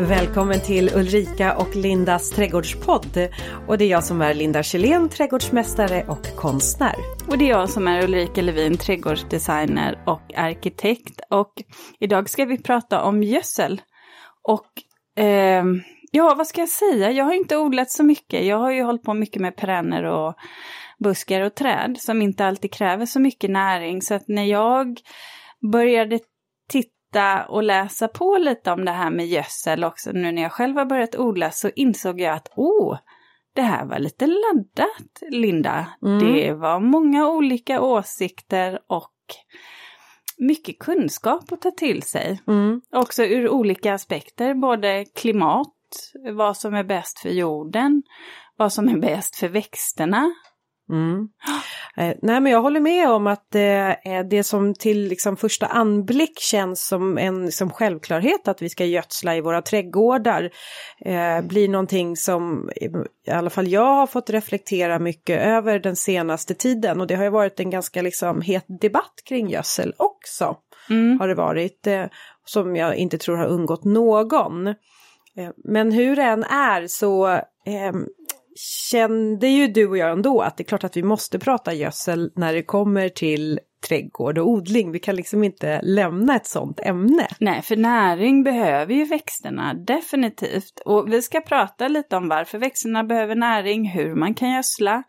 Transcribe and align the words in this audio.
Välkommen 0.00 0.60
till 0.60 0.90
Ulrika 0.94 1.56
och 1.56 1.76
Lindas 1.76 2.30
trädgårdspodd. 2.30 3.28
Och 3.66 3.78
det 3.78 3.84
är 3.84 3.88
jag 3.88 4.04
som 4.04 4.22
är 4.22 4.34
Linda 4.34 4.62
Kjellén, 4.62 5.08
trädgårdsmästare 5.08 6.04
och 6.08 6.36
konstnär. 6.36 6.94
Och 7.28 7.38
det 7.38 7.44
är 7.44 7.48
jag 7.48 7.70
som 7.70 7.88
är 7.88 8.04
Ulrika 8.04 8.42
Levin, 8.42 8.76
trädgårdsdesigner 8.76 10.02
och 10.06 10.34
arkitekt. 10.36 11.20
Och 11.30 11.52
idag 12.00 12.30
ska 12.30 12.44
vi 12.44 12.58
prata 12.58 13.02
om 13.02 13.22
gödsel. 13.22 13.80
Och 14.42 14.66
eh, 15.22 15.64
ja, 16.10 16.34
vad 16.38 16.46
ska 16.46 16.60
jag 16.60 16.68
säga? 16.68 17.10
Jag 17.10 17.24
har 17.24 17.34
inte 17.34 17.56
odlat 17.56 17.90
så 17.90 18.02
mycket. 18.02 18.44
Jag 18.44 18.58
har 18.58 18.70
ju 18.70 18.82
hållit 18.82 19.02
på 19.02 19.14
mycket 19.14 19.42
med 19.42 19.56
perenner 19.56 20.04
och 20.04 20.34
buskar 20.98 21.40
och 21.40 21.54
träd 21.54 21.96
som 21.98 22.22
inte 22.22 22.46
alltid 22.46 22.72
kräver 22.72 23.06
så 23.06 23.20
mycket 23.20 23.50
näring. 23.50 24.02
Så 24.02 24.14
att 24.14 24.28
när 24.28 24.44
jag 24.44 25.00
började 25.72 26.18
titta 26.70 26.97
och 27.48 27.62
läsa 27.62 28.08
på 28.08 28.38
lite 28.38 28.72
om 28.72 28.84
det 28.84 28.90
här 28.90 29.10
med 29.10 29.26
gödsel 29.26 29.84
också 29.84 30.12
nu 30.12 30.32
när 30.32 30.42
jag 30.42 30.52
själv 30.52 30.76
har 30.76 30.84
börjat 30.84 31.16
odla 31.16 31.50
så 31.50 31.70
insåg 31.76 32.20
jag 32.20 32.34
att 32.34 32.48
åh, 32.56 32.98
det 33.54 33.62
här 33.62 33.84
var 33.84 33.98
lite 33.98 34.26
laddat, 34.26 35.22
Linda. 35.30 35.86
Mm. 36.02 36.18
Det 36.18 36.52
var 36.52 36.80
många 36.80 37.28
olika 37.28 37.80
åsikter 37.80 38.78
och 38.86 39.14
mycket 40.38 40.78
kunskap 40.78 41.52
att 41.52 41.60
ta 41.60 41.70
till 41.70 42.02
sig. 42.02 42.40
Mm. 42.46 42.80
Också 42.92 43.24
ur 43.24 43.48
olika 43.48 43.94
aspekter, 43.94 44.54
både 44.54 45.04
klimat, 45.04 45.74
vad 46.32 46.56
som 46.56 46.74
är 46.74 46.84
bäst 46.84 47.18
för 47.18 47.28
jorden, 47.28 48.02
vad 48.56 48.72
som 48.72 48.88
är 48.88 48.96
bäst 48.96 49.36
för 49.36 49.48
växterna 49.48 50.34
Mm. 50.90 51.28
Eh, 51.96 52.16
nej 52.22 52.40
men 52.40 52.52
jag 52.52 52.62
håller 52.62 52.80
med 52.80 53.10
om 53.10 53.26
att 53.26 53.54
eh, 53.54 54.24
det 54.30 54.44
som 54.44 54.74
till 54.74 55.08
liksom, 55.08 55.36
första 55.36 55.66
anblick 55.66 56.38
känns 56.38 56.86
som 56.86 57.18
en 57.18 57.44
liksom, 57.44 57.70
självklarhet 57.70 58.48
att 58.48 58.62
vi 58.62 58.68
ska 58.68 58.84
gödsla 58.84 59.36
i 59.36 59.40
våra 59.40 59.62
trädgårdar 59.62 60.50
eh, 61.04 61.40
blir 61.40 61.68
någonting 61.68 62.16
som 62.16 62.70
i 63.26 63.30
alla 63.30 63.50
fall 63.50 63.68
jag 63.68 63.94
har 63.94 64.06
fått 64.06 64.30
reflektera 64.30 64.98
mycket 64.98 65.40
över 65.40 65.78
den 65.78 65.96
senaste 65.96 66.54
tiden 66.54 67.00
och 67.00 67.06
det 67.06 67.14
har 67.14 67.24
ju 67.24 67.30
varit 67.30 67.60
en 67.60 67.70
ganska 67.70 68.02
liksom, 68.02 68.40
het 68.40 68.64
debatt 68.80 69.22
kring 69.24 69.48
gödsel 69.48 69.94
också. 69.96 70.56
Mm. 70.90 71.20
Har 71.20 71.28
det 71.28 71.34
varit 71.34 71.86
eh, 71.86 72.04
som 72.44 72.76
jag 72.76 72.96
inte 72.96 73.18
tror 73.18 73.36
har 73.36 73.46
undgått 73.46 73.84
någon. 73.84 74.66
Eh, 74.66 75.50
men 75.64 75.92
hur 75.92 76.16
det 76.16 76.22
än 76.22 76.44
är 76.44 76.86
så 76.86 77.40
kände 78.90 79.48
ju 79.48 79.66
du 79.66 79.88
och 79.88 79.98
jag 79.98 80.12
ändå 80.12 80.40
att 80.40 80.56
det 80.56 80.62
är 80.62 80.64
klart 80.64 80.84
att 80.84 80.96
vi 80.96 81.02
måste 81.02 81.38
prata 81.38 81.74
gödsel 81.74 82.32
när 82.34 82.54
det 82.54 82.62
kommer 82.62 83.08
till 83.08 83.60
trädgård 83.88 84.38
och 84.38 84.48
odling. 84.48 84.92
Vi 84.92 84.98
kan 84.98 85.16
liksom 85.16 85.44
inte 85.44 85.80
lämna 85.82 86.36
ett 86.36 86.46
sånt 86.46 86.80
ämne. 86.80 87.28
Nej, 87.40 87.62
för 87.62 87.76
näring 87.76 88.42
behöver 88.44 88.94
ju 88.94 89.04
växterna 89.04 89.74
definitivt. 89.74 90.80
Och 90.84 91.12
vi 91.12 91.22
ska 91.22 91.40
prata 91.40 91.88
lite 91.88 92.16
om 92.16 92.28
varför 92.28 92.58
växterna 92.58 93.04
behöver 93.04 93.34
näring, 93.34 93.88
hur 93.88 94.14
man 94.14 94.34
kan 94.34 94.50
gödsla 94.50 95.02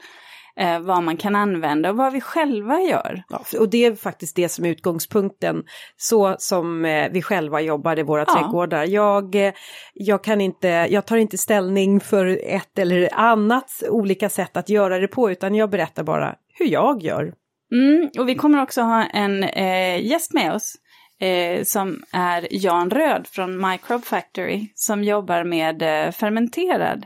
eh, 0.60 0.80
vad 0.80 1.04
man 1.04 1.18
kan 1.18 1.36
använda 1.36 1.90
och 1.90 1.98
vad 1.98 2.14
vi 2.14 2.22
själva 2.22 2.80
gör. 2.82 3.24
Ja, 3.30 3.44
och 3.60 3.70
det 3.70 3.86
är 3.86 3.96
faktiskt 3.96 4.36
det 4.36 4.50
som 4.50 4.66
är 4.66 4.70
utgångspunkten, 4.70 5.64
så 5.98 6.36
som 6.40 6.86
eh, 6.86 7.12
vi 7.12 7.22
själva 7.22 7.62
jobbar 7.62 8.00
i 8.00 8.04
våra 8.04 8.26
ja. 8.28 8.34
trädgårdar. 8.34 8.86
Jag, 8.86 9.36
eh, 9.36 9.54
jag, 9.94 10.24
kan 10.24 10.42
inte, 10.42 10.68
jag 10.68 11.06
tar 11.06 11.18
inte 11.18 11.38
ställning 11.38 12.00
för 12.00 12.40
ett 12.44 12.80
eller 12.80 13.10
annat 13.14 13.84
olika 13.90 14.30
sätt 14.30 14.58
att 14.58 14.70
göra 14.70 15.00
det 15.00 15.08
på, 15.08 15.32
utan 15.32 15.56
jag 15.56 15.70
berättar 15.70 16.04
bara 16.04 16.36
hur 16.54 16.66
jag 16.68 17.04
gör. 17.04 17.34
Mm, 17.72 18.10
och 18.20 18.30
vi 18.30 18.36
kommer 18.36 18.62
också 18.62 18.82
ha 18.82 19.04
en 19.04 19.44
eh, 19.44 20.06
gäst 20.06 20.34
med 20.34 20.54
oss. 20.54 20.76
Eh, 21.22 21.64
som 21.64 22.04
är 22.12 22.48
Jan 22.52 22.90
Röd 22.90 23.28
från 23.28 23.70
Microbe 23.70 24.06
Factory 24.06 24.68
som 24.76 25.04
jobbar 25.04 25.44
med 25.44 25.82
eh, 25.82 26.12
fermenterad 26.12 27.06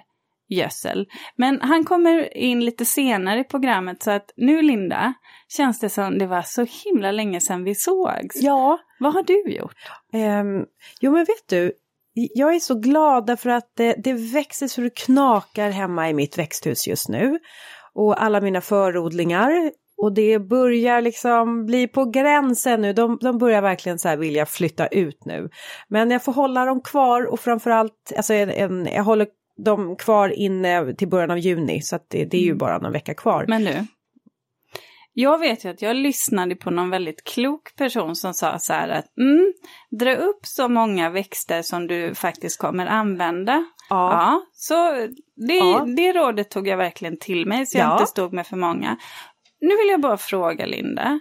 gödsel. 0.54 1.08
Men 1.36 1.62
han 1.62 1.86
kommer 1.86 2.38
in 2.38 2.66
lite 2.66 2.86
senare 2.86 3.40
i 3.40 3.44
programmet 3.44 4.04
så 4.04 4.12
att 4.12 4.32
nu 4.38 4.62
Linda, 4.62 5.14
känns 5.48 5.80
det 5.80 5.90
som 5.90 6.18
det 6.18 6.28
var 6.28 6.42
så 6.42 6.66
himla 6.86 7.12
länge 7.12 7.40
sedan 7.42 7.64
vi 7.64 7.76
sågs. 7.76 8.36
Ja. 8.36 8.80
Vad 9.00 9.14
har 9.14 9.24
du 9.24 9.52
gjort? 9.52 9.76
Um, 10.14 10.66
jo 11.02 11.12
men 11.12 11.26
vet 11.26 11.48
du, 11.50 11.72
jag 12.14 12.56
är 12.56 12.60
så 12.60 12.80
glad 12.80 13.26
därför 13.26 13.50
att 13.50 13.72
det, 13.76 13.96
det 14.04 14.14
växer 14.14 14.68
så 14.68 14.82
det 14.82 14.98
knakar 14.98 15.70
hemma 15.70 16.10
i 16.10 16.14
mitt 16.14 16.38
växthus 16.38 16.88
just 16.88 17.10
nu. 17.10 17.40
Och 17.94 18.24
alla 18.24 18.42
mina 18.42 18.62
förodlingar 18.62 19.72
och 19.98 20.14
det 20.14 20.40
börjar 20.40 21.02
liksom 21.02 21.66
bli 21.66 21.88
på 21.88 22.06
gränsen 22.06 22.82
nu, 22.82 22.94
de, 22.94 23.18
de 23.22 23.38
börjar 23.38 23.62
verkligen 23.62 24.00
så 24.00 24.08
här 24.08 24.18
vilja 24.18 24.46
flytta 24.46 24.88
ut 24.88 25.26
nu. 25.26 25.50
Men 25.88 26.12
jag 26.12 26.24
får 26.24 26.34
hålla 26.34 26.66
dem 26.66 26.82
kvar 26.82 27.26
och 27.26 27.40
framförallt, 27.40 28.14
alltså 28.18 28.34
en, 28.34 28.50
en, 28.50 28.86
jag 28.86 29.04
håller 29.04 29.28
de 29.58 29.96
kvar 29.96 30.30
inne 30.30 30.94
till 30.94 31.08
början 31.08 31.32
av 31.32 31.40
juni 31.40 31.82
så 31.82 31.96
att 31.96 32.10
det, 32.10 32.26
det 32.26 32.38
är 32.38 32.42
ju 32.42 32.48
mm. 32.48 32.58
bara 32.58 32.78
någon 32.78 32.92
vecka 32.92 33.14
kvar. 33.14 33.46
Men 33.48 33.64
nu, 33.64 33.86
jag 35.14 35.40
vet 35.40 35.66
ju 35.66 35.70
att 35.70 35.82
jag 35.82 35.96
lyssnade 35.96 36.56
på 36.56 36.72
någon 36.72 36.90
väldigt 36.90 37.24
klok 37.24 37.76
person 37.76 38.16
som 38.16 38.34
sa 38.34 38.60
så 38.60 38.74
här 38.74 38.90
att 38.90 39.18
mm, 39.18 39.54
dra 40.00 40.16
upp 40.16 40.40
så 40.46 40.70
många 40.70 41.10
växter 41.10 41.62
som 41.62 41.88
du 41.88 42.16
faktiskt 42.16 42.60
kommer 42.60 42.86
använda. 42.86 43.66
Ja. 43.90 44.12
ja 44.12 44.42
så 44.54 44.94
det, 45.48 45.54
ja. 45.54 45.86
det 45.98 46.14
rådet 46.14 46.50
tog 46.50 46.68
jag 46.68 46.78
verkligen 46.78 47.20
till 47.20 47.48
mig 47.48 47.66
så 47.66 47.78
jag 47.78 47.88
ja. 47.88 47.94
inte 47.94 48.06
stod 48.06 48.34
med 48.34 48.48
för 48.48 48.58
många. 48.58 48.98
Nu 49.62 49.78
vill 49.78 49.88
jag 49.88 50.02
bara 50.02 50.18
fråga 50.18 50.66
Linda, 50.66 51.20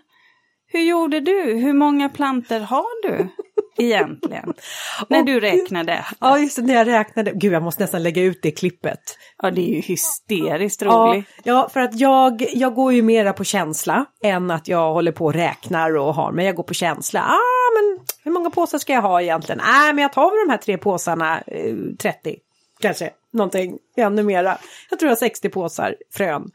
hur 0.73 0.81
gjorde 0.81 1.21
du? 1.21 1.55
Hur 1.55 1.73
många 1.73 2.09
planter 2.09 2.61
har 2.61 3.09
du? 3.09 3.29
egentligen. 3.77 4.55
när 5.09 5.23
du 5.23 5.41
räknade. 5.41 6.05
Ja, 6.21 6.39
just 6.39 6.57
det, 6.57 6.63
när 6.63 6.75
jag 6.75 6.87
räknade. 6.87 7.33
Gud, 7.35 7.53
jag 7.53 7.63
måste 7.63 7.83
nästan 7.83 8.03
lägga 8.03 8.23
ut 8.23 8.39
det 8.43 8.51
klippet. 8.51 9.01
Ja, 9.43 9.51
det 9.51 9.61
är 9.61 9.75
ju 9.75 9.81
hysteriskt 9.81 10.83
roligt. 10.83 11.27
Ja, 11.37 11.43
ja, 11.53 11.69
för 11.73 11.81
att 11.81 12.01
jag, 12.01 12.47
jag 12.53 12.75
går 12.75 12.93
ju 12.93 13.03
mera 13.03 13.33
på 13.33 13.45
känsla 13.45 14.05
än 14.25 14.51
att 14.51 14.69
jag 14.69 14.93
håller 14.93 15.13
på 15.13 15.25
och 15.25 15.35
räknar 15.35 15.97
och 15.97 16.15
har, 16.15 16.33
men 16.33 16.45
jag 16.45 16.55
går 16.55 16.65
på 16.65 16.75
känsla. 16.75 17.21
Ah, 17.21 17.73
men 17.75 18.07
hur 18.25 18.33
många 18.33 18.51
påsar 18.51 18.79
ska 18.79 18.93
jag 18.93 19.03
ha 19.03 19.23
egentligen? 19.23 19.61
Nej, 19.65 19.91
ah, 19.91 19.93
men 19.93 20.03
jag 20.03 20.13
tar 20.13 20.31
väl 20.31 20.49
de 20.49 20.53
här 20.53 20.59
tre 20.59 20.79
påsarna, 20.79 21.41
eh, 21.41 21.75
30 21.99 22.37
kanske 22.83 23.11
någonting 23.33 23.79
ännu 23.97 24.23
mera. 24.23 24.59
Jag 24.91 24.99
tror 24.99 25.09
jag 25.09 25.17
har 25.17 25.17
60 25.17 25.49
påsar 25.49 25.97
frön. 26.11 26.51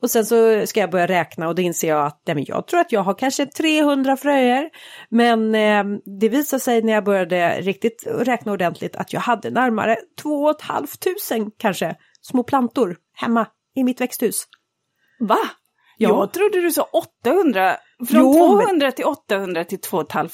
Och 0.00 0.10
sen 0.10 0.26
så 0.26 0.66
ska 0.66 0.80
jag 0.80 0.90
börja 0.90 1.06
räkna 1.06 1.48
och 1.48 1.54
då 1.54 1.62
inser 1.62 1.88
jag 1.88 2.06
att 2.06 2.22
nej, 2.26 2.34
men 2.34 2.44
jag 2.48 2.66
tror 2.66 2.80
att 2.80 2.92
jag 2.92 3.00
har 3.00 3.14
kanske 3.14 3.46
300 3.46 4.16
fröer. 4.16 4.70
Men 5.08 5.54
eh, 5.54 5.98
det 6.20 6.28
visade 6.28 6.60
sig 6.60 6.82
när 6.82 6.92
jag 6.92 7.04
började 7.04 7.60
riktigt 7.60 8.06
räkna 8.06 8.52
ordentligt 8.52 8.96
att 8.96 9.12
jag 9.12 9.20
hade 9.20 9.50
närmare 9.50 9.96
2 10.22 10.54
500 10.54 11.50
kanske 11.58 11.96
små 12.22 12.42
plantor 12.42 12.96
hemma 13.14 13.46
i 13.74 13.84
mitt 13.84 14.00
växthus. 14.00 14.46
Va? 15.20 15.38
Ja. 15.98 16.08
Jag 16.08 16.32
trodde 16.32 16.60
du 16.60 16.72
sa 16.72 16.88
800 16.92 17.76
från 18.06 18.20
jo, 18.20 18.34
200 18.34 18.86
men... 18.86 18.92
till 18.92 19.04
800 19.04 19.64
till 19.64 19.80
2 19.80 20.04
500. 20.12 20.30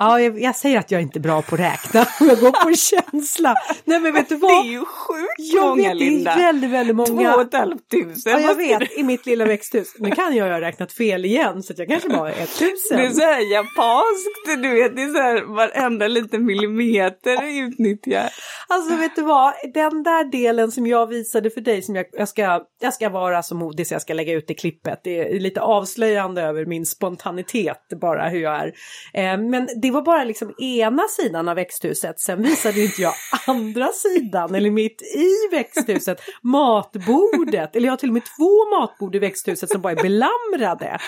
Ja, 0.00 0.20
jag, 0.20 0.40
jag, 0.40 0.56
säger 0.56 0.78
att 0.78 0.90
jag 0.90 0.98
är 0.98 1.02
inte 1.02 1.18
är 1.18 1.20
bra 1.20 1.42
på 1.42 1.54
att 1.54 1.60
räkna. 1.60 2.06
Jag 2.20 2.40
går 2.40 2.64
på 2.64 2.72
känsla. 2.76 3.54
Nej, 3.84 4.00
men 4.00 4.14
vet 4.14 4.28
du 4.28 4.36
vad? 4.36 4.50
Det 4.50 4.68
är 4.68 4.72
ju 4.72 4.84
sjukt 4.84 5.54
jag 5.54 5.68
många, 5.68 5.88
vet, 5.88 5.96
Linda. 5.96 6.34
Det 6.36 6.42
är 6.42 6.46
väldigt, 6.46 6.70
väldigt 6.70 6.96
många. 6.96 7.32
2 7.32 7.44
500. 7.52 7.78
Ja, 8.24 8.40
jag 8.40 8.54
vet. 8.54 8.98
I 8.98 9.02
mitt 9.02 9.26
lilla 9.26 9.44
växthus. 9.44 9.94
Nu 9.98 10.10
kan 10.10 10.36
jag 10.36 10.50
ha 10.50 10.60
räknat 10.60 10.92
fel 10.92 11.24
igen, 11.24 11.62
så 11.62 11.74
jag 11.76 11.88
kanske 11.88 12.08
bara 12.08 12.32
är 12.32 12.42
1000. 12.42 12.68
Det 12.88 12.96
är 12.96 13.10
så 13.10 13.20
här 13.20 13.52
japanskt, 13.52 14.62
du 14.62 14.74
vet. 14.74 14.96
Det 14.96 15.02
är 15.02 15.14
så 15.14 15.20
här 15.20 15.54
varenda 15.54 16.08
liten 16.08 16.44
millimeter 16.44 17.44
utnyttjar. 17.44 18.28
Alltså, 18.68 18.96
vet 18.96 19.16
du 19.16 19.22
vad? 19.22 19.52
Den 19.74 20.02
där 20.02 20.24
delen 20.24 20.72
som 20.72 20.86
jag 20.86 21.06
visade 21.06 21.50
för 21.50 21.60
dig, 21.60 21.82
som 21.82 21.96
jag, 21.96 22.06
jag, 22.12 22.28
ska, 22.28 22.60
jag 22.80 22.94
ska 22.94 23.08
vara 23.08 23.42
så 23.42 23.54
modig 23.54 23.86
så 23.86 23.94
jag 23.94 24.02
ska 24.02 24.14
lägga 24.14 24.32
ut 24.32 24.50
i 24.50 24.54
klippet. 24.54 25.00
Det 25.04 25.18
är 25.18 25.40
lite 25.40 25.60
avslöjande 25.60 26.42
över 26.42 26.66
min 26.66 26.85
spontanitet 26.86 27.88
bara 28.00 28.28
hur 28.28 28.40
jag 28.40 28.54
är. 28.54 28.66
Eh, 29.14 29.38
men 29.38 29.68
det 29.82 29.90
var 29.90 30.02
bara 30.02 30.24
liksom 30.24 30.54
ena 30.58 31.02
sidan 31.08 31.48
av 31.48 31.56
växthuset. 31.56 32.20
Sen 32.20 32.42
visade 32.42 32.80
inte 32.80 33.02
jag 33.02 33.12
andra 33.46 33.88
sidan 33.88 34.54
eller 34.54 34.70
mitt 34.70 35.02
i 35.02 35.56
växthuset 35.56 36.20
matbordet. 36.42 37.76
Eller 37.76 37.86
jag 37.86 37.92
har 37.92 37.96
till 37.96 38.08
och 38.08 38.14
med 38.14 38.22
två 38.38 38.80
matbord 38.80 39.16
i 39.16 39.18
växthuset 39.18 39.70
som 39.70 39.80
bara 39.80 39.92
är 39.92 40.02
belamrade. 40.02 40.98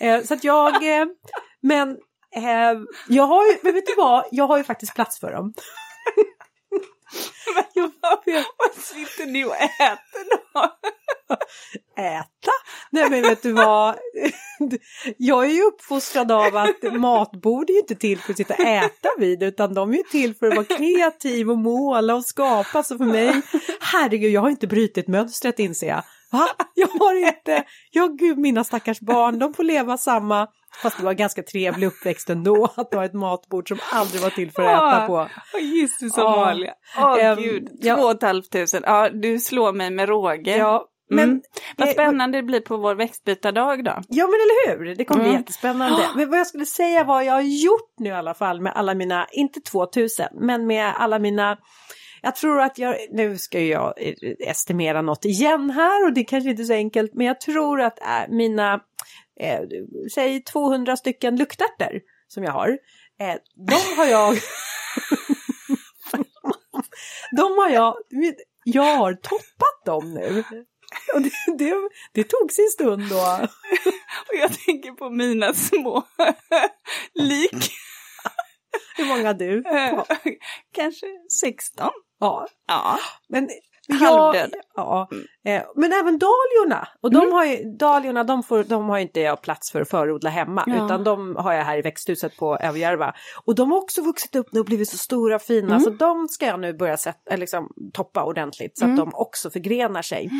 Eh, 0.00 0.22
så 0.22 0.34
att 0.34 0.44
jag, 0.44 0.74
eh, 0.74 1.06
men 1.62 1.88
eh, 2.36 2.80
jag 3.08 3.24
har 3.24 3.46
ju, 3.46 3.56
men 3.62 3.74
vet 3.74 3.86
du 3.86 3.94
vad, 3.96 4.24
jag 4.30 4.46
har 4.46 4.58
ju 4.58 4.64
faktiskt 4.64 4.94
plats 4.94 5.20
för 5.20 5.32
dem. 5.32 5.54
Vad 8.58 8.74
sitter 8.84 9.26
ni 9.26 9.44
och 9.44 9.56
äter 9.56 10.52
då? 10.52 10.60
Äta? 12.02 12.52
Nej 12.90 13.10
men 13.10 13.22
vet 13.22 13.42
du 13.42 13.52
vad? 13.52 13.96
Jag 15.16 15.44
är 15.44 15.50
ju 15.50 15.62
uppfostrad 15.62 16.32
av 16.32 16.56
att 16.56 16.82
matbord 16.92 17.70
är 17.70 17.74
ju 17.74 17.80
inte 17.80 17.94
till 17.94 18.18
för 18.18 18.32
att 18.32 18.36
sitta 18.36 18.54
och 18.54 18.60
äta 18.60 19.08
vid 19.18 19.42
utan 19.42 19.74
de 19.74 19.90
är 19.90 19.96
ju 19.96 20.02
till 20.02 20.34
för 20.34 20.46
att 20.46 20.56
vara 20.56 20.78
kreativ 20.78 21.50
och 21.50 21.58
måla 21.58 22.14
och 22.14 22.24
skapa. 22.24 22.82
Så 22.82 22.98
för 22.98 23.04
mig, 23.04 23.42
herregud, 23.80 24.32
jag 24.32 24.40
har 24.40 24.50
inte 24.50 24.66
brutit 24.66 25.08
mönstret 25.08 25.58
inser 25.58 25.86
jag. 25.86 26.02
Va? 26.38 26.48
Jag 26.74 26.88
har 26.88 27.26
inte, 27.28 27.64
ja 27.90 28.06
gud 28.06 28.38
mina 28.38 28.64
stackars 28.64 29.00
barn, 29.00 29.38
de 29.38 29.54
får 29.54 29.62
leva 29.64 29.96
samma, 29.98 30.46
fast 30.82 30.96
det 30.98 31.04
var 31.04 31.10
en 31.10 31.16
ganska 31.16 31.42
trevlig 31.42 31.86
uppväxt 31.86 32.30
ändå, 32.30 32.68
att 32.76 32.94
ha 32.94 33.04
ett 33.04 33.14
matbord 33.14 33.68
som 33.68 33.78
aldrig 33.92 34.22
var 34.22 34.30
till 34.30 34.50
för 34.50 34.62
att 34.62 34.94
äta 34.94 35.06
på. 35.06 35.28
Åh, 35.54 35.60
Jesus 35.62 36.12
Ja. 36.16 36.42
Amalia. 36.42 36.72
Åh 36.98 37.24
Ehm, 37.24 37.36
gud, 37.42 37.68
ja. 37.80 37.96
två 37.96 38.02
och 38.02 38.10
ett 38.10 38.22
halvt 38.22 38.52
tusen. 38.52 38.82
Ja, 38.86 39.10
du 39.10 39.38
slår 39.38 39.72
mig 39.72 39.90
med 39.90 40.08
råge. 40.08 40.56
Ja, 40.56 40.84
men, 41.10 41.24
Mm. 41.24 41.40
Vad 41.76 41.88
eh, 41.88 41.92
spännande 41.92 42.38
det 42.38 42.42
blir 42.42 42.60
på 42.60 42.76
vår 42.76 42.94
växtbytardag 42.94 43.84
då. 43.84 43.90
Ja 44.08 44.24
men 44.26 44.34
eller 44.34 44.78
hur, 44.78 44.94
det 44.94 45.04
kommer 45.04 45.20
bli 45.22 45.28
Mm. 45.30 45.40
jättespännande. 45.42 46.02
Men 46.16 46.30
vad 46.30 46.38
jag 46.38 46.46
skulle 46.46 46.66
säga 46.66 47.04
var 47.04 47.22
jag 47.22 47.32
har 47.32 47.40
gjort 47.40 47.94
nu 47.98 48.08
i 48.08 48.12
alla 48.12 48.34
fall 48.34 48.60
med 48.60 48.72
alla 48.76 48.94
mina, 48.94 49.26
inte 49.32 49.60
2000, 49.60 50.26
men 50.40 50.66
med 50.66 50.92
alla 50.96 51.18
mina 51.18 51.56
jag 52.22 52.36
tror 52.36 52.60
att 52.60 52.78
jag, 52.78 52.96
nu 53.10 53.38
ska 53.38 53.60
jag 53.60 53.94
eh, 53.96 54.14
estimera 54.38 55.02
något 55.02 55.24
igen 55.24 55.70
här 55.70 56.04
och 56.04 56.12
det 56.12 56.24
kanske 56.24 56.50
inte 56.50 56.62
är 56.62 56.64
så 56.64 56.72
enkelt, 56.72 57.14
men 57.14 57.26
jag 57.26 57.40
tror 57.40 57.80
att 57.80 58.00
äh, 58.00 58.28
mina, 58.28 58.80
eh, 59.40 59.60
säg 60.14 60.42
200 60.42 60.96
stycken 60.96 61.36
luktärtor 61.36 62.00
som 62.28 62.44
jag 62.44 62.52
har, 62.52 62.78
eh, 63.20 63.34
de 63.68 63.96
har 63.96 64.06
jag, 64.06 64.34
de 67.36 67.42
har 67.58 67.70
jag, 67.70 67.94
jag 68.64 68.96
har 68.96 69.14
toppat 69.14 69.84
dem 69.84 70.14
nu. 70.14 70.44
Och 71.14 71.22
det, 71.22 71.30
det, 71.58 71.74
det 72.12 72.24
tog 72.24 72.52
sin 72.52 72.68
stund 72.68 73.02
då. 73.10 73.16
Och 74.28 74.34
jag 74.40 74.52
tänker 74.66 74.92
på 74.92 75.10
mina 75.10 75.54
små 75.54 76.02
lik. 77.14 77.70
Hur 78.96 79.04
många 79.04 79.26
har 79.26 79.34
du? 79.34 79.62
Eh, 79.66 80.04
Kanske 80.72 81.06
16. 81.40 81.90
Ja, 82.20 82.46
Ja. 82.68 82.98
men 83.28 83.48
Halvdöd. 84.00 84.54
Ja, 84.74 85.08
eh, 85.44 85.62
men 85.74 85.92
även 85.92 86.18
dahliorna. 86.18 86.88
Och 87.00 87.10
de 87.12 87.18
Mm. 87.22 87.32
har 87.32 87.44
ju, 87.44 87.64
dahliorna 87.76 88.24
de, 88.24 88.42
får, 88.42 88.64
de 88.64 88.88
har 88.88 88.96
ju 88.96 89.02
inte 89.02 89.20
jag 89.20 89.42
plats 89.42 89.72
för 89.72 89.80
att 89.80 89.90
förodla 89.90 90.30
hemma. 90.30 90.64
Ja. 90.66 90.84
Utan 90.84 91.04
de 91.04 91.36
har 91.36 91.52
jag 91.52 91.64
här 91.64 91.78
i 91.78 91.82
växthuset 91.82 92.36
på 92.36 92.56
Överjärva. 92.56 93.14
Och 93.44 93.54
de 93.54 93.70
har 93.70 93.78
också 93.78 94.02
vuxit 94.02 94.36
upp 94.36 94.52
nu 94.52 94.60
och 94.60 94.66
blivit 94.66 94.88
så 94.88 94.96
stora 94.98 95.34
och 95.36 95.42
fina. 95.42 95.68
Mm. 95.68 95.80
Så 95.80 95.90
de 95.90 96.28
ska 96.28 96.46
jag 96.46 96.60
nu 96.60 96.72
börja 96.74 96.96
sätta, 96.96 97.30
eh, 97.34 97.38
liksom, 97.38 97.68
toppa 97.92 98.24
ordentligt. 98.24 98.78
Så 98.78 98.84
Mm. 98.84 98.94
att 98.94 99.00
de 99.04 99.14
också 99.14 99.50
förgrenar 99.50 100.02
sig. 100.02 100.30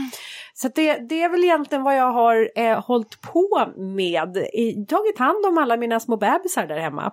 Så 0.54 0.66
att 0.66 0.74
det, 0.74 0.94
det 1.08 1.22
är 1.22 1.28
väl 1.28 1.44
egentligen 1.44 1.82
vad 1.84 1.96
jag 1.96 2.12
har 2.12 2.50
eh, 2.56 2.84
hållit 2.84 3.20
på 3.20 3.66
med. 3.76 4.36
I, 4.36 4.86
tagit 4.88 5.18
hand 5.18 5.46
om 5.46 5.58
alla 5.58 5.76
mina 5.76 6.00
små 6.00 6.16
bebisar 6.16 6.66
där 6.66 6.78
hemma. 6.78 7.12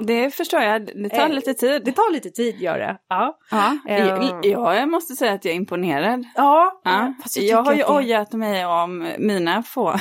Det 0.00 0.30
förstår 0.30 0.60
jag, 0.60 0.86
det 1.02 1.08
tar 1.08 1.18
Eh, 1.28 1.28
lite 1.28 1.54
tid. 1.54 1.82
Det 1.84 1.92
tar 1.92 2.12
lite 2.12 2.30
tid 2.30 2.60
gör 2.60 2.78
det. 2.78 2.96
Ja. 3.08 3.38
Ja, 3.50 3.78
Eh, 3.88 4.06
jag, 4.42 4.76
jag 4.76 4.88
måste 4.88 5.14
säga 5.16 5.32
att 5.32 5.44
jag 5.44 5.52
är 5.52 5.56
imponerad. 5.56 6.24
Ja, 6.34 6.80
Ja. 6.84 7.14
fast 7.22 7.36
Jag, 7.36 7.42
tycker 7.44 7.56
har 7.56 7.72
ju 7.72 7.78
det- 7.82 7.88
ojat 8.08 8.32
mig 8.32 8.66
om 8.66 9.08
mina 9.18 9.62
få. 9.62 9.94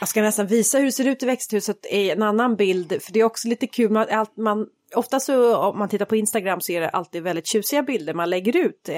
Jag 0.00 0.08
ska 0.08 0.22
nästan 0.22 0.46
visa 0.46 0.78
hur 0.78 0.84
det 0.84 0.92
ser 0.92 1.06
ut 1.08 1.22
i 1.22 1.26
växthuset 1.26 1.86
i 1.86 2.10
en 2.10 2.22
annan 2.22 2.56
bild. 2.56 3.02
För 3.02 3.12
det 3.12 3.20
är 3.20 3.24
också 3.24 3.48
lite 3.48 3.66
kul. 3.66 3.90
Man, 3.90 4.06
allt, 4.10 4.36
man, 4.36 4.66
ofta 4.94 5.20
så 5.20 5.56
om 5.56 5.78
man 5.78 5.88
tittar 5.88 6.04
på 6.06 6.16
Instagram 6.16 6.60
så 6.60 6.72
är 6.72 6.80
det 6.80 6.88
alltid 6.88 7.22
väldigt 7.22 7.46
tjusiga 7.46 7.82
bilder 7.82 8.14
man 8.14 8.30
lägger 8.30 8.56
ut. 8.56 8.88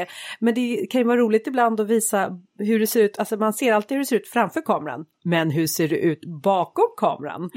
Men 0.41 0.55
det 0.55 0.87
kan 0.91 1.01
ju 1.01 1.07
vara 1.07 1.17
roligt 1.17 1.47
ibland 1.47 1.81
att 1.81 1.87
visa 1.89 2.39
hur 2.59 2.81
det 2.81 2.87
ser 2.87 3.03
ut. 3.03 3.19
Alltså 3.19 3.37
man 3.37 3.53
ser 3.53 3.73
alltid 3.73 3.95
hur 3.95 3.99
det 4.03 4.07
ser 4.07 4.17
ut 4.17 4.29
framför 4.29 4.61
kameran. 4.61 5.05
Men 5.25 5.51
hur 5.51 5.67
ser 5.67 5.89
det 5.89 5.97
ut 5.99 6.21
bakom 6.43 6.85
kameran? 6.97 7.51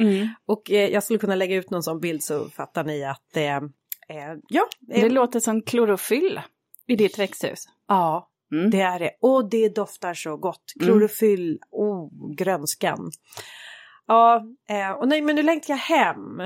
Och 0.46 0.72
eh, 0.72 0.90
jag 0.90 1.04
skulle 1.04 1.20
kunna 1.20 1.36
lägga 1.36 1.56
ut 1.56 1.70
någon 1.70 1.84
sån 1.84 2.00
bild 2.00 2.24
så 2.24 2.50
fattar 2.50 2.84
ni 2.84 3.04
att 3.06 3.38
eh, 3.38 3.56
eh, 3.56 3.62
ja, 4.50 4.68
eh, 4.94 5.02
Det 5.04 5.10
låter 5.10 5.40
som 5.40 5.62
klorofyll 5.62 6.42
i 6.88 6.96
ditt 6.96 7.20
växthus. 7.20 7.60
ja, 7.88 8.30
Mm. 8.52 8.70
det 8.70 8.82
är 8.82 9.00
det. 9.00 9.12
Och 9.22 9.50
det 9.50 9.70
doftar 9.70 10.14
så 10.14 10.38
gott. 10.38 10.64
Klorofyll, 10.80 11.60
oh, 11.72 12.10
grönskan. 12.38 13.12
Ja, 14.08 14.44
eh, 14.70 14.92
och 14.92 15.08
nej 15.08 15.22
men 15.22 15.36
nu 15.36 15.44
längtar 15.44 15.74
jag 15.74 15.78
hem. 15.78 16.38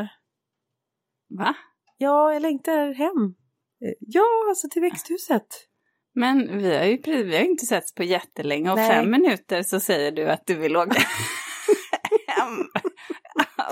Va? 1.29 1.53
Ja, 2.01 2.33
jag 2.33 2.41
längtar 2.41 2.93
hem. 2.93 3.25
Eh, 3.85 3.93
Ja, 3.99 4.23
alltså 4.49 4.67
till 4.69 4.81
växthuset. 4.81 5.47
Men 6.15 6.57
vi 6.57 6.77
har 6.77 6.85
ju 6.85 7.23
vi 7.23 7.35
har 7.37 7.43
inte 7.43 7.65
setts 7.65 7.93
på 7.95 8.03
jättelänge 8.03 8.69
och 8.71 8.75
Nej. 8.77 8.89
fem 8.89 9.11
minuter 9.11 9.63
så 9.63 9.79
säger 9.79 10.11
du 10.11 10.29
att 10.29 10.43
du 10.45 10.55
vill 10.55 10.77
åka 10.77 10.99
hem. 12.27 12.57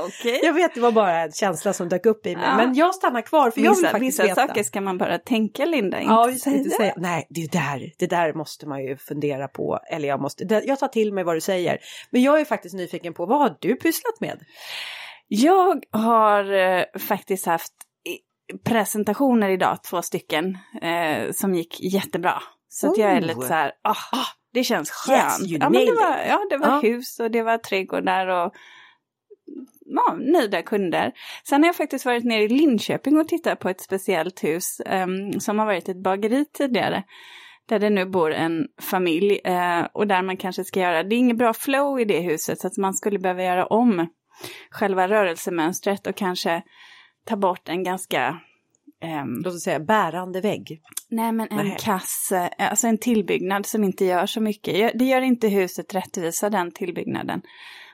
Okej. 0.06 0.40
Jag 0.44 0.54
vet, 0.54 0.74
det 0.76 0.82
var 0.82 0.92
bara 0.92 1.22
en 1.22 1.32
känsla 1.32 1.74
som 1.74 1.90
dök 1.90 2.06
upp 2.06 2.26
i 2.26 2.36
mig. 2.36 2.46
Ja. 2.46 2.58
Men 2.58 2.74
jag 2.76 2.96
stannar 2.96 3.22
kvar 3.22 3.52
för 3.52 3.62
jag 3.62 3.70
vill 3.72 3.78
Vissa, 3.84 3.92
faktiskt 3.92 4.20
vissa 4.20 4.24
veta. 4.24 4.48
saker 4.48 4.64
ska 4.64 4.82
man 4.82 4.98
bara 4.98 5.18
tänka 5.18 5.66
Linda, 5.66 6.00
inte 6.00 6.14
Ja, 6.14 6.34
säga. 6.44 6.58
inte 6.58 6.70
säga. 6.70 6.94
Nej, 6.98 7.28
det 7.30 7.42
är 7.42 7.48
där, 7.48 7.92
det 8.00 8.08
där 8.08 8.34
måste 8.34 8.68
man 8.68 8.84
ju 8.84 8.98
fundera 8.98 9.48
på. 9.48 9.80
Eller 9.92 10.08
jag 10.08 10.22
måste, 10.22 10.44
det, 10.46 10.64
jag 10.66 10.80
tar 10.80 10.88
till 10.88 11.14
mig 11.14 11.24
vad 11.24 11.36
du 11.36 11.42
säger. 11.42 11.78
Men 12.12 12.22
jag 12.22 12.40
är 12.42 12.46
faktiskt 12.46 12.76
nyfiken 12.76 13.14
på, 13.14 13.26
vad 13.26 13.40
har 13.40 13.58
du 13.60 13.76
pysslat 13.76 14.20
med? 14.20 14.40
Jag 15.28 15.84
har 15.92 16.54
eh, 16.54 16.84
faktiskt 17.00 17.46
haft 17.46 17.74
presentationer 18.64 19.50
idag, 19.50 19.84
två 19.84 20.02
stycken, 20.02 20.58
eh, 20.82 21.32
som 21.32 21.56
gick 21.56 21.80
jättebra. 21.94 22.42
Så 22.70 22.92
att 22.92 22.98
jag 22.98 23.12
är 23.12 23.22
Oh. 23.22 23.28
lite 23.28 23.42
så 23.42 23.54
här, 23.54 23.72
ah, 23.84 23.96
det 24.54 24.64
känns 24.64 24.90
Yes, 24.90 24.96
skönt. 25.38 25.50
you 25.52 25.60
ja, 25.62 25.70
men 25.70 25.86
det 25.86 25.92
var, 25.92 26.18
ja, 26.28 26.40
det 26.50 26.58
var 26.58 26.68
Ja. 26.68 26.80
hus 26.80 27.20
och 27.20 27.32
det 27.32 27.44
var 27.44 27.58
trädgårdar 27.58 28.28
och 28.28 28.54
ja, 29.86 30.16
nöjda 30.20 30.62
kunder. 30.62 31.12
Sen 31.44 31.62
har 31.64 31.68
jag 31.68 31.76
faktiskt 31.76 32.06
varit 32.06 32.24
nere 32.26 32.44
i 32.44 32.48
Linköping 32.50 33.18
och 33.20 33.28
tittat 33.28 33.60
på 33.60 33.70
ett 33.70 33.82
speciellt 33.82 34.44
hus 34.44 34.82
em, 34.86 35.40
som 35.40 35.60
har 35.60 35.66
varit 35.66 35.90
ett 35.90 36.04
bageri 36.04 36.46
tidigare. 36.54 37.04
Där 37.70 37.80
det 37.80 37.90
nu 37.90 38.06
bor 38.06 38.34
en 38.34 38.68
familj 38.82 39.40
eh, 39.44 39.86
och 39.94 40.08
där 40.08 40.22
man 40.22 40.38
kanske 40.38 40.64
ska 40.64 40.80
göra, 40.80 41.04
det 41.04 41.16
är 41.16 41.18
inget 41.18 41.38
bra 41.38 41.54
flow 41.54 42.00
i 42.00 42.06
det 42.06 42.20
huset 42.20 42.60
så 42.60 42.68
att 42.68 42.78
man 42.78 42.94
skulle 42.94 43.20
behöva 43.20 43.44
göra 43.44 43.66
om 43.66 44.08
själva 44.72 45.08
rörelsemönstret 45.08 46.08
och 46.08 46.16
kanske 46.16 46.62
ta 47.30 47.36
bort 47.36 47.70
en 47.70 47.84
ganska, 47.84 48.40
ehm, 49.02 49.42
Låt 49.44 49.54
oss 49.54 49.64
säga 49.64 49.80
bärande 49.80 50.42
vägg. 50.42 50.82
nej 51.10 51.32
men 51.32 51.48
en 51.52 51.58
Nej. 51.68 51.78
kass, 51.80 52.32
eh, 52.32 52.70
alltså 52.72 52.88
en 52.88 52.98
tillbyggnad 52.98 53.66
som 53.66 53.84
inte 53.84 54.06
gör 54.06 54.26
så 54.26 54.42
mycket. 54.42 54.92
Det 55.00 55.06
gör 55.06 55.22
inte 55.22 55.48
huset 55.48 55.94
rättvisa 55.96 56.50
den 56.50 56.72
tillbyggnaden. 56.72 57.42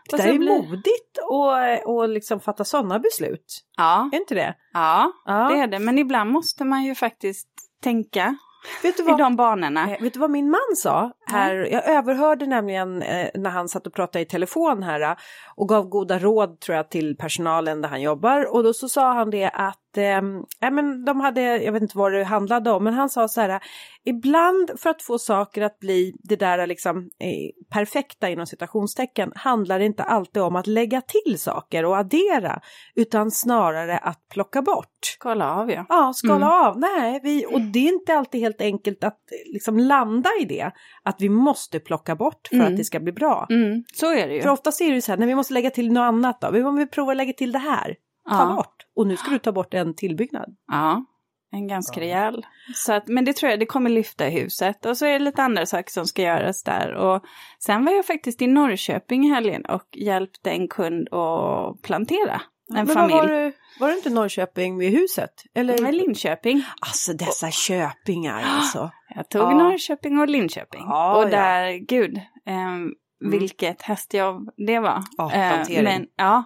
Det 0.10 0.18
där 0.18 0.28
är 0.28 0.38
blir- 0.38 0.48
modigt 0.50 1.18
att 1.18 1.86
och 1.86 2.10
liksom 2.10 2.40
fatta 2.40 2.64
sådana 2.64 3.00
beslut. 3.00 3.64
Ja, 3.78 4.10
Är 4.14 4.18
inte 4.18 4.36
det? 4.36 4.56
ja, 4.74 5.12
Ja. 5.26 5.50
det 5.50 5.60
är 5.60 5.68
det. 5.68 5.80
Men 5.80 5.98
ibland 5.98 6.32
måste 6.32 6.64
man 6.66 6.84
ju 6.84 6.96
faktiskt 6.96 7.48
tänka 7.84 8.38
Vet 8.84 8.98
du 8.98 9.04
i 9.04 9.06
vad? 9.06 9.20
de 9.20 9.36
banorna. 9.36 9.92
Eh, 9.92 10.02
Vet 10.02 10.14
du 10.14 10.20
vad 10.20 10.30
min 10.30 10.50
man 10.50 10.76
sa? 10.76 11.12
Här, 11.26 11.54
jag 11.72 11.90
överhörde 11.90 12.46
nämligen 12.46 13.02
eh, 13.02 13.30
när 13.34 13.50
han 13.50 13.70
satt 13.70 13.88
och 13.88 13.94
pratade 13.94 14.22
i 14.22 14.26
telefon 14.26 14.84
här 14.84 15.02
eh, 15.02 15.16
och 15.56 15.70
gav 15.70 15.86
goda 15.90 16.20
råd 16.20 16.60
tror 16.60 16.76
jag 16.76 16.90
till 16.90 17.18
personalen 17.18 17.82
där 17.82 17.90
han 17.90 18.02
jobbar 18.02 18.56
och 18.56 18.64
då 18.64 18.74
så 18.74 18.90
sa 18.90 19.14
han 19.14 19.30
det 19.30 19.50
att 19.50 19.80
eh, 19.98 20.22
ja, 20.60 20.72
men 20.72 21.06
de 21.06 21.20
hade, 21.20 21.42
jag 21.42 21.72
vet 21.72 21.82
inte 21.82 21.98
vad 21.98 22.12
det 22.14 22.24
handlade 22.24 22.72
om, 22.72 22.84
men 22.84 22.94
han 22.94 23.10
sa 23.10 23.28
så 23.28 23.42
här 23.42 23.60
ibland 24.06 24.72
för 24.78 24.90
att 24.90 25.02
få 25.02 25.20
saker 25.20 25.62
att 25.62 25.80
bli 25.80 26.14
det 26.24 26.36
där 26.36 26.68
liksom 26.68 26.98
eh, 26.98 27.74
perfekta 27.74 28.30
inom 28.30 28.46
citationstecken 28.46 29.32
handlar 29.36 29.80
det 29.80 29.86
inte 29.86 30.04
alltid 30.04 30.42
om 30.42 30.56
att 30.56 30.68
lägga 30.68 31.02
till 31.02 31.40
saker 31.40 31.86
och 31.86 31.98
addera 31.98 32.60
utan 32.96 33.32
snarare 33.32 33.98
att 33.98 34.20
plocka 34.34 34.62
bort. 34.62 34.88
Kolla 35.20 35.56
av 35.56 35.72
ja. 35.72 35.86
Ja, 35.90 36.14
skala 36.16 36.36
Mm. 36.36 36.66
av. 36.68 36.80
Nej, 36.80 37.20
vi, 37.24 37.46
och 37.46 37.62
det 37.62 37.80
är 37.80 37.94
inte 37.94 38.14
alltid 38.14 38.42
helt 38.42 38.62
enkelt 38.62 39.04
att 39.04 39.20
liksom 39.54 39.78
landa 39.80 40.30
i 40.42 40.46
det. 40.46 40.72
Att 41.04 41.16
vi 41.22 41.30
måste 41.30 41.80
plocka 41.80 42.16
bort 42.16 42.48
för 42.48 42.56
Mm. 42.56 42.68
att 42.68 42.78
det 42.78 42.84
ska 42.84 43.00
bli 43.00 43.12
bra. 43.12 43.48
Mm, 43.50 43.84
så 43.94 44.14
är 44.14 44.28
det 44.28 44.34
ju. 44.34 44.42
För 44.42 44.50
oftast 44.50 44.82
är 44.82 44.86
det 44.88 44.94
ju 44.96 45.02
så 45.02 45.12
här, 45.12 45.18
när 45.20 45.28
vi 45.28 45.36
måste 45.36 45.54
lägga 45.54 45.70
till 45.70 45.92
något 45.92 46.02
annat 46.02 46.42
då. 46.42 46.52
Vi 46.52 46.64
måste 46.64 46.86
prova 46.86 47.12
att 47.12 47.18
lägga 47.18 47.34
till 47.34 47.52
det 47.52 47.60
här. 47.60 47.96
Ta 48.30 48.36
Ja. 48.40 48.54
bort. 48.56 48.76
Och 48.96 49.08
nu 49.08 49.18
ska 49.18 49.30
du 49.32 49.40
ta 49.40 49.52
bort 49.52 49.74
en 49.74 49.96
tillbyggnad. 49.96 50.56
Ja, 50.72 51.06
en 51.52 51.68
ganska 51.68 52.00
Ja. 52.00 52.06
rejäl. 52.06 52.46
Så 52.76 52.94
att, 52.94 53.08
men 53.08 53.26
det 53.26 53.34
tror 53.34 53.50
jag, 53.50 53.60
det 53.60 53.66
kommer 53.66 53.90
lyfta 53.90 54.26
huset. 54.26 54.86
Och 54.86 54.98
så 54.98 55.06
är 55.06 55.14
det 55.14 55.20
lite 55.20 55.44
andra 55.44 55.66
saker 55.66 55.92
som 55.92 56.06
ska 56.06 56.22
göras 56.22 56.64
där. 56.64 56.94
Och 56.94 57.24
sen 57.60 57.86
var 57.86 57.92
jag 57.94 58.06
faktiskt 58.06 58.42
i 58.42 58.48
Norrköping 58.48 59.26
i 59.26 59.30
helgen 59.30 59.66
och 59.66 59.88
hjälpte 59.98 60.52
en 60.52 60.68
kund 60.68 61.14
att 61.14 61.82
plantera. 61.82 62.42
En 62.70 62.76
Men 62.76 62.88
familj. 62.88 63.18
var, 63.18 63.28
du, 63.28 63.54
var 63.80 63.88
det 63.88 63.94
inte 63.96 64.10
Norrköping 64.10 64.78
vid 64.78 64.92
huset? 64.92 65.32
Eller? 65.56 65.90
I 65.90 65.92
Linköping. 65.92 66.64
Alltså 66.82 67.14
dessa 67.14 67.52
köpingar 67.52 68.44
alltså. 68.48 68.92
Jag 69.16 69.30
tog 69.30 69.42
Ja. 69.42 69.50
Norrköping 69.58 70.20
och 70.20 70.28
Linköping. 70.30 70.82
Ja, 70.82 71.16
och 71.18 71.24
ja. 71.24 71.28
där, 71.30 71.74
gud, 71.74 72.22
ehm, 72.46 72.92
vilket 73.32 73.82
hästjobb 73.82 74.50
det 74.68 74.80
var. 74.80 75.04
Ja, 75.18 75.32
Eh, 75.34 75.54
plantering. 75.54 75.84
men, 75.84 76.06
ja, 76.16 76.44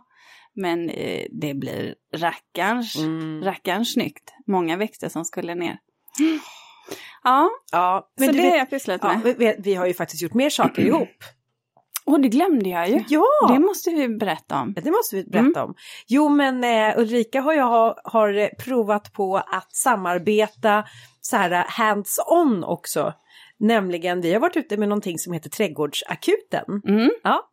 men 0.56 0.90
eh, 0.90 1.26
det 1.32 1.54
blir 1.54 1.96
rackarns, 2.16 2.96
Mm. 2.96 3.44
rackarns 3.44 3.94
snyggt. 3.94 4.34
Många 4.48 4.78
växter 4.78 5.10
som 5.10 5.26
skulle 5.26 5.56
ner. 5.56 5.78
Ja, 7.24 7.50
Ja, 7.72 8.10
så 8.20 8.26
du 8.26 8.32
det 8.32 8.38
vet- 8.38 8.52
har 8.52 8.58
jag 8.58 8.70
pysslat 8.70 9.00
ja, 9.04 9.18
med. 9.24 9.36
vi, 9.38 9.56
vi, 9.60 9.76
har 9.76 9.86
ju 9.86 9.94
faktiskt 9.94 10.22
gjort 10.22 10.34
mer 10.34 10.50
saker 10.50 10.82
ihop. 10.88 11.10
Och 12.06 12.20
det 12.20 12.28
glömde 12.28 12.70
jag 12.70 12.90
ju. 12.90 13.04
Ja! 13.10 13.26
Det 13.54 13.60
måste 13.60 13.90
vi 13.90 14.08
berätta 14.08 14.62
om. 14.62 14.74
Ja, 14.76 14.82
Det 14.82 14.92
måste 14.92 15.16
vi 15.16 15.24
berätta 15.24 15.64
om. 15.64 15.76
Jo, 16.08 16.30
men 16.30 16.64
eh, 16.64 17.00
Ulrika 17.00 17.42
har 17.42 17.54
jag 17.54 17.66
har, 17.66 18.00
har 18.04 18.34
eh, 18.38 18.48
provat 18.60 19.14
på 19.14 19.38
att 19.38 19.76
samarbeta 19.76 20.84
så 21.22 21.38
här 21.38 21.52
eh, 21.52 21.66
hands-on 21.68 22.64
också. 22.64 23.14
Nämligen, 23.60 24.22
vi 24.22 24.34
har 24.34 24.40
varit 24.40 24.58
ute 24.58 24.78
med 24.78 24.90
någonting 24.90 25.18
som 25.20 25.34
heter 25.34 25.50
Trädgårdsakuten. 25.50 26.82
Mm. 26.88 27.10
Ja, 27.24 27.50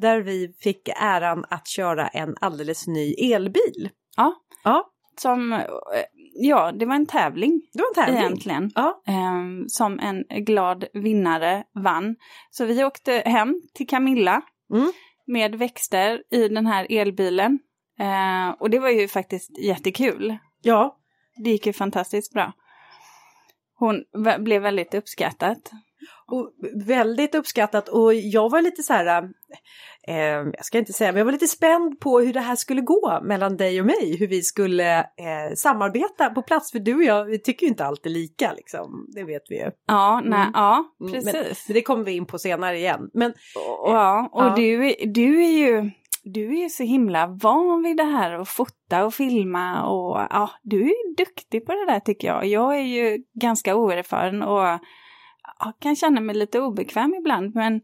där 0.00 0.20
vi 0.20 0.54
fick 0.60 0.88
äran 0.96 1.44
att 1.50 1.68
köra 1.68 2.08
en 2.08 2.34
alldeles 2.40 2.86
ny 2.86 3.12
elbil. 3.14 3.90
Ja, 4.16 4.34
Ja, 4.64 4.90
som, 5.20 5.52
eh, 5.52 5.60
ja, 6.34 6.72
det 6.72 6.86
var 6.86 6.94
en 6.94 7.06
tävling 7.06 7.60
det 7.72 7.82
var 7.82 7.88
en 7.88 8.04
tävling. 8.04 8.20
egentligen. 8.24 8.70
Ja, 8.74 9.02
eh, 9.06 9.64
som 9.68 9.98
en 10.00 10.24
glad 10.44 10.84
vinnare 10.92 11.64
vann. 11.74 12.16
Så 12.50 12.64
vi 12.64 12.84
åkte 12.84 13.12
hem 13.26 13.62
till 13.74 13.86
Camilla 13.88 14.42
Mm. 14.72 14.92
med 15.26 15.54
växter 15.54 16.22
i 16.30 16.48
den 16.48 16.66
här 16.66 16.86
elbilen. 16.90 17.58
Eh, 17.98 18.50
och 18.60 18.70
det 18.70 18.78
var 18.78 18.88
ju 18.88 19.08
faktiskt 19.08 19.58
jättekul. 19.58 20.38
ja, 20.62 20.96
Det 21.44 21.50
gick 21.50 21.66
ju 21.66 21.72
fantastiskt 21.72 22.32
bra. 22.32 22.52
Hon 23.74 24.04
blev 24.38 24.62
väldigt 24.62 24.94
uppskattat. 24.94 25.70
Och 26.26 26.50
väldigt 26.86 27.34
uppskattat 27.34 27.88
och 27.88 28.14
jag 28.14 28.50
var 28.50 28.62
lite 28.62 28.82
så 28.82 28.92
här, 28.92 29.22
eh, 30.08 30.16
jag 30.56 30.64
ska 30.64 30.78
inte 30.78 30.92
säga, 30.92 31.12
men 31.12 31.18
jag 31.18 31.24
var 31.24 31.32
lite 31.32 31.46
spänd 31.46 32.00
på 32.00 32.20
hur 32.20 32.32
det 32.32 32.40
här 32.40 32.56
skulle 32.56 32.80
gå 32.80 33.20
mellan 33.22 33.56
dig 33.56 33.80
och 33.80 33.86
mig, 33.86 34.16
hur 34.18 34.26
vi 34.28 34.42
skulle 34.42 34.98
eh, 35.00 35.54
samarbeta 35.56 36.30
på 36.30 36.42
plats, 36.42 36.72
för 36.72 36.78
du 36.78 36.94
och 36.94 37.02
jag, 37.02 37.24
vi 37.24 37.38
tycker 37.42 37.62
ju 37.66 37.68
inte 37.70 37.84
alltid 37.84 38.12
lika 38.12 38.52
liksom, 38.52 39.06
det 39.14 39.24
vet 39.24 39.42
vi 39.48 39.56
ju. 39.58 39.70
Ja, 39.86 40.20
nej, 40.24 40.40
Mm. 40.40 40.50
ja 40.54 40.84
Mm, 41.00 41.12
precis. 41.12 41.68
Men 41.68 41.74
det 41.74 41.82
kommer 41.82 42.04
vi 42.04 42.12
in 42.12 42.26
på 42.26 42.38
senare 42.38 42.78
igen. 42.78 43.10
Men 43.14 43.30
Och, 43.30 43.90
ja, 43.94 44.28
och 44.32 44.42
Ja. 44.44 44.54
Du, 44.56 44.86
är- 44.90 45.06
du 45.06 45.44
är 45.44 45.50
ju 45.50 45.90
du 46.24 46.56
är 46.56 46.62
ju 46.62 46.68
så 46.68 46.82
himla 46.82 47.26
van 47.26 47.82
vid 47.82 47.96
det 47.96 48.02
här 48.04 48.32
att 48.32 48.48
fota 48.48 49.04
och 49.04 49.14
filma 49.14 49.82
och 49.86 50.16
ja, 50.30 50.50
du 50.62 50.82
är 50.84 51.16
duktig 51.16 51.66
på 51.66 51.72
det 51.72 51.86
där 51.86 52.00
tycker 52.00 52.28
jag. 52.28 52.46
Jag 52.46 52.76
är 52.76 52.82
ju 52.82 53.18
ganska 53.40 53.76
oerfaren 53.76 54.42
och 54.42 54.78
ja, 55.60 55.72
kan 55.78 55.96
känna 55.96 56.20
mig 56.20 56.36
lite 56.36 56.60
obekväm 56.60 57.14
ibland 57.14 57.54
men 57.54 57.80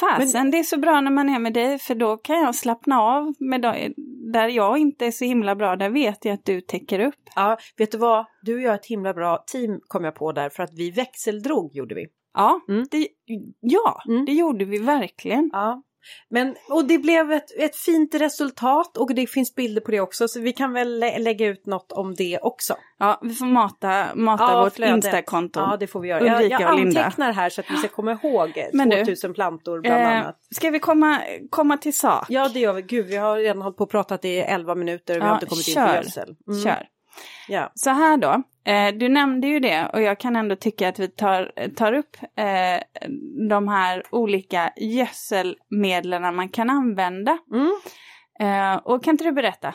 fasen 0.00 0.50
det 0.50 0.58
är 0.58 0.62
så 0.62 0.78
bra 0.78 1.00
när 1.00 1.10
man 1.10 1.28
är 1.28 1.38
med 1.38 1.52
dig 1.54 1.78
för 1.78 1.94
då 1.94 2.16
kan 2.16 2.40
jag 2.40 2.54
slappna 2.54 3.00
av 3.02 3.34
med 3.38 3.62
det, 3.62 3.92
där 4.32 4.48
jag 4.48 4.78
inte 4.78 5.06
är 5.06 5.10
så 5.10 5.24
himla 5.24 5.54
bra, 5.56 5.76
där 5.76 5.90
vet 5.90 6.24
jag 6.24 6.34
att 6.34 6.44
du 6.44 6.60
täcker 6.60 7.00
upp. 7.00 7.14
ja, 7.36 7.58
vet 7.76 7.92
du 7.92 7.98
vad, 7.98 8.26
du 8.42 8.54
och 8.54 8.60
jag 8.60 8.72
är 8.72 8.78
ett 8.78 8.86
himla 8.86 9.14
bra 9.14 9.44
team 9.46 9.80
kom 9.86 10.04
jag 10.04 10.14
på 10.14 10.32
där, 10.32 10.48
för 10.50 10.62
att 10.62 10.74
vi 10.74 10.90
växeldrog 10.90 11.74
gjorde 11.74 11.94
vi. 11.94 12.06
Ja, 12.34 12.60
Mm. 12.68 12.86
det, 12.90 13.08
ja 13.60 14.02
Mm. 14.08 14.24
det 14.24 14.32
gjorde 14.32 14.64
vi 14.64 14.78
verkligen. 14.78 15.50
Ja. 15.52 15.82
Men, 16.30 16.56
och 16.68 16.84
det 16.84 16.98
blev 16.98 17.32
ett, 17.32 17.50
ett 17.58 17.76
fint 17.76 18.14
resultat 18.14 18.96
och 18.96 19.14
det 19.14 19.26
finns 19.26 19.54
bilder 19.54 19.80
på 19.80 19.90
det 19.90 20.00
också 20.00 20.28
så 20.28 20.40
vi 20.40 20.52
kan 20.52 20.72
väl 20.72 20.98
lä- 20.98 21.18
lägga 21.18 21.46
ut 21.46 21.66
något 21.66 21.92
om 21.92 22.14
det 22.14 22.38
också. 22.42 22.76
Ja, 22.98 23.18
vi 23.22 23.34
får 23.34 23.46
mata, 23.46 24.06
mata 24.14 24.62
vårt 24.64 24.72
flödet. 24.72 24.94
Instakonto. 25.04 25.60
Ja, 25.60 25.76
det 25.80 25.86
får 25.86 26.00
vi 26.00 26.08
göra. 26.08 26.26
Jag, 26.26 26.36
Ulrika 26.36 26.56
jag 26.60 26.72
och 26.72 26.78
Linda. 26.78 27.04
antecknar 27.04 27.32
här 27.32 27.50
så 27.50 27.60
att 27.60 27.70
vi 27.70 27.76
ska 27.76 27.88
komma 27.88 28.12
ihåg 28.12 28.52
Men 28.72 28.88
du, 28.88 28.96
2000 28.96 29.34
plantor 29.34 29.80
bland 29.80 30.02
Eh, 30.02 30.08
annat. 30.18 30.36
ska 30.54 30.70
vi 30.70 30.78
komma, 30.78 31.20
komma 31.50 31.76
till 31.76 31.96
sak? 31.96 32.26
Ja, 32.28 32.48
det 32.48 32.60
gör 32.60 32.72
vi. 32.72 32.82
Gud, 32.82 33.06
vi 33.06 33.16
har 33.16 33.36
redan 33.36 33.62
hållit 33.62 33.76
på 33.76 33.84
och 33.84 33.90
pratat 33.90 34.24
i 34.24 34.36
11 34.38 34.74
minuter 34.74 35.14
och 35.14 35.16
vi 35.16 35.20
Ja, 35.20 35.26
har 35.28 35.34
inte 35.34 35.46
kommit 35.46 35.68
in 35.68 35.74
kör. 35.74 35.88
på 35.88 35.94
gödsel. 35.94 36.36
Mm. 36.48 36.62
Kör. 36.62 36.86
Ja. 37.48 37.70
Så 37.74 37.90
här 37.90 38.16
då, 38.16 38.42
du 38.94 39.08
nämnde 39.08 39.46
ju 39.46 39.60
det 39.60 39.90
och 39.92 40.02
jag 40.02 40.20
kan 40.20 40.36
ändå 40.36 40.56
tycka 40.56 40.88
att 40.88 40.98
vi 40.98 41.08
tar, 41.08 41.68
tar 41.74 41.92
upp 41.92 42.16
eh, 42.36 43.08
de 43.48 43.68
här 43.68 44.02
olika 44.10 44.72
gödselmedlen 44.76 46.36
man 46.36 46.48
kan 46.48 46.70
använda. 46.70 47.38
Mm. 47.52 47.80
Eh, 48.40 48.76
och 48.76 49.04
kan 49.04 49.14
inte 49.14 49.24
du 49.24 49.32
berätta? 49.32 49.74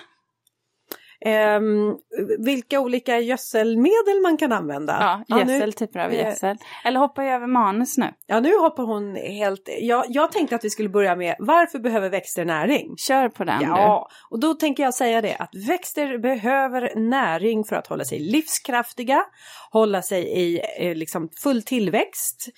Ehm, 1.21 1.95
vilka 2.39 2.79
olika 2.79 3.19
gödselmedel 3.19 4.21
man 4.23 4.37
kan 4.37 4.51
använda. 4.51 5.23
Ja, 5.27 5.37
gödsel, 5.37 5.65
nu, 5.65 5.71
typer 5.71 5.99
av 5.99 6.11
eh, 6.11 6.25
gödsel. 6.25 6.57
Eller 6.85 6.99
hoppar 6.99 7.23
jag 7.23 7.35
över 7.35 7.47
manus 7.47 7.97
nu? 7.97 8.13
ja, 8.27 8.39
nu 8.39 8.57
hoppar 8.57 8.83
hon 8.83 9.15
helt... 9.15 9.69
Jag, 9.81 10.05
jag 10.09 10.31
tänkte 10.31 10.55
att 10.55 10.65
vi 10.65 10.69
skulle 10.69 10.89
börja 10.89 11.15
med 11.15 11.35
varför 11.39 11.79
behöver 11.79 12.09
växter 12.09 12.45
näring? 12.45 12.95
Kör 12.97 13.29
på 13.29 13.43
den 13.43 13.61
Ja, 13.61 14.09
och 14.29 14.39
då 14.39 14.53
tänker 14.53 14.83
jag 14.83 14.93
säga 14.93 15.21
det 15.21 15.35
att 15.35 15.55
växter 15.67 16.17
behöver 16.17 16.95
näring 16.95 17.63
för 17.63 17.75
att 17.75 17.87
hålla 17.87 18.05
sig 18.05 18.19
livskraftiga, 18.19 19.23
hålla 19.71 20.01
sig 20.01 20.23
i 20.23 20.61
eh, 20.79 20.95
liksom 20.95 21.29
full 21.43 21.63
tillväxt, 21.63 22.49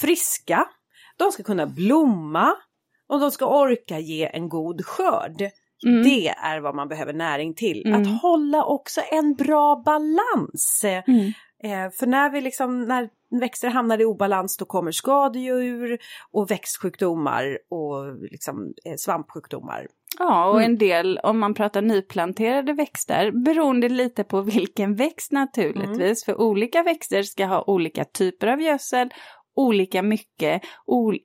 friska, 0.00 0.66
de 1.16 1.32
ska 1.32 1.42
kunna 1.42 1.66
blomma 1.66 2.54
och 3.08 3.20
de 3.20 3.30
ska 3.30 3.46
orka 3.46 3.98
ge 3.98 4.26
en 4.26 4.48
god 4.48 4.84
skörd. 4.84 5.50
Mm. 5.86 6.02
Det 6.02 6.28
är 6.28 6.60
vad 6.60 6.74
man 6.74 6.88
behöver 6.88 7.12
näring 7.12 7.54
till. 7.54 7.82
Mm. 7.86 8.02
Att 8.02 8.22
hålla 8.22 8.64
också 8.64 9.00
en 9.10 9.34
bra 9.34 9.82
balans. 9.84 10.84
Mm. 10.84 11.32
Eh, 11.64 11.90
för 11.98 12.06
när 12.06 12.30
vi 12.30 12.40
liksom, 12.40 12.84
när 12.84 13.08
växter 13.40 13.68
hamnar 13.68 14.00
i 14.00 14.04
obalans 14.04 14.56
då 14.56 14.64
kommer 14.64 14.90
skadedjur 14.92 15.98
och 16.32 16.50
växtsjukdomar 16.50 17.58
och 17.70 18.16
liksom 18.30 18.72
eh, 18.84 18.94
svampsjukdomar. 18.96 19.86
Ja, 20.18 20.46
och 20.48 20.56
Mm. 20.60 20.70
en 20.72 20.78
del, 20.78 21.18
om 21.22 21.38
man 21.38 21.54
pratar 21.54 21.82
nyplanterade 21.82 22.72
växter, 22.72 23.30
beroende 23.44 23.88
lite 23.88 24.24
på 24.24 24.40
vilken 24.40 24.94
växt 24.94 25.32
naturligtvis. 25.32 26.24
För 26.24 26.40
olika 26.40 26.82
växter 26.82 27.22
ska 27.22 27.46
ha 27.46 27.64
olika 27.66 28.04
typer 28.04 28.46
av 28.46 28.60
gödsel, 28.60 29.08
olika 29.54 30.02
mycket, 30.02 30.62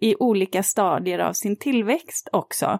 i 0.01 0.15
olika 0.19 0.63
stadier 0.63 1.19
av 1.19 1.33
sin 1.33 1.57
tillväxt 1.59 2.29
också. 2.31 2.79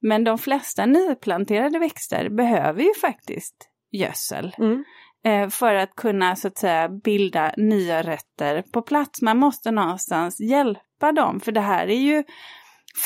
Men 0.00 0.24
de 0.24 0.38
flesta 0.38 0.86
nyplanterade 0.86 1.78
växter 1.78 2.28
behöver 2.28 2.82
ju 2.82 2.94
faktiskt 3.00 3.56
gödsel. 3.92 4.54
Mm. 4.58 4.84
eh, 5.24 5.48
för 5.48 5.74
att 5.74 5.94
kunna 5.96 6.36
så 6.36 6.48
att 6.48 6.58
säga 6.58 6.88
bilda 6.88 7.54
nya 7.56 8.02
rötter 8.02 8.62
på 8.72 8.82
plats. 8.82 9.22
Man 9.22 9.38
måste 9.38 9.70
någonstans 9.70 10.40
hjälpa 10.40 11.12
dem, 11.12 11.40
för 11.40 11.52
det 11.52 11.60
här 11.60 11.86
är 11.86 12.00
ju 12.00 12.24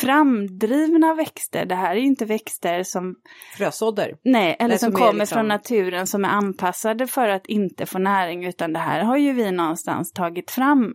framdrivna 0.01 1.15
växter. 1.15 1.67
Det 1.67 1.75
här 1.75 1.97
är 1.97 2.01
inte 2.01 2.25
växter 2.25 2.83
som, 2.83 3.15
Frösådder. 3.57 4.17
nej, 4.25 4.57
eller 4.59 4.77
som, 4.77 4.93
som 4.93 5.01
kommer 5.01 5.21
liksom- 5.21 5.37
från 5.37 5.49
naturen 5.49 6.07
som 6.07 6.25
är 6.25 6.29
anpassade 6.29 7.07
för 7.07 7.29
att 7.29 7.47
inte 7.47 7.87
få 7.87 7.99
näring, 7.99 8.45
utan 8.45 8.73
det 8.73 8.79
här 8.79 9.01
har 9.01 9.17
ju 9.17 9.33
vi 9.33 9.51
någonstans 9.51 10.13
tagit 10.13 10.51
fram. 10.51 10.95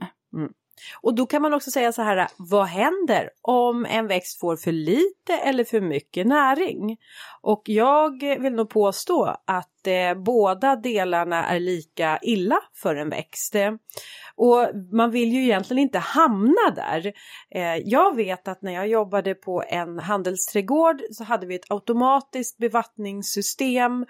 Och 1.01 1.15
då 1.15 1.25
kan 1.25 1.41
man 1.41 1.53
också 1.53 1.71
säga 1.71 1.91
så 1.91 2.01
här, 2.01 2.27
vad 2.37 2.65
händer 2.65 3.29
om 3.41 3.85
en 3.85 4.07
växt 4.07 4.39
får 4.39 4.55
för 4.55 4.71
lite 4.71 5.33
eller 5.43 5.63
för 5.63 5.81
mycket 5.81 6.27
näring? 6.27 6.97
Och 7.41 7.61
jag 7.65 8.19
vill 8.39 8.53
nog 8.53 8.69
påstå 8.69 9.35
att 9.45 9.78
eh, 9.87 10.13
båda 10.15 10.75
delarna 10.75 11.45
är 11.45 11.59
lika 11.59 12.19
illa 12.21 12.59
för 12.73 12.95
en 12.95 13.09
växt. 13.09 13.55
Eh, 13.55 13.71
och 14.35 14.69
man 14.91 15.11
vill 15.11 15.33
ju 15.33 15.43
egentligen 15.43 15.83
inte 15.83 15.99
hamna 15.99 16.69
där. 16.75 17.13
Eh, 17.55 17.75
jag 17.75 18.15
vet 18.15 18.47
att 18.47 18.61
när 18.61 18.73
jag 18.73 18.87
jobbade 18.87 19.35
på 19.35 19.63
en 19.67 19.99
handelsträdgård 19.99 21.01
så 21.11 21.23
hade 21.23 21.47
vi 21.47 21.55
ett 21.55 21.71
automatiskt 21.71 22.57
bevattningssystem. 22.57 24.05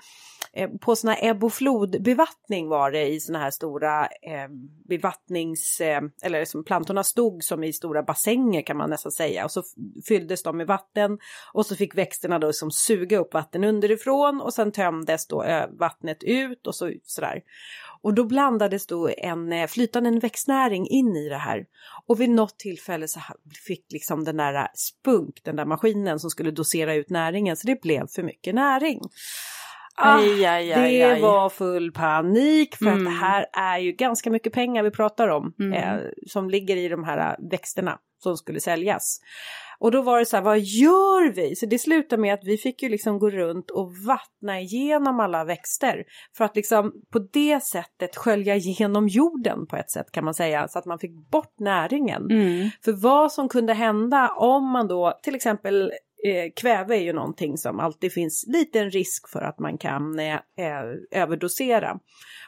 Eh, 0.54 0.70
på 0.70 0.96
såna 0.96 1.14
här 1.14 1.30
ebb 1.30 1.44
och 1.44 1.54
flodbevattning 1.54 2.68
var 2.68 2.92
det 2.92 3.08
i 3.08 3.20
såna 3.20 3.40
här 3.40 3.52
stora 3.52 4.06
eh, 4.06 4.48
bevattnings... 4.90 5.82
Eh, 5.82 6.02
eller 6.24 6.46
som 6.46 6.64
plantorna 6.64 7.04
stod 7.04 7.44
som 7.44 7.64
i 7.64 7.74
stora 7.74 8.04
bassänger 8.04 8.62
kan 8.62 8.78
man 8.78 8.90
nästan 8.90 9.12
säga. 9.12 9.46
Och 9.46 9.52
så 9.52 9.64
fylldes 10.08 10.44
de 10.44 10.58
med 10.58 10.68
vatten 10.68 11.20
och 11.54 11.66
så 11.66 11.76
fick 11.76 11.98
växterna 11.98 12.40
då 12.40 12.54
som 12.54 12.72
suga 12.72 13.18
upp 13.18 13.34
vatten 13.34 13.64
underifrån 13.64 14.42
och 14.42 14.54
sen 14.54 14.72
tömdes 14.72 15.28
då 15.28 15.42
eh, 15.60 15.68
vattnet 15.80 16.24
ut 16.24 16.68
och 16.68 16.76
så 16.76 16.92
sådär. 17.04 17.42
Och 18.02 18.14
då 18.14 18.24
blandades 18.24 18.88
då 18.88 19.10
en 19.18 19.54
eh, 19.54 19.68
flytande 19.68 20.20
växtnäring 20.20 20.88
in 20.88 21.16
i 21.16 21.30
det 21.30 21.38
här. 21.38 21.66
Och 22.08 22.22
vid 22.22 22.30
något 22.30 22.60
tillfälle 22.60 23.08
så 23.08 23.20
fick 23.68 23.86
liksom 23.92 24.24
den 24.24 24.38
där 24.38 24.68
spunk, 24.74 25.44
den 25.44 25.56
där 25.56 25.66
maskinen 25.66 26.20
som 26.20 26.30
skulle 26.30 26.52
dosera 26.52 26.94
ut 26.96 27.10
näringen, 27.10 27.58
så 27.58 27.68
det 27.68 27.82
blev 27.82 28.08
för 28.08 28.24
mycket 28.24 28.56
näring. 28.56 29.00
Ah, 30.02 30.18
Aj, 30.18 30.46
aj, 30.46 30.74
aj, 30.74 30.98
det 30.98 31.22
var 31.22 31.50
full 31.50 31.92
panik 31.92 32.76
för 32.76 32.86
att 32.86 32.92
Mm. 32.94 33.04
det 33.06 33.20
här 33.20 33.46
är 33.54 33.78
ju 33.78 33.92
ganska 33.92 34.30
mycket 34.32 34.54
pengar 34.54 34.84
vi 34.84 34.92
pratar 34.92 35.28
om 35.28 35.54
Mm. 35.60 35.74
eh, 35.74 36.00
som 36.28 36.50
ligger 36.50 36.76
i 36.78 36.88
de 36.88 37.04
här 37.04 37.18
eh, 37.32 37.50
växterna 37.50 38.00
som 38.20 38.38
skulle 38.38 38.60
säljas. 38.60 39.20
Och 39.80 39.92
då 39.92 40.02
var 40.02 40.20
det 40.20 40.26
så 40.26 40.38
här, 40.38 40.44
vad 40.44 40.60
gör 40.60 41.34
vi? 41.34 41.56
Så 41.56 41.66
det 41.66 41.80
slutade 41.80 42.22
med 42.22 42.34
att 42.34 42.44
vi 42.44 42.58
fick 42.58 42.84
ju 42.84 42.90
liksom 42.90 43.20
gå 43.20 43.30
runt 43.30 43.72
och 43.72 43.92
vattna 44.08 44.60
igenom 44.60 45.20
alla 45.20 45.44
växter 45.44 46.04
för 46.38 46.46
att 46.46 46.56
liksom 46.56 46.94
på 47.12 47.20
det 47.20 47.64
sättet 47.64 48.16
skölja 48.16 48.56
igenom 48.56 49.08
jorden 49.08 49.68
på 49.68 49.76
ett 49.76 49.92
sätt 49.92 50.12
kan 50.12 50.26
man 50.26 50.34
säga 50.34 50.68
så 50.68 50.80
att 50.80 50.86
man 50.86 51.00
fick 51.00 51.30
bort 51.32 51.60
näringen. 51.60 52.32
Mm. 52.32 52.70
För 52.86 52.92
vad 52.92 53.32
som 53.32 53.50
kunde 53.50 53.74
hända 53.74 54.30
om 54.38 54.72
man 54.72 54.88
då 54.88 55.20
till 55.24 55.36
exempel 55.36 55.92
eh, 56.26 56.52
kväve 56.56 56.96
är 56.98 57.02
ju 57.02 57.14
någonting 57.14 57.58
som 57.58 57.80
alltid 57.80 58.14
finns 58.14 58.46
liten 58.48 58.92
risk 58.92 59.30
för 59.30 59.42
att 59.42 59.60
man 59.60 59.78
kan 59.78 60.20
eh, 60.20 60.34
eh, 60.36 61.22
överdosera. 61.22 62.00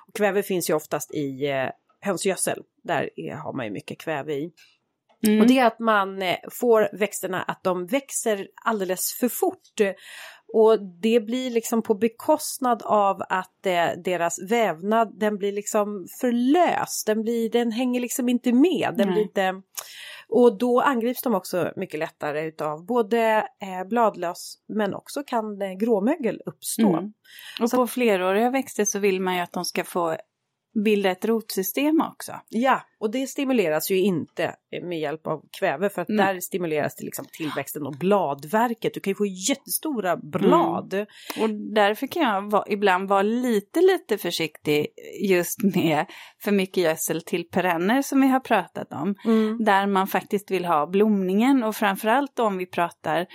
Och 0.07 0.15
kväve 0.15 0.43
finns 0.43 0.69
ju 0.69 0.73
oftast 0.73 1.13
i 1.13 1.49
eh, 1.49 1.69
hönsgödsel. 2.01 2.61
Där 2.83 3.09
är, 3.15 3.35
har 3.35 3.53
man 3.53 3.65
ju 3.65 3.71
mycket 3.71 3.99
kväve 3.99 4.33
i. 4.33 4.51
Mm. 5.27 5.41
Och 5.41 5.47
det 5.47 5.59
är 5.59 5.65
att 5.65 5.79
man 5.79 6.21
eh, 6.21 6.37
får 6.51 6.89
växterna 6.97 7.41
att 7.41 7.63
de 7.63 7.85
växer 7.85 8.47
alldeles 8.65 9.17
för 9.19 9.29
fort. 9.29 9.95
Och 10.53 10.83
det 11.01 11.19
blir 11.19 11.51
liksom 11.51 11.81
på 11.81 11.93
bekostnad 11.93 12.81
av 12.85 13.21
att 13.29 13.65
eh, 13.65 13.87
deras 14.03 14.51
vävnad 14.51 15.19
den 15.19 15.37
blir 15.37 15.51
liksom 15.51 16.07
för 16.21 16.31
lös. 16.31 17.03
Den, 17.05 17.21
blir, 17.21 17.49
den 17.49 17.71
hänger 17.71 18.01
liksom 18.01 18.29
inte 18.29 18.53
med. 18.53 18.93
Den 18.97 19.07
blir 19.13 19.21
inte... 19.21 19.61
Och 20.33 20.57
då 20.57 20.81
angrips 20.81 21.21
de 21.21 21.35
också 21.35 21.73
mycket 21.75 21.99
lättare 21.99 22.41
utav 22.47 22.85
både 22.85 23.47
eh, 23.61 23.87
bladlöss 23.89 24.55
men 24.67 24.93
också 24.93 25.23
kan 25.23 25.61
eh, 25.61 25.71
gråmögel 25.71 26.41
uppstå. 26.45 26.97
Mm. 26.97 27.13
Och 27.61 27.69
så... 27.69 27.77
på 27.77 27.87
fleråriga 27.87 28.49
växter 28.49 28.85
så 28.85 28.99
vill 28.99 29.21
man 29.21 29.35
ju 29.35 29.41
att 29.41 29.53
de 29.53 29.65
ska 29.65 29.83
få 29.83 30.17
bilda 30.73 31.11
ett 31.11 31.25
rotsystem 31.25 32.01
också. 32.11 32.31
Ja, 32.49 32.81
och 32.99 33.11
det 33.11 33.27
stimuleras 33.27 33.91
ju 33.91 33.99
inte 33.99 34.55
med 34.83 34.99
hjälp 34.99 35.27
av 35.27 35.41
kväve 35.59 35.89
för 35.89 36.01
att 36.01 36.09
mm. 36.09 36.25
där 36.25 36.39
stimuleras 36.39 36.95
det 36.95 37.05
liksom 37.05 37.25
tillväxten 37.31 37.85
och 37.85 37.95
bladverket. 37.99 38.93
Du 38.93 38.99
kan 38.99 39.11
ju 39.11 39.15
få 39.15 39.25
jättestora 39.25 40.17
blad. 40.17 40.93
Mm. 40.93 41.05
Och 41.39 41.49
därför 41.73 42.07
kan 42.07 42.23
jag 42.23 42.51
vara, 42.51 42.63
ibland 42.67 43.09
vara 43.09 43.21
lite, 43.21 43.81
lite 43.81 44.17
försiktig 44.17 44.87
just 45.29 45.63
med 45.75 46.05
för 46.43 46.51
mycket 46.51 46.83
gödsel 46.83 47.21
till 47.21 47.43
perenner 47.43 48.01
som 48.01 48.21
vi 48.21 48.27
har 48.27 48.39
pratat 48.39 48.93
om. 48.93 49.15
Mm. 49.25 49.63
Där 49.63 49.87
man 49.87 50.07
faktiskt 50.07 50.51
vill 50.51 50.65
ha 50.65 50.87
blomningen 50.87 51.63
och 51.63 51.75
framförallt 51.75 52.39
om 52.39 52.57
vi 52.57 52.65
pratar 52.65 53.27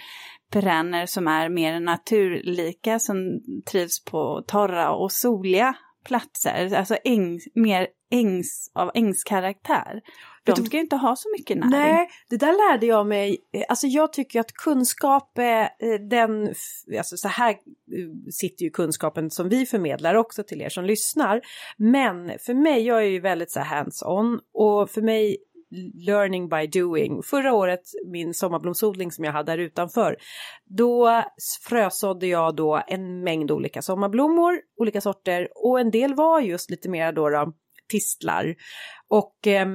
perenner 0.51 1.07
som 1.07 1.29
är 1.29 1.49
mer 1.49 1.81
naturlika, 1.81 2.99
som 2.99 3.41
trivs 3.71 4.05
på 4.05 4.45
torra 4.47 4.91
och 4.91 5.13
soliga 5.13 5.75
platser, 6.07 6.75
alltså 6.75 6.97
äng, 7.05 7.41
mer 7.55 7.87
ängs, 8.11 8.71
av 8.75 8.91
ängskaraktär. 8.95 10.01
De 10.45 10.67
ska 10.67 10.77
ju 10.77 10.83
inte 10.83 10.97
ha 10.97 11.17
så 11.17 11.29
mycket 11.39 11.57
näring. 11.57 11.71
Nej, 11.71 12.09
det 12.29 12.37
där 12.37 12.73
lärde 12.73 12.87
jag 12.87 13.07
mig. 13.07 13.39
Alltså 13.69 13.87
jag 13.87 14.13
tycker 14.13 14.41
att 14.41 14.53
kunskap, 14.53 15.33
den, 16.11 16.55
alltså 16.99 17.17
så 17.17 17.29
här 17.29 17.51
eh, 17.51 17.57
sitter 18.33 18.65
ju 18.65 18.71
kunskapen 18.71 19.31
som 19.31 19.49
vi 19.49 19.67
förmedlar 19.67 20.15
också 20.15 20.43
till 20.43 20.63
er 20.63 20.69
som 20.69 20.85
lyssnar. 20.85 21.41
Men 21.77 22.39
för 22.39 22.55
mig, 22.55 22.83
jag 22.83 22.99
är 22.99 23.09
ju 23.09 23.21
väldigt 23.21 23.51
så 23.51 23.61
hands-on 23.61 24.41
och 24.55 24.91
för 24.91 25.03
mig 25.03 25.37
learning 26.07 26.49
by 26.49 26.67
doing. 26.67 27.23
Förra 27.23 27.55
året, 27.55 27.83
min 28.07 28.35
sommarblomsodling 28.35 29.13
som 29.13 29.25
jag 29.25 29.33
hade 29.33 29.53
här 29.53 29.59
utanför, 29.59 30.17
då 30.65 31.23
frösådde 31.69 32.27
jag 32.27 32.57
då 32.57 32.83
en 32.89 33.25
mängd 33.25 33.51
olika 33.51 33.83
sommarblommor, 33.83 34.61
olika 34.81 35.01
sorter 35.01 35.49
och 35.55 35.81
en 35.81 35.91
del 35.91 36.15
var 36.15 36.41
just 36.41 36.71
lite 36.71 36.89
mer 36.89 37.13
då, 37.13 37.29
då 37.31 37.53
tistlar. 37.89 38.55
Och 39.09 39.47
eh, 39.47 39.67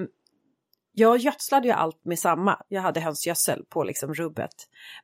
jag 0.93 1.17
gödslade 1.17 1.67
ju 1.67 1.73
allt 1.73 2.05
med 2.05 2.19
samma. 2.19 2.57
Jag 2.67 2.81
hade 2.81 2.99
hönsgödsel 2.99 3.65
på 3.69 3.83
liksom 3.83 4.13
rubbet. 4.13 4.51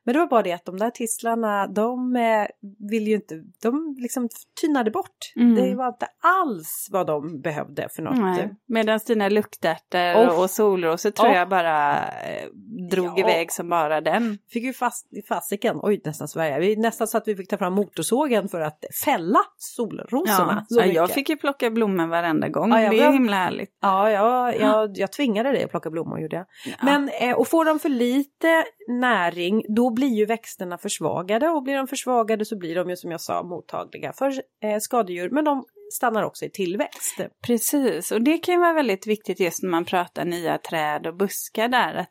Men 0.04 0.12
det 0.12 0.18
var 0.18 0.26
bara 0.26 0.42
det 0.42 0.52
att 0.52 0.64
de 0.64 0.76
där 0.76 0.90
tistlarna, 0.90 1.66
de 1.66 2.16
eh, 2.16 2.46
vill 2.90 3.08
ju 3.08 3.14
inte, 3.14 3.34
de 3.62 3.96
liksom 3.98 4.28
tynade 4.60 4.90
bort. 4.90 5.32
Mm. 5.36 5.54
Det 5.54 5.74
var 5.74 5.88
inte 5.88 6.06
alls 6.20 6.88
vad 6.90 7.06
de 7.06 7.40
behövde 7.40 7.88
för 7.96 8.02
något. 8.02 8.50
Medan 8.66 9.00
dina 9.06 9.28
luktärtor 9.28 10.14
oh. 10.14 10.42
och 10.42 10.50
solrosor 10.50 11.10
tror 11.10 11.28
oh. 11.28 11.34
jag 11.34 11.48
bara 11.48 12.06
eh, 12.08 12.48
drog 12.90 13.18
ja. 13.18 13.18
iväg 13.18 13.52
som 13.52 13.68
bara 13.68 14.00
den. 14.00 14.38
Fick 14.48 14.64
ju 14.64 14.72
fast 14.72 15.12
i 15.12 15.22
fasiken, 15.22 15.80
oj 15.82 16.00
nästan 16.04 16.28
Sverige, 16.28 16.58
vi, 16.58 16.76
nästan 16.76 17.08
så 17.08 17.18
att 17.18 17.28
vi 17.28 17.36
fick 17.36 17.48
ta 17.48 17.58
fram 17.58 17.72
motorsågen 17.72 18.48
för 18.48 18.60
att 18.60 18.84
fälla 19.04 19.40
solrosorna. 19.56 20.66
Ja, 20.68 20.84
ja 20.84 20.92
jag 20.92 21.10
fick 21.10 21.28
ju 21.28 21.36
plocka 21.36 21.70
blommor 21.70 22.06
varenda 22.06 22.48
gång, 22.48 22.70
ja, 22.70 22.90
det 22.90 23.00
är 23.00 23.12
himla 23.12 23.36
härligt. 23.36 23.78
Ja, 23.80 24.10
jag, 24.10 24.60
jag, 24.60 24.98
jag 24.98 25.12
tvingade 25.12 25.52
dig 25.52 25.64
att 25.64 25.70
plocka 25.70 25.87
blommor 25.90 26.20
gjorde 26.20 26.36
jag. 26.36 26.46
Ja. 26.66 26.76
Men 26.82 27.10
eh, 27.20 27.36
och 27.36 27.48
får 27.48 27.64
de 27.64 27.78
för 27.78 27.88
lite 27.88 28.64
näring 28.88 29.64
då 29.68 29.90
blir 29.90 30.14
ju 30.14 30.26
växterna 30.26 30.78
försvagade 30.78 31.48
och 31.48 31.62
blir 31.62 31.76
de 31.76 31.86
försvagade 31.86 32.44
så 32.44 32.58
blir 32.58 32.74
de 32.74 32.90
ju 32.90 32.96
som 32.96 33.10
jag 33.10 33.20
sa 33.20 33.42
mottagliga 33.42 34.12
för 34.12 34.32
eh, 34.62 34.78
skadedjur 34.78 35.30
men 35.30 35.44
de 35.44 35.64
stannar 35.92 36.22
också 36.22 36.44
i 36.44 36.50
tillväxt. 36.50 37.20
Precis, 37.46 38.12
och 38.12 38.22
det 38.22 38.38
kan 38.38 38.54
ju 38.54 38.60
vara 38.60 38.72
väldigt 38.72 39.06
viktigt 39.06 39.40
just 39.40 39.62
när 39.62 39.70
man 39.70 39.84
pratar 39.84 40.24
nya 40.24 40.58
träd 40.58 41.06
och 41.06 41.16
buskar 41.16 41.68
där 41.68 41.94
att 41.94 42.10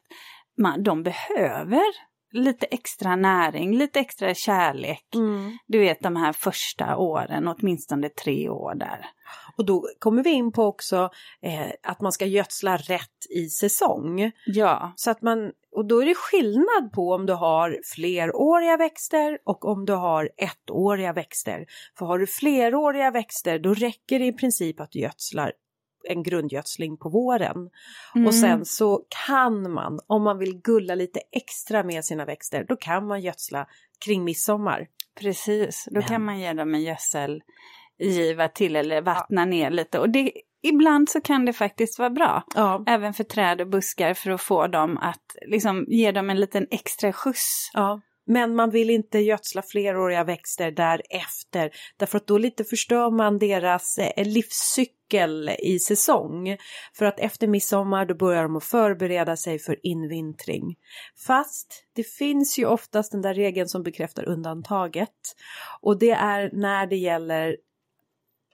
man, 0.61 0.83
de 0.83 1.03
behöver 1.03 1.83
lite 2.31 2.65
extra 2.65 3.15
näring, 3.15 3.77
lite 3.77 3.99
extra 3.99 4.33
kärlek. 4.33 5.15
Mm. 5.15 5.57
Du 5.67 5.79
vet 5.79 5.99
de 6.01 6.15
här 6.15 6.33
första 6.33 6.97
åren, 6.97 7.47
åtminstone 7.47 8.09
tre 8.09 8.49
år 8.49 8.75
där. 8.75 9.05
Och 9.57 9.65
då 9.65 9.89
kommer 9.99 10.23
vi 10.23 10.29
in 10.29 10.51
på 10.51 10.63
också 10.63 11.09
eh, 11.41 11.71
att 11.83 12.01
man 12.01 12.11
ska 12.11 12.25
gödsla 12.25 12.77
rätt 12.77 13.25
i 13.29 13.49
säsong. 13.49 14.31
Ja. 14.45 14.93
Så 14.95 15.11
att 15.11 15.21
man, 15.21 15.51
och 15.71 15.85
då 15.85 16.01
är 16.01 16.05
det 16.05 16.15
skillnad 16.15 16.91
på 16.93 17.13
om 17.13 17.25
du 17.25 17.33
har 17.33 17.79
fleråriga 17.95 18.77
växter 18.77 19.37
och 19.43 19.65
om 19.65 19.85
du 19.85 19.93
har 19.93 20.29
ettåriga 20.37 21.13
växter. 21.13 21.65
För 21.97 22.05
har 22.05 22.19
du 22.19 22.27
fleråriga 22.27 23.11
växter 23.11 23.59
då 23.59 23.73
räcker 23.73 24.19
det 24.19 24.25
i 24.25 24.33
princip 24.33 24.79
att 24.79 24.91
du 24.91 24.99
gödslar 24.99 25.51
en 26.09 26.23
grundgödsling 26.23 26.97
på 26.97 27.09
våren. 27.09 27.69
Mm. 28.15 28.27
Och 28.27 28.35
sen 28.35 28.65
så 28.65 29.03
kan 29.27 29.71
man, 29.71 29.99
om 30.07 30.23
man 30.23 30.37
vill 30.37 30.61
gulla 30.61 30.95
lite 30.95 31.19
extra 31.31 31.83
med 31.83 32.05
sina 32.05 32.25
växter, 32.25 32.65
då 32.69 32.75
kan 32.75 33.07
man 33.07 33.21
gödsla 33.21 33.67
kring 34.05 34.23
midsommar. 34.23 34.87
Precis, 35.19 35.85
då 35.91 35.99
Men. 35.99 36.03
kan 36.03 36.25
man 36.25 36.39
ge 36.39 36.53
dem 36.53 36.75
en 36.75 36.83
gödselgiva 37.99 38.47
till 38.47 38.75
eller 38.75 39.01
vattna 39.01 39.41
ja. 39.41 39.45
ner 39.45 39.71
lite. 39.71 39.99
Och 39.99 40.09
det, 40.09 40.31
ibland 40.63 41.09
så 41.09 41.21
kan 41.21 41.45
det 41.45 41.53
faktiskt 41.53 41.99
vara 41.99 42.09
bra, 42.09 42.43
ja. 42.55 42.83
även 42.87 43.13
för 43.13 43.23
träd 43.23 43.61
och 43.61 43.67
buskar, 43.67 44.13
för 44.13 44.31
att 44.31 44.41
få 44.41 44.67
dem 44.67 44.97
att 44.97 45.35
liksom 45.47 45.85
ge 45.87 46.11
dem 46.11 46.29
en 46.29 46.39
liten 46.39 46.67
extra 46.71 47.13
skjuts. 47.13 47.71
Ja. 47.73 48.01
Men 48.29 48.55
man 48.55 48.69
vill 48.69 48.89
inte 48.89 49.19
gödsla 49.19 49.61
fleråriga 49.61 50.23
växter 50.23 50.71
därefter 50.71 51.71
därför 51.97 52.17
att 52.17 52.27
då 52.27 52.37
lite 52.37 52.63
förstör 52.63 53.11
man 53.11 53.39
deras 53.39 53.97
eh, 53.97 54.27
livscykel 54.27 55.49
i 55.59 55.79
säsong. 55.79 56.57
För 56.93 57.05
att 57.05 57.19
efter 57.19 57.47
midsommar 57.47 58.05
då 58.05 58.15
börjar 58.15 58.43
de 58.43 58.55
att 58.55 58.63
förbereda 58.63 59.35
sig 59.35 59.59
för 59.59 59.79
invintring. 59.83 60.75
Fast 61.27 61.83
det 61.95 62.03
finns 62.03 62.59
ju 62.59 62.65
oftast 62.65 63.11
den 63.11 63.21
där 63.21 63.33
regeln 63.33 63.67
som 63.67 63.83
bekräftar 63.83 64.29
undantaget 64.29 65.09
och 65.81 65.99
det 65.99 66.11
är 66.11 66.49
när 66.53 66.87
det 66.87 66.97
gäller 66.97 67.57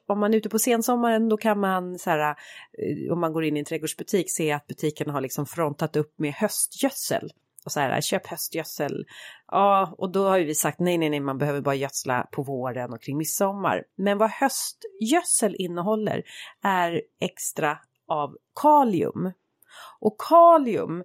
om 0.08 0.20
man 0.20 0.34
är 0.34 0.38
ute 0.38 0.50
på 0.50 0.60
sensommaren 0.60 1.30
då 1.30 1.38
kan 1.38 1.60
man 1.60 2.00
så 2.00 2.10
här, 2.10 2.30
eh, 2.30 3.13
om 3.13 3.20
man 3.20 3.34
går 3.34 3.44
in 3.44 3.58
i 3.58 3.60
en 3.60 3.66
trädgårdsbutik 3.66 4.32
se 4.32 4.52
att 4.52 4.68
butiken 4.68 5.10
har 5.10 5.22
liksom 5.22 5.46
frontat 5.46 5.96
upp 5.96 6.20
med 6.20 6.34
höstgödsel 6.34 7.34
och 7.66 7.72
så 7.72 7.80
här, 7.80 8.02
köp 8.02 8.28
höstgödsel. 8.28 9.06
Ja, 9.48 9.96
och 9.98 10.12
då 10.12 10.24
har 10.24 10.39
vi 10.39 10.56
sagt 10.56 10.80
nej, 10.80 10.98
nej, 10.98 11.10
nej, 11.10 11.20
man 11.20 11.38
behöver 11.38 11.62
bara 11.62 11.76
gödsla 11.76 12.28
på 12.32 12.44
våren 12.44 12.94
och 12.94 13.02
kring 13.02 13.18
midsommar. 13.18 13.84
Men 13.96 14.18
vad 14.18 14.30
höstgödsel 14.30 15.56
innehåller 15.60 16.24
är 16.63 17.02
extra 17.22 17.78
av 18.08 18.38
kalium. 18.62 19.32
Och 20.00 20.22
kalium, 20.30 21.04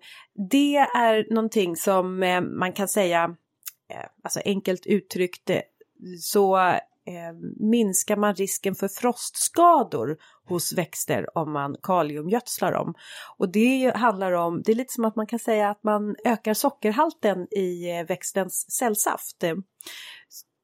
det 0.50 0.76
är 0.76 1.34
någonting 1.34 1.76
som 1.76 2.22
eh, 2.22 2.40
man 2.40 2.72
kan 2.72 2.88
säga, 2.88 3.36
eh, 3.90 4.06
alltså 4.22 4.40
enkelt 4.44 4.86
uttryckt, 4.86 5.50
så 6.20 6.56
Eh, 7.08 7.34
minskar 7.56 8.16
man 8.16 8.34
risken 8.34 8.74
för 8.74 8.88
frostskador 8.88 10.16
hos 10.48 10.72
växter 10.72 11.38
om 11.38 11.52
man 11.52 11.76
kaliumgödslar 11.82 12.72
dem. 12.72 12.94
Och 13.38 13.52
det 13.52 13.92
handlar 13.96 14.32
om, 14.32 14.62
det 14.62 14.72
är 14.72 14.76
lite 14.76 14.92
som 14.92 15.04
att 15.04 15.16
man 15.16 15.26
kan 15.26 15.38
säga 15.38 15.70
att 15.70 15.84
man 15.84 16.16
ökar 16.24 16.54
sockerhalten 16.54 17.46
i 17.50 17.98
eh, 17.98 18.06
växtens 18.06 18.66
cellsaft. 18.78 19.42
Eh, 19.42 19.54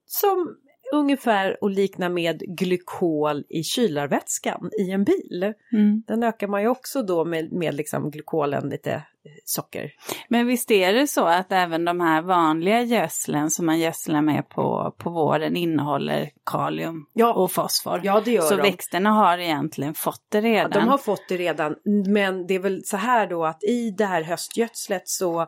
som 0.06 0.56
ungefär 0.94 1.56
att 1.60 1.72
likna 1.72 2.08
med 2.08 2.38
glykol 2.38 3.44
i 3.48 3.62
kylarvätskan 3.62 4.70
i 4.80 4.90
en 4.90 5.04
bil. 5.04 5.52
Mm. 5.72 6.02
Den 6.06 6.22
ökar 6.22 6.46
man 6.48 6.62
ju 6.62 6.68
också 6.68 7.02
då 7.02 7.24
med, 7.24 7.52
med 7.52 7.74
liksom 7.74 8.10
glykolen 8.10 8.68
lite 8.68 8.92
eh, 8.92 9.02
socker. 9.44 9.92
Men 10.28 10.46
visst 10.46 10.70
är 10.70 10.92
det 10.92 11.06
så 11.06 11.24
att 11.24 11.52
även 11.52 11.84
de 11.84 12.00
här 12.00 12.22
vanliga 12.22 12.82
gödslen 12.82 13.50
som 13.50 13.66
man 13.66 13.78
gödslar 13.78 14.22
med 14.22 14.48
på, 14.48 14.94
på 14.98 15.10
våren 15.10 15.56
innehåller 15.56 16.30
kalium 16.46 17.06
ja. 17.12 17.32
och 17.32 17.52
fosfor? 17.52 18.00
Ja, 18.04 18.22
det 18.24 18.30
gör 18.30 18.42
så 18.42 18.56
de. 18.56 18.62
växterna 18.62 19.10
har 19.10 19.38
egentligen 19.38 19.94
fått 19.94 20.26
det 20.28 20.40
redan? 20.40 20.70
Ja, 20.72 20.80
de 20.80 20.88
har 20.88 20.98
fått 20.98 21.28
det 21.28 21.36
redan, 21.36 21.74
men 22.06 22.46
det 22.46 22.54
är 22.54 22.60
väl 22.60 22.84
så 22.84 22.96
här 22.96 23.26
då 23.26 23.44
att 23.44 23.64
i 23.64 23.90
det 23.90 24.04
här 24.06 24.22
höstgödslet 24.22 25.02
så 25.04 25.46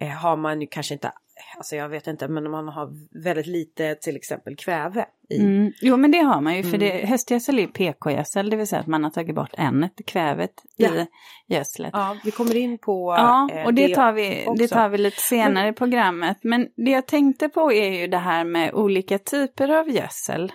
eh, 0.00 0.08
har 0.08 0.36
man 0.36 0.60
ju 0.60 0.66
kanske 0.66 0.94
inte 0.94 1.12
alltså 1.56 1.76
jag 1.76 1.88
vet 1.88 2.06
inte, 2.06 2.28
men 2.28 2.50
man 2.50 2.68
har 2.68 2.90
väldigt 3.24 3.46
lite 3.46 3.94
till 3.94 4.16
exempel 4.16 4.56
kväve 4.56 5.06
i. 5.30 5.40
Mm. 5.40 5.72
Jo 5.80 5.96
men 5.96 6.10
det 6.10 6.18
har 6.18 6.40
man 6.40 6.56
ju, 6.56 6.62
för 6.62 6.78
det, 6.78 6.92
mm. 6.92 7.08
höstgödsel 7.08 7.58
är 7.58 7.66
PK-gödsel, 7.66 8.50
det 8.50 8.56
vill 8.56 8.66
säga 8.66 8.80
att 8.80 8.86
man 8.86 9.04
har 9.04 9.10
tagit 9.10 9.34
bort 9.34 9.54
ämnet, 9.58 9.92
kvävet 10.06 10.52
ja. 10.76 10.88
i 10.88 11.06
gödslet. 11.46 11.90
Ja, 11.92 12.16
vi 12.24 12.30
kommer 12.30 12.56
in 12.56 12.78
på 12.78 13.14
Ja, 13.18 13.64
och 13.64 13.74
det, 13.74 13.86
det 13.86 13.94
tar, 13.94 14.12
vi, 14.12 14.46
det 14.58 14.68
tar 14.68 14.88
vi 14.88 14.98
lite 14.98 15.20
senare 15.20 15.68
i 15.68 15.72
programmet. 15.72 16.38
Men 16.42 16.68
det 16.76 16.90
jag 16.90 17.06
tänkte 17.06 17.48
på 17.48 17.72
är 17.72 18.00
ju 18.00 18.06
det 18.06 18.18
här 18.18 18.44
med 18.44 18.74
olika 18.74 19.18
typer 19.18 19.68
av 19.68 19.90
gödsel. 19.90 20.52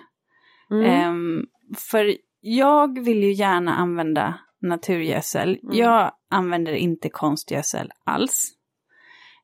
Mm. 0.70 1.10
Um, 1.10 1.46
för 1.90 2.16
jag 2.40 3.04
vill 3.04 3.22
ju 3.22 3.32
gärna 3.32 3.74
använda 3.74 4.34
naturgödsel. 4.60 5.58
Mm. 5.62 5.76
Jag 5.76 6.12
använder 6.30 6.72
inte 6.72 7.08
konstgödsel 7.08 7.92
alls. 8.04 8.52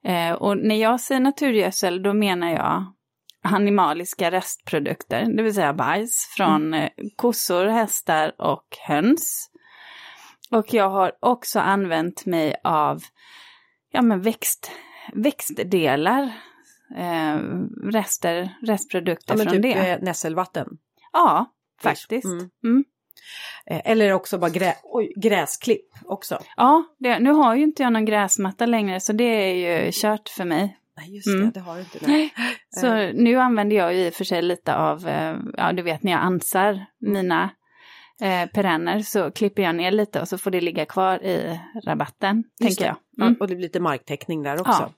Eh, 0.05 0.33
och 0.33 0.59
när 0.59 0.75
jag 0.75 1.01
säger 1.01 1.21
naturgödsel 1.21 2.03
då 2.03 2.13
menar 2.13 2.51
jag 2.51 2.93
animaliska 3.43 4.31
restprodukter, 4.31 5.37
det 5.37 5.43
vill 5.43 5.55
säga 5.55 5.73
bajs 5.73 6.35
från 6.37 6.75
mm. 6.75 6.91
kossor, 7.17 7.67
hästar 7.67 8.33
och 8.39 8.77
höns. 8.87 9.51
Och 10.51 10.75
jag 10.75 10.91
har 10.91 11.13
också 11.21 11.61
använt 11.61 12.27
mig 12.27 12.55
av 12.65 13.03
ja, 13.91 14.03
men 14.03 14.21
växt, 14.21 14.71
växtdelar, 15.13 16.23
eh, 16.97 17.39
rester, 17.83 18.57
restprodukter 18.63 19.35
ja, 19.35 19.39
men 19.39 19.47
från 19.47 19.63
typ 19.63 19.63
det. 19.63 19.91
Eh, 19.91 19.99
nässelvatten? 20.03 20.69
Ja, 21.13 21.47
faktiskt. 21.83 22.25
Mm. 22.25 22.51
Mm. 22.65 22.85
Eh, 23.67 23.81
eller 23.85 24.13
också 24.13 24.39
bara 24.39 24.51
grä, 24.51 24.75
oj, 24.83 25.13
gräsklipp 25.17 25.87
också. 26.05 26.39
Ja, 26.57 26.85
det, 26.99 27.19
nu 27.19 27.31
har 27.31 27.55
ju 27.55 27.63
inte 27.63 27.83
jag 27.83 27.93
någon 27.93 28.05
gräsmatta 28.05 28.67
längre 28.67 29.01
så 29.01 29.13
det 29.13 29.25
är 29.25 29.55
ju 29.55 29.91
kört 29.93 30.29
för 30.29 30.45
mig. 30.45 30.79
Nej, 30.97 31.15
just 31.15 31.27
det, 31.27 31.39
mm. 31.39 31.51
det 31.51 31.61
har 31.61 31.75
du 31.75 31.81
inte. 31.81 31.99
Nej. 32.07 32.35
Så 32.71 33.13
nu 33.13 33.37
använder 33.37 33.77
jag 33.77 33.95
ju 33.95 34.07
i 34.07 34.11
och 34.11 34.15
för 34.15 34.25
sig 34.25 34.43
lite 34.43 34.77
av, 34.77 35.09
eh, 35.09 35.37
ja 35.57 35.73
du 35.73 35.83
vet 35.83 36.03
när 36.03 36.13
jag 36.13 36.21
ansar 36.21 36.87
mina 37.01 37.51
eh, 38.23 38.51
perenner 38.51 39.01
så 39.01 39.31
klipper 39.31 39.63
jag 39.63 39.75
ner 39.75 39.91
lite 39.91 40.21
och 40.21 40.29
så 40.29 40.39
får 40.39 40.51
det 40.51 40.61
ligga 40.61 40.87
kvar 40.87 41.25
i 41.25 41.61
rabatten, 41.85 42.45
Just 42.61 42.79
tänker 42.79 42.97
jag. 43.17 43.27
Mm. 43.27 43.37
Och 43.41 43.49
det 43.49 43.55
blir 43.55 43.67
lite 43.67 43.81
marktäckning 43.81 44.43
där 44.43 44.61
också. 44.61 44.83
Ja. 44.83 44.93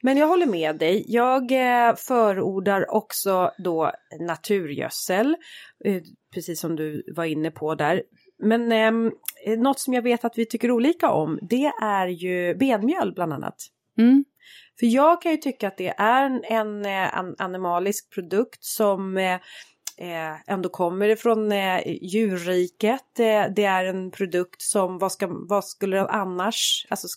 Men 0.00 0.16
jag 0.16 0.28
håller 0.28 0.46
med 0.46 0.76
dig. 0.76 1.04
Jag 1.08 1.52
eh, 1.52 1.94
förordar 1.96 2.94
också 2.94 3.50
då 3.58 3.92
naturgödsel, 4.20 5.36
eh, 5.84 6.02
precis 6.34 6.60
som 6.60 6.76
du 6.76 7.02
var 7.16 7.24
inne 7.24 7.50
på 7.50 7.74
där. 7.74 8.02
Men 8.38 8.72
eh, 8.72 9.58
något 9.58 9.78
som 9.78 9.94
jag 9.94 10.02
vet 10.02 10.24
att 10.24 10.38
vi 10.38 10.46
tycker 10.46 10.70
olika 10.70 11.10
om, 11.10 11.38
det 11.42 11.72
är 11.82 12.06
ju 12.06 12.54
benmjöl 12.54 13.12
bland 13.14 13.32
annat. 13.32 13.56
Mm. 13.98 14.24
För 14.80 14.86
jag 14.86 15.22
kan 15.22 15.32
ju 15.32 15.38
tycka 15.38 15.68
att 15.68 15.76
det 15.76 15.94
är 15.98 16.24
en, 16.24 16.44
en, 16.44 16.84
en 16.86 17.34
animalisk 17.38 18.14
produkt 18.14 18.64
som 18.64 19.16
eh, 19.16 19.40
eh, 19.98 20.52
ändå 20.52 20.68
kommer 20.68 21.08
ifrån 21.08 21.52
eh, 21.52 21.80
djurriket. 21.86 23.18
Eh, 23.18 23.44
det 23.56 23.64
är 23.64 23.84
en 23.84 24.10
produkt 24.10 24.62
som, 24.62 24.98
vad, 24.98 25.12
ska, 25.12 25.26
vad 25.30 25.64
skulle 25.64 25.96
det 25.96 26.08
annars, 26.08 26.86
alltså 26.88 27.08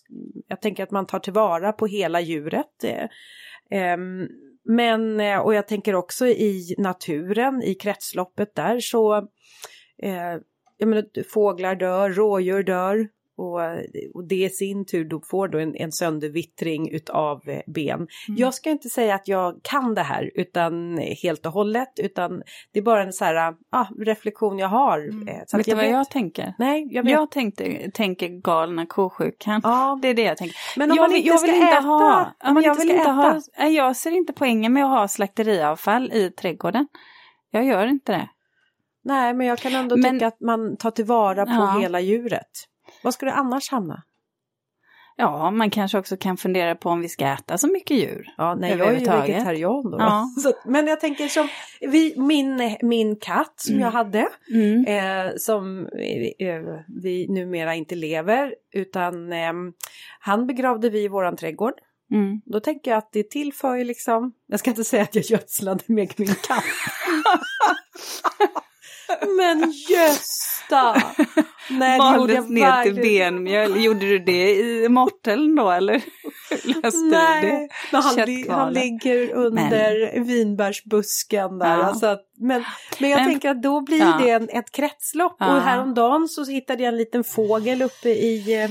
jag 0.47 0.61
tänker 0.61 0.83
att 0.83 0.91
man 0.91 1.05
tar 1.05 1.19
tillvara 1.19 1.71
på 1.71 1.87
hela 1.87 2.21
djuret. 2.21 2.83
Eh, 2.83 3.09
ehm, 3.71 4.27
men, 4.63 5.19
eh, 5.19 5.39
och 5.39 5.53
jag 5.53 5.67
tänker 5.67 5.95
också 5.95 6.27
i 6.27 6.75
naturen, 6.77 7.63
i 7.63 7.75
kretsloppet 7.75 8.55
där 8.55 8.79
så, 8.79 9.17
eh, 10.03 10.35
jag 10.77 10.87
menar, 10.87 11.29
fåglar 11.33 11.75
dör, 11.75 12.09
rådjur 12.09 12.63
dör, 12.63 13.07
och, 13.39 13.61
och 14.13 14.27
det 14.27 14.35
i 14.35 14.49
sin 14.49 14.85
tur 14.85 15.05
då 15.05 15.21
får 15.21 15.47
då 15.47 15.59
en, 15.59 15.75
en 15.75 15.91
söndervittring 15.91 16.89
utav 16.91 17.49
eh, 17.49 17.61
ben. 17.67 17.95
Mm. 17.95 18.07
Jag 18.27 18.53
ska 18.53 18.69
inte 18.69 18.89
säga 18.89 19.15
att 19.15 19.27
jag 19.27 19.59
kan 19.63 19.95
det 19.95 20.01
här 20.01 20.31
utan 20.35 20.97
helt 20.97 21.45
och 21.45 21.51
hållet 21.51 21.89
utan 21.97 22.41
det 22.71 22.79
är 22.79 22.83
bara 22.83 23.03
en 23.03 23.13
så 23.13 23.25
här 23.25 23.53
ah, 23.69 23.85
reflektion 23.99 24.59
jag 24.59 24.67
har. 24.67 24.99
Mm. 24.99 25.27
Eh, 25.27 25.35
så 25.47 25.57
vet 25.57 25.65
du 25.65 25.75
vad 25.75 25.83
vet. 25.83 25.91
jag 25.91 26.09
tänker? 26.09 26.53
Nej, 26.57 26.87
jag, 26.91 27.03
vet. 27.03 27.11
jag 27.11 27.31
tänkte, 27.31 27.91
tänker 27.93 28.27
galna 28.27 28.85
kosjukan. 28.85 29.61
Ja. 29.63 29.99
Det 30.01 30.07
är 30.07 30.13
det 30.13 30.23
jag 30.23 30.37
tänker. 30.37 30.57
Men 30.77 30.91
om 30.91 30.97
jag, 30.97 31.09
man 31.09 31.15
inte 31.15 31.27
jag 31.27 31.41
vill 31.41 31.49
ska 31.49 31.55
inte 31.55 31.77
äta, 31.77 31.81
ha, 31.87 32.31
om 32.43 32.53
man 32.53 32.63
jag 32.63 32.73
inte 32.73 32.81
vill 32.81 32.91
inte 32.91 33.01
äta. 33.01 33.11
ha, 33.11 33.67
jag 33.67 33.95
ser 33.95 34.11
inte 34.11 34.33
poängen 34.33 34.73
med 34.73 34.83
att 34.83 34.89
ha 34.89 35.07
slakteriavfall 35.07 36.11
i 36.13 36.31
trädgården. 36.31 36.87
Jag 37.51 37.65
gör 37.65 37.87
inte 37.87 38.11
det. 38.11 38.29
Nej, 39.03 39.33
men 39.33 39.47
jag 39.47 39.59
kan 39.59 39.75
ändå 39.75 39.97
men, 39.97 40.13
tycka 40.13 40.27
att 40.27 40.39
man 40.39 40.77
tar 40.77 40.91
tillvara 40.91 41.45
på 41.45 41.51
ja. 41.51 41.79
hela 41.81 41.99
djuret. 41.99 42.49
Var 43.03 43.11
ska 43.11 43.25
det 43.25 43.33
annars 43.33 43.71
hamna? 43.71 44.03
Ja, 45.21 45.51
man 45.51 45.69
kanske 45.69 45.97
också 45.97 46.17
kan 46.17 46.37
fundera 46.37 46.75
på 46.75 46.89
om 46.89 47.01
vi 47.01 47.09
ska 47.09 47.27
äta 47.27 47.57
så 47.57 47.67
mycket 47.67 47.97
djur. 47.97 48.33
Ja, 48.37 48.55
nej, 48.55 48.77
jag 48.77 48.87
är 48.87 48.99
ju 48.99 49.05
vegetarian 49.05 49.91
då. 49.91 49.97
Ja. 49.99 50.25
Så, 50.43 50.53
men 50.65 50.87
jag 50.87 50.99
tänker 50.99 51.27
som 51.27 51.47
vi, 51.81 52.13
min, 52.17 52.77
min 52.81 53.15
katt 53.15 53.53
som 53.55 53.73
mm. 53.73 53.83
jag 53.83 53.91
hade, 53.91 54.27
mm. 54.53 54.85
eh, 54.85 55.31
som 55.37 55.87
eh, 56.39 56.61
vi 57.01 57.27
numera 57.29 57.75
inte 57.75 57.95
lever, 57.95 58.55
utan 58.73 59.33
eh, 59.33 59.53
han 60.19 60.47
begravde 60.47 60.89
vi 60.89 61.03
i 61.03 61.07
våran 61.07 61.35
trädgård. 61.35 61.73
Mm. 62.11 62.41
Då 62.45 62.59
tänker 62.59 62.91
jag 62.91 62.97
att 62.97 63.11
det 63.11 63.29
tillför 63.29 63.75
ju 63.75 63.83
liksom, 63.83 64.33
jag 64.47 64.59
ska 64.59 64.69
inte 64.69 64.83
säga 64.83 65.03
att 65.03 65.15
jag 65.15 65.25
gödslade 65.25 65.83
med 65.87 66.13
min 66.17 66.27
katt. 66.27 66.63
Men 69.37 69.73
Gösta! 69.89 71.01
Nej, 71.69 71.97
Maldes 71.97 72.49
ner 72.49 72.83
till 72.83 72.95
benmjöl. 72.95 73.83
Gjorde 73.83 73.99
du 73.99 74.19
det 74.19 74.55
i 74.55 74.89
morteln 74.89 75.55
då 75.55 75.71
eller? 75.71 75.93
Löste 76.63 76.99
Nej, 76.99 77.41
det? 77.41 77.67
Men 77.91 78.01
han, 78.01 78.15
li 78.15 78.49
han 78.49 78.73
ligger 78.73 79.33
under 79.33 80.13
men. 80.13 80.27
vinbärsbusken 80.27 81.59
där. 81.59 81.77
Ja. 81.77 81.83
Alltså 81.83 82.17
men, 82.37 82.63
men 82.99 83.09
jag 83.09 83.17
men, 83.17 83.29
tänker 83.29 83.49
att 83.49 83.63
då 83.63 83.81
blir 83.81 83.99
ja. 83.99 84.19
det 84.21 84.29
en, 84.29 84.49
ett 84.49 84.71
kretslopp. 84.71 85.35
Ja. 85.39 85.55
Och 85.55 85.61
häromdagen 85.61 86.27
så 86.27 86.45
hittade 86.45 86.83
jag 86.83 86.91
en 86.93 86.97
liten 86.97 87.23
fågel 87.23 87.81
uppe 87.81 88.09
i 88.09 88.63
eh, 88.63 88.69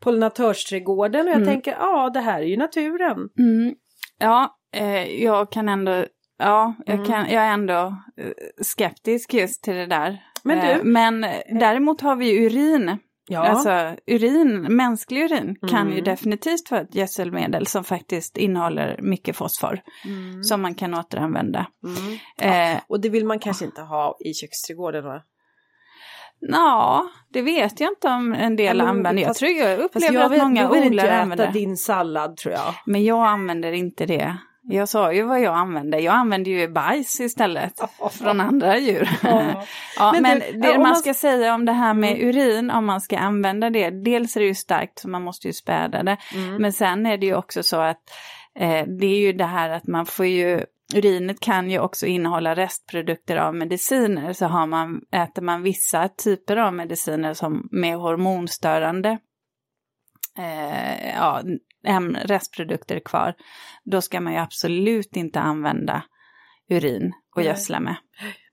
pollinatörsträdgården 0.00 1.20
och 1.20 1.28
jag 1.28 1.36
mm. 1.36 1.48
tänker 1.48 1.70
ja 1.70 2.10
det 2.14 2.20
här 2.20 2.40
är 2.40 2.46
ju 2.46 2.56
naturen. 2.56 3.18
Mm. 3.38 3.74
Ja, 4.18 4.56
eh, 4.74 5.22
jag 5.22 5.52
kan 5.52 5.68
ändå 5.68 6.04
Ja, 6.38 6.74
jag, 6.86 6.94
mm. 6.94 7.06
kan, 7.06 7.30
jag 7.30 7.42
är 7.42 7.52
ändå 7.52 7.96
eh, 8.16 8.32
skeptisk 8.62 9.34
just 9.34 9.62
till 9.62 9.74
det 9.74 9.86
där. 9.86 10.22
Men, 10.42 10.58
du, 10.58 10.64
eh, 10.64 10.78
Men 10.82 11.20
däremot 11.60 12.00
har 12.00 12.16
vi 12.16 12.46
urin. 12.46 12.98
Ja. 13.30 13.40
Alltså 13.40 13.96
urin, 14.06 14.76
mänsklig 14.76 15.24
urin 15.24 15.56
mm. 15.62 15.68
kan 15.68 15.86
ju 15.86 15.92
mm. 15.92 16.04
definitivt 16.04 16.70
vara 16.70 16.80
ett 16.80 16.94
gödselmedel 16.94 17.66
som 17.66 17.84
faktiskt 17.84 18.36
innehåller 18.36 18.98
mycket 19.02 19.36
fosfor. 19.36 19.80
Mm. 20.04 20.42
Som 20.42 20.62
man 20.62 20.74
kan 20.74 20.94
återanvända. 20.94 21.66
Mm. 21.84 22.74
Eh, 22.74 22.80
och 22.88 23.00
det 23.00 23.08
vill 23.08 23.26
man 23.26 23.38
kanske 23.38 23.64
inte 23.64 23.82
ha 23.82 24.16
i 24.20 24.34
köksträdgården 24.34 25.04
va? 25.04 25.22
Ja, 26.40 27.08
det 27.32 27.42
vet 27.42 27.80
jag 27.80 27.90
inte 27.90 28.08
om 28.08 28.34
en 28.34 28.56
del 28.56 28.78
ja, 28.78 28.84
använder. 28.84 29.22
Jag 29.22 29.36
tror 29.36 29.50
jag 29.50 29.78
upplever 29.78 30.14
jag 30.14 30.32
att 30.32 30.38
många 30.38 30.70
odlare 30.70 30.80
använder 30.80 30.96
det. 30.96 31.12
Jag 31.12 31.24
vill 31.24 31.32
inte 31.32 31.42
äta 31.42 31.52
din 31.52 31.76
sallad 31.76 32.36
tror 32.36 32.54
jag. 32.54 32.74
Men 32.86 33.04
jag 33.04 33.26
använder 33.26 33.72
inte 33.72 34.06
det. 34.06 34.36
Jag 34.70 34.88
sa 34.88 35.12
ju 35.12 35.22
vad 35.22 35.40
jag 35.40 35.54
använder. 35.54 35.98
Jag 35.98 36.14
använder 36.14 36.50
ju 36.50 36.68
bajs 36.68 37.20
istället 37.20 37.80
från 38.12 38.40
andra 38.40 38.78
djur. 38.78 39.10
Ja. 39.22 39.64
ja 39.96 40.12
men, 40.12 40.22
men 40.22 40.38
du, 40.38 40.60
det 40.60 40.78
man 40.78 40.96
ska 40.96 41.14
säga 41.14 41.54
om 41.54 41.64
det 41.64 41.72
här 41.72 41.94
med 41.94 42.10
mm. 42.10 42.28
urin, 42.28 42.70
om 42.70 42.86
man 42.86 43.00
ska 43.00 43.18
använda 43.18 43.70
det, 43.70 43.90
dels 43.90 44.36
är 44.36 44.40
det 44.40 44.46
ju 44.46 44.54
starkt 44.54 44.98
så 44.98 45.08
man 45.08 45.22
måste 45.22 45.46
ju 45.46 45.52
späda 45.52 46.02
det. 46.02 46.16
Mm. 46.34 46.62
Men 46.62 46.72
sen 46.72 47.06
är 47.06 47.18
det 47.18 47.26
ju 47.26 47.34
också 47.34 47.62
så 47.62 47.76
att 47.76 48.02
eh, 48.58 48.86
det 49.00 49.06
är 49.06 49.20
ju 49.20 49.32
det 49.32 49.44
här 49.44 49.70
att 49.70 49.86
man 49.86 50.06
får 50.06 50.26
ju 50.26 50.64
Urinet 50.94 51.40
kan 51.40 51.70
ju 51.70 51.78
också 51.78 52.06
innehålla 52.06 52.56
restprodukter 52.56 53.36
av 53.36 53.54
mediciner, 53.54 54.32
så 54.32 54.46
har 54.46 54.66
man, 54.66 55.00
äter 55.12 55.42
man 55.42 55.62
vissa 55.62 56.08
typer 56.08 56.56
av 56.56 56.74
mediciner 56.74 57.34
som 57.34 57.68
med 57.70 57.96
hormonstörande 57.96 59.18
eh, 60.38 61.14
ja, 61.14 61.42
restprodukter 62.14 63.00
kvar, 63.00 63.34
då 63.84 64.00
ska 64.00 64.20
man 64.20 64.32
ju 64.32 64.38
absolut 64.38 65.16
inte 65.16 65.40
använda 65.40 66.02
urin 66.68 67.12
och 67.36 67.42
gödsla 67.42 67.80
med. 67.80 67.96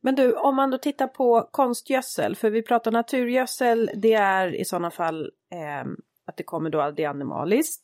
Men 0.01 0.15
du, 0.15 0.33
om 0.33 0.55
man 0.55 0.71
då 0.71 0.77
tittar 0.77 1.07
på 1.07 1.49
konstgödsel, 1.51 2.35
för 2.35 2.49
vi 2.49 2.61
pratar 2.61 2.91
naturgödsel, 2.91 3.91
det 3.95 4.13
är 4.13 4.55
i 4.55 4.65
sådana 4.65 4.91
fall 4.91 5.21
eh, 5.51 5.91
att 6.27 6.37
det 6.37 6.43
kommer 6.43 6.69
då, 6.69 6.91
det 6.91 7.05
animaliskt. 7.05 7.81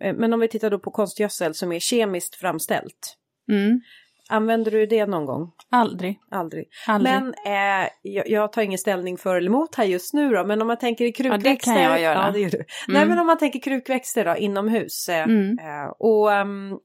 Eh, 0.00 0.14
men 0.14 0.32
om 0.32 0.40
vi 0.40 0.48
tittar 0.48 0.70
då 0.70 0.78
på 0.78 0.90
konstgödsel 0.90 1.54
som 1.54 1.72
är 1.72 1.80
kemiskt 1.80 2.34
framställt. 2.34 3.16
Mm. 3.50 3.80
Använder 4.28 4.70
du 4.70 4.86
det 4.86 5.06
någon 5.06 5.24
gång? 5.24 5.52
Aldrig. 5.70 6.18
Aldrig. 6.30 6.68
Aldrig. 6.86 7.14
Men 7.14 7.34
eh, 7.46 7.88
jag, 8.02 8.28
jag, 8.28 8.52
tar 8.52 8.62
ingen 8.62 8.78
ställning 8.78 9.16
för 9.16 9.36
eller 9.36 9.48
emot 9.48 9.74
här 9.74 9.84
just 9.84 10.14
nu 10.14 10.30
då, 10.30 10.44
men 10.44 10.60
om 10.60 10.66
man 10.66 10.78
tänker 10.78 11.04
i 11.04 11.12
krukväxter. 11.12 11.50
Ja, 11.50 11.54
det 11.54 11.82
kan 11.84 11.90
jag 11.92 12.00
göra. 12.00 12.26
Ja, 12.26 12.30
det 12.32 12.40
gör 12.40 12.50
du. 12.50 12.56
Mm. 12.56 12.66
Nej, 12.88 13.06
men 13.06 13.18
om 13.18 13.26
man 13.26 13.38
tänker 13.38 13.60
krukväxter 13.60 14.24
då, 14.24 14.36
inomhus. 14.36 15.08
Eh, 15.08 15.24
mm. 15.24 15.58
eh, 15.58 15.86
och 15.98 16.30
um, 16.30 16.78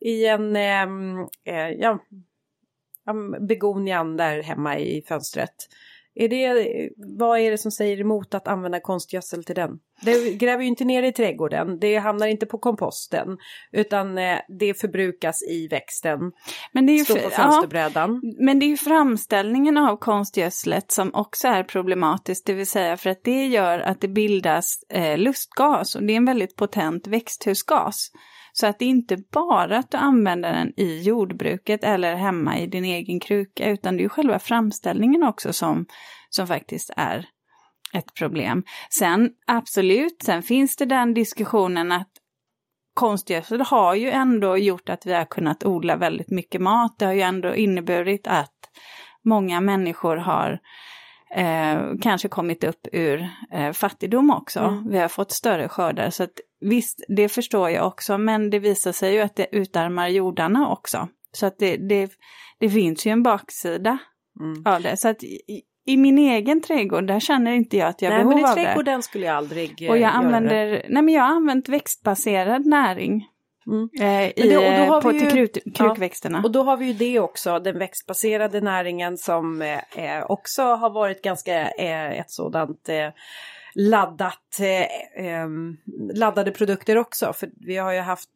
i 0.00 0.26
en, 0.26 0.56
ehm, 0.56 1.18
eh, 1.44 1.68
ja, 1.68 1.98
begonian 3.48 4.16
där 4.16 4.42
hemma 4.42 4.78
i 4.78 5.02
fönstret. 5.08 5.54
Är 6.14 6.28
det, 6.28 6.90
vad 7.18 7.38
är 7.38 7.50
det 7.50 7.58
som 7.58 7.70
säger 7.70 8.00
emot 8.00 8.34
att 8.34 8.48
använda 8.48 8.80
konstgödsel 8.80 9.44
till 9.44 9.54
den? 9.54 9.78
Det 10.00 10.32
gräver 10.34 10.62
ju 10.62 10.68
inte 10.68 10.84
ner 10.84 11.02
i 11.02 11.12
trädgården, 11.12 11.78
det 11.80 11.96
hamnar 11.96 12.26
inte 12.26 12.46
på 12.46 12.58
komposten 12.58 13.38
utan 13.72 14.18
eh, 14.18 14.38
det 14.48 14.80
förbrukas 14.80 15.42
i 15.42 15.68
växten. 15.68 16.18
Men 16.72 16.86
det 16.86 16.92
är 16.92 16.98
ju, 16.98 17.04
står 17.04 17.16
på 17.16 17.30
fönsterbrädan. 17.30 18.20
Ja, 18.22 18.32
men 18.38 18.58
det 18.58 18.66
är 18.66 18.68
ju 18.68 18.76
framställningen 18.76 19.76
av 19.76 19.96
konstgödslet 19.96 20.92
som 20.92 21.14
också 21.14 21.48
är 21.48 21.62
problematiskt, 21.62 22.46
det 22.46 22.52
vill 22.52 22.66
säga 22.66 22.96
för 22.96 23.10
att 23.10 23.24
det 23.24 23.46
gör 23.46 23.78
att 23.78 24.00
det 24.00 24.08
bildas 24.08 24.82
eh, 24.88 25.18
lustgas 25.18 25.94
och 25.94 26.02
det 26.02 26.12
är 26.12 26.16
en 26.16 26.24
väldigt 26.24 26.56
potent 26.56 27.06
växthusgas. 27.06 28.10
Så 28.56 28.66
att 28.66 28.78
det 28.78 28.84
är 28.84 28.88
inte 28.88 29.16
bara 29.32 29.78
att 29.78 29.90
du 29.90 29.96
använder 29.96 30.52
den 30.52 30.72
i 30.76 31.02
jordbruket 31.02 31.84
eller 31.84 32.14
hemma 32.14 32.58
i 32.58 32.66
din 32.66 32.84
egen 32.84 33.20
kruka, 33.20 33.70
utan 33.70 33.96
det 33.96 34.00
är 34.00 34.02
ju 34.02 34.08
själva 34.08 34.38
framställningen 34.38 35.22
också 35.22 35.52
som, 35.52 35.86
som 36.30 36.46
faktiskt 36.46 36.90
är 36.96 37.26
ett 37.92 38.14
problem. 38.14 38.64
Sen 38.98 39.30
absolut, 39.46 40.22
sen 40.24 40.42
finns 40.42 40.76
det 40.76 40.84
den 40.84 41.14
diskussionen 41.14 41.92
att 41.92 42.10
konstgödsel 42.94 43.60
har 43.60 43.94
ju 43.94 44.10
ändå 44.10 44.56
gjort 44.58 44.88
att 44.88 45.06
vi 45.06 45.12
har 45.12 45.24
kunnat 45.24 45.64
odla 45.64 45.96
väldigt 45.96 46.30
mycket 46.30 46.60
mat. 46.60 46.98
Det 46.98 47.04
har 47.04 47.12
ju 47.12 47.20
ändå 47.20 47.54
inneburit 47.54 48.26
att 48.26 48.70
många 49.24 49.60
människor 49.60 50.16
har 50.16 50.60
eh, 51.36 51.78
kanske 52.02 52.28
kommit 52.28 52.64
upp 52.64 52.86
ur 52.92 53.28
eh, 53.52 53.72
fattigdom 53.72 54.30
också. 54.30 54.60
Mm. 54.60 54.90
Vi 54.90 54.98
har 54.98 55.08
fått 55.08 55.30
större 55.30 55.68
skördar. 55.68 56.10
Så 56.10 56.22
att, 56.22 56.40
visst, 56.70 57.04
det 57.08 57.28
förstår 57.28 57.70
jag 57.70 57.86
också, 57.86 58.18
men 58.18 58.50
det 58.50 58.58
visar 58.58 58.92
sig 58.92 59.14
ju 59.14 59.20
att 59.20 59.36
det 59.36 59.46
utarmar 59.52 60.08
jordarna 60.08 60.68
också. 60.68 61.08
Så 61.32 61.46
att 61.46 61.58
det, 61.58 61.76
det, 61.76 62.10
det 62.60 62.70
finns 62.70 63.06
ju 63.06 63.10
en 63.10 63.22
baksida 63.22 63.98
mm. 64.40 64.62
av 64.66 64.82
det. 64.82 64.96
Så 64.96 65.08
att 65.08 65.24
i, 65.24 65.62
i, 65.86 65.96
min 65.96 66.18
egen 66.18 66.60
trädgård, 66.60 67.06
där 67.06 67.20
känner 67.20 67.52
inte 67.52 67.76
jag 67.76 67.88
att 67.88 68.02
jag 68.02 68.10
behov 68.10 68.32
av 68.32 68.38
det. 68.38 68.42
Nej, 68.42 68.54
men 68.54 68.62
i 68.62 68.64
trädgården 68.64 69.02
skulle 69.02 69.26
jag 69.26 69.36
aldrig 69.36 69.82
eh, 69.82 69.90
Och 69.90 69.98
jag 69.98 70.10
använder, 70.14 70.66
det. 70.66 70.86
nej 70.88 71.02
men 71.02 71.14
jag 71.14 71.22
har 71.22 71.36
använt 71.36 71.68
växtbaserad 71.68 72.66
näring. 72.66 73.26
Mm. 73.66 73.88
Eh, 74.00 74.28
i, 74.28 74.48
det, 74.48 74.56
och 74.56 74.86
då 74.86 74.94
har 74.94 75.00
på, 75.00 75.08
vi 75.08 75.14
ju, 75.14 75.20
till 75.20 75.30
krut, 75.30 75.58
krukväxterna. 75.74 76.38
Ja, 76.38 76.44
och 76.44 76.52
då 76.52 76.62
har 76.62 76.76
vi 76.76 76.86
ju 76.86 76.92
det 76.92 77.20
också, 77.20 77.58
den 77.58 77.78
växtbaserade 77.78 78.60
näringen 78.60 79.16
som 79.16 79.62
eh, 79.62 80.24
också 80.28 80.62
har 80.62 80.90
varit 80.90 81.22
ganska 81.22 81.68
eh, 81.70 82.18
ett 82.20 82.30
sådant 82.30 82.88
eh, 82.88 83.08
laddat, 83.74 84.60
eh, 84.60 85.26
eh, 85.26 85.48
laddade 86.14 86.50
produkter 86.50 86.98
också. 86.98 87.32
För 87.32 87.50
vi 87.56 87.76
har 87.76 87.92
ju 87.92 88.00
haft 88.00 88.30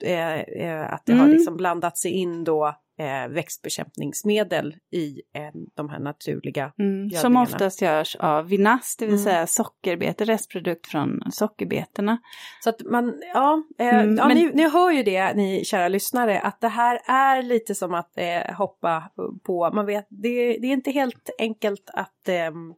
att 0.89 1.07
det 1.07 1.13
mm. 1.13 1.21
har 1.21 1.29
liksom 1.29 1.57
blandats 1.57 2.07
in 2.07 2.45
då 2.45 2.75
eh, 2.99 3.29
växtbekämpningsmedel 3.29 4.77
i 4.93 5.23
eh, 5.35 5.61
de 5.75 5.89
här 5.89 5.99
naturliga 5.99 6.73
mm, 6.79 7.11
Som 7.11 7.37
oftast 7.37 7.83
görs 7.83 8.17
av 8.17 8.49
vinast, 8.49 8.99
det 8.99 9.07
vill 9.07 9.15
mm. 9.15 9.25
säga 9.25 9.47
sockerbete, 9.47 10.25
restprodukt 10.25 10.87
från 10.87 11.21
sockerbetena. 11.31 12.19
Så 12.65 12.71
att 12.71 12.83
man, 12.83 13.15
ja, 13.35 13.63
eh, 13.79 14.01
mm, 14.01 14.17
ja 14.17 14.29
men... 14.29 14.37
ni, 14.37 14.51
ni 14.55 14.69
hör 14.69 14.91
ju 14.91 15.03
det 15.03 15.35
ni 15.35 15.65
kära 15.65 15.89
lyssnare, 15.89 16.41
att 16.41 16.61
det 16.61 16.69
här 16.69 17.01
är 17.07 17.43
lite 17.43 17.75
som 17.75 17.95
att 17.95 18.19
eh, 18.19 18.55
hoppa 18.55 19.11
på, 19.47 19.71
man 19.75 19.87
vet, 19.87 20.07
det, 20.09 20.59
det, 20.59 20.67
är 20.67 20.73
inte 20.73 20.91
helt 20.91 21.31
enkelt 21.39 21.91
att, 21.93 22.29
ehm, 22.29 22.75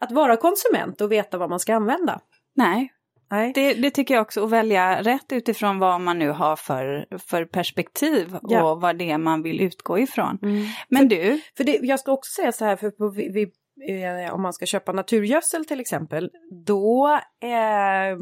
att 0.00 0.12
vara 0.12 0.36
konsument 0.36 1.00
och 1.00 1.12
veta 1.12 1.38
vad 1.38 1.50
man 1.50 1.60
ska 1.60 1.74
använda. 1.74 2.20
Nej, 2.56 2.92
Nej. 3.30 3.52
Det, 3.54 3.74
det, 3.74 3.90
tycker 3.90 4.14
jag 4.14 4.22
också, 4.22 4.44
att 4.44 4.50
välja 4.50 5.02
rätt 5.02 5.32
utifrån 5.32 5.78
vad 5.78 6.00
man 6.00 6.18
nu 6.18 6.30
har 6.30 6.56
för, 6.56 7.06
för 7.18 7.44
perspektiv 7.44 8.36
ja. 8.42 8.70
och 8.70 8.80
vad 8.80 8.98
det 8.98 9.10
är 9.10 9.18
man 9.18 9.42
vill 9.42 9.60
utgå 9.60 9.98
ifrån. 9.98 10.38
Mm. 10.42 10.66
Men 10.88 11.10
för, 11.10 11.16
du? 11.16 11.40
För 11.56 11.64
det, 11.64 11.78
jag 11.82 12.00
ska 12.00 12.12
också 12.12 12.40
säga 12.40 12.52
så 12.52 12.64
här, 12.64 12.76
för 12.76 12.90
på, 12.90 13.08
vi, 13.08 13.42
eh, 13.88 14.34
om 14.34 14.42
man 14.42 14.52
ska 14.52 14.66
köpa 14.66 14.92
naturgödsel 14.92 15.64
till 15.64 15.80
exempel, 15.80 16.30
då 16.66 17.20
eh, 17.42 18.18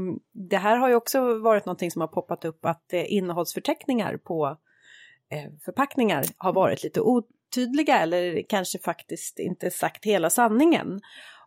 det 0.50 0.56
här 0.56 0.76
har 0.76 0.88
ju 0.88 0.94
också 0.94 1.38
varit 1.38 1.66
någonting 1.66 1.90
som 1.90 2.00
har 2.00 2.08
poppat 2.08 2.44
upp 2.44 2.64
att 2.64 2.92
eh, 2.92 3.12
innehållsförteckningar 3.12 4.16
på 4.16 4.56
eh, 5.32 5.52
förpackningar 5.64 6.24
har 6.36 6.52
varit 6.52 6.82
lite 6.82 7.00
otydliga 7.00 7.98
eller 7.98 8.42
kanske 8.48 8.78
faktiskt 8.78 9.38
inte 9.38 9.70
sagt 9.70 10.04
hela 10.04 10.30
sanningen. 10.30 11.00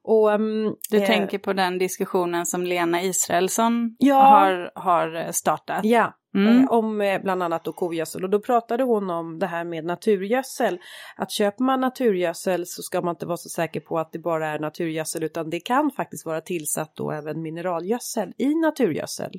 Och, 0.03 0.29
um, 0.29 0.75
du 0.89 0.97
eh, 0.97 1.05
tänker 1.07 1.37
på 1.37 1.53
den 1.53 1.77
diskussionen 1.77 2.45
som 2.45 2.63
Lena 2.63 3.01
Israelsson 3.01 3.95
ja, 3.99 4.21
har, 4.21 4.71
har 4.75 5.31
startat? 5.31 5.79
Ja, 5.83 6.13
mm. 6.35 6.59
eh, 6.59 6.71
om 6.71 7.01
eh, 7.01 7.21
bland 7.21 7.43
annat 7.43 7.63
då 7.63 7.73
kogödsel. 7.73 8.23
Och 8.23 8.29
då 8.29 8.39
pratade 8.39 8.83
hon 8.83 9.09
om 9.09 9.39
det 9.39 9.47
här 9.47 9.63
med 9.63 9.85
naturgödsel. 9.85 10.79
Att 11.15 11.31
köper 11.31 11.63
man 11.63 11.81
naturgödsel 11.81 12.65
så 12.65 12.81
ska 12.81 13.01
man 13.01 13.15
inte 13.15 13.25
vara 13.25 13.37
så 13.37 13.49
säker 13.49 13.79
på 13.79 13.99
att 13.99 14.11
det 14.11 14.19
bara 14.19 14.47
är 14.47 14.59
naturgödsel 14.59 15.23
utan 15.23 15.49
det 15.49 15.59
kan 15.59 15.91
faktiskt 15.91 16.25
vara 16.25 16.41
tillsatt 16.41 16.95
då 16.95 17.11
även 17.11 17.41
mineralgödsel 17.41 18.33
i 18.37 18.55
naturgödsel. 18.55 19.31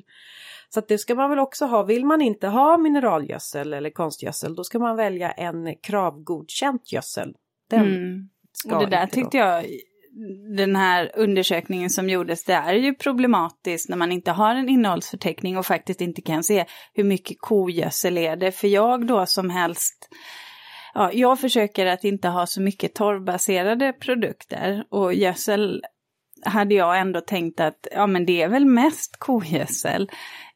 Så 0.69 0.79
att 0.79 0.87
det 0.87 0.97
ska 0.97 1.15
man 1.15 1.29
väl 1.29 1.39
också 1.39 1.65
ha. 1.65 1.83
Vill 1.83 2.05
man 2.05 2.21
inte 2.21 2.47
ha 2.47 2.77
mineralgödsel 2.77 3.73
eller 3.73 3.89
konstgödsel 3.89 4.55
då 4.55 4.63
ska 4.63 4.79
man 4.79 4.97
välja 4.97 5.31
en 5.31 5.75
kravgodkänt 5.81 6.91
gödsel. 6.91 7.35
Den 7.69 7.85
mm. 7.85 8.29
Och 8.65 8.79
det 8.79 8.89
där 8.89 9.07
tyckte 9.07 9.37
jag 9.37 9.65
den 10.57 10.75
här 10.75 11.11
undersökningen 11.15 11.89
som 11.89 12.09
gjordes, 12.09 12.43
det 12.43 12.53
är 12.53 12.73
ju 12.73 12.93
problematiskt 12.93 13.89
när 13.89 13.97
man 13.97 14.11
inte 14.11 14.31
har 14.31 14.55
en 14.55 14.69
innehållsförteckning 14.69 15.57
och 15.57 15.65
faktiskt 15.65 16.01
inte 16.01 16.21
kan 16.21 16.43
se 16.43 16.65
hur 16.93 17.03
mycket 17.03 17.37
kogödsel 17.39 18.17
är 18.17 18.35
det. 18.35 18.51
För 18.51 18.67
jag 18.67 19.07
då 19.07 19.25
som 19.25 19.49
helst, 19.49 20.09
ja, 20.93 21.11
jag 21.13 21.39
försöker 21.39 21.85
att 21.85 22.03
inte 22.03 22.27
ha 22.27 22.45
så 22.45 22.61
mycket 22.61 22.95
torvbaserade 22.95 23.93
produkter 23.93 24.83
och 24.89 25.13
gödsel 25.13 25.81
hade 26.45 26.75
jag 26.75 26.99
ändå 26.99 27.21
tänkt 27.21 27.59
att 27.59 27.87
ja 27.91 28.07
men 28.07 28.25
det 28.25 28.41
är 28.41 28.47
väl 28.47 28.65
mest 28.65 29.17
kogödsel 29.19 30.09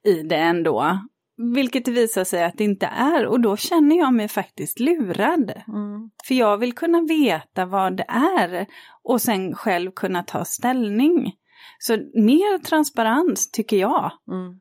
i 0.03 0.23
det 0.23 0.35
ändå. 0.35 0.99
Vilket 1.37 1.85
det 1.85 1.91
visar 1.91 2.23
sig 2.23 2.43
att 2.43 2.57
det 2.57 2.63
inte 2.63 2.85
är 2.85 3.25
och 3.25 3.39
då 3.39 3.57
känner 3.57 3.97
jag 3.97 4.13
mig 4.13 4.27
faktiskt 4.27 4.79
lurad. 4.79 5.51
Mm. 5.67 6.09
För 6.27 6.35
jag 6.35 6.57
vill 6.57 6.73
kunna 6.73 7.01
veta 7.01 7.65
vad 7.65 7.97
det 7.97 8.05
är 8.07 8.67
och 9.03 9.21
sen 9.21 9.55
själv 9.55 9.91
kunna 9.91 10.23
ta 10.23 10.45
ställning. 10.45 11.33
Så 11.79 11.93
mer 12.13 12.63
transparens 12.63 13.51
tycker 13.51 13.77
jag. 13.77 14.11
Mm. 14.31 14.59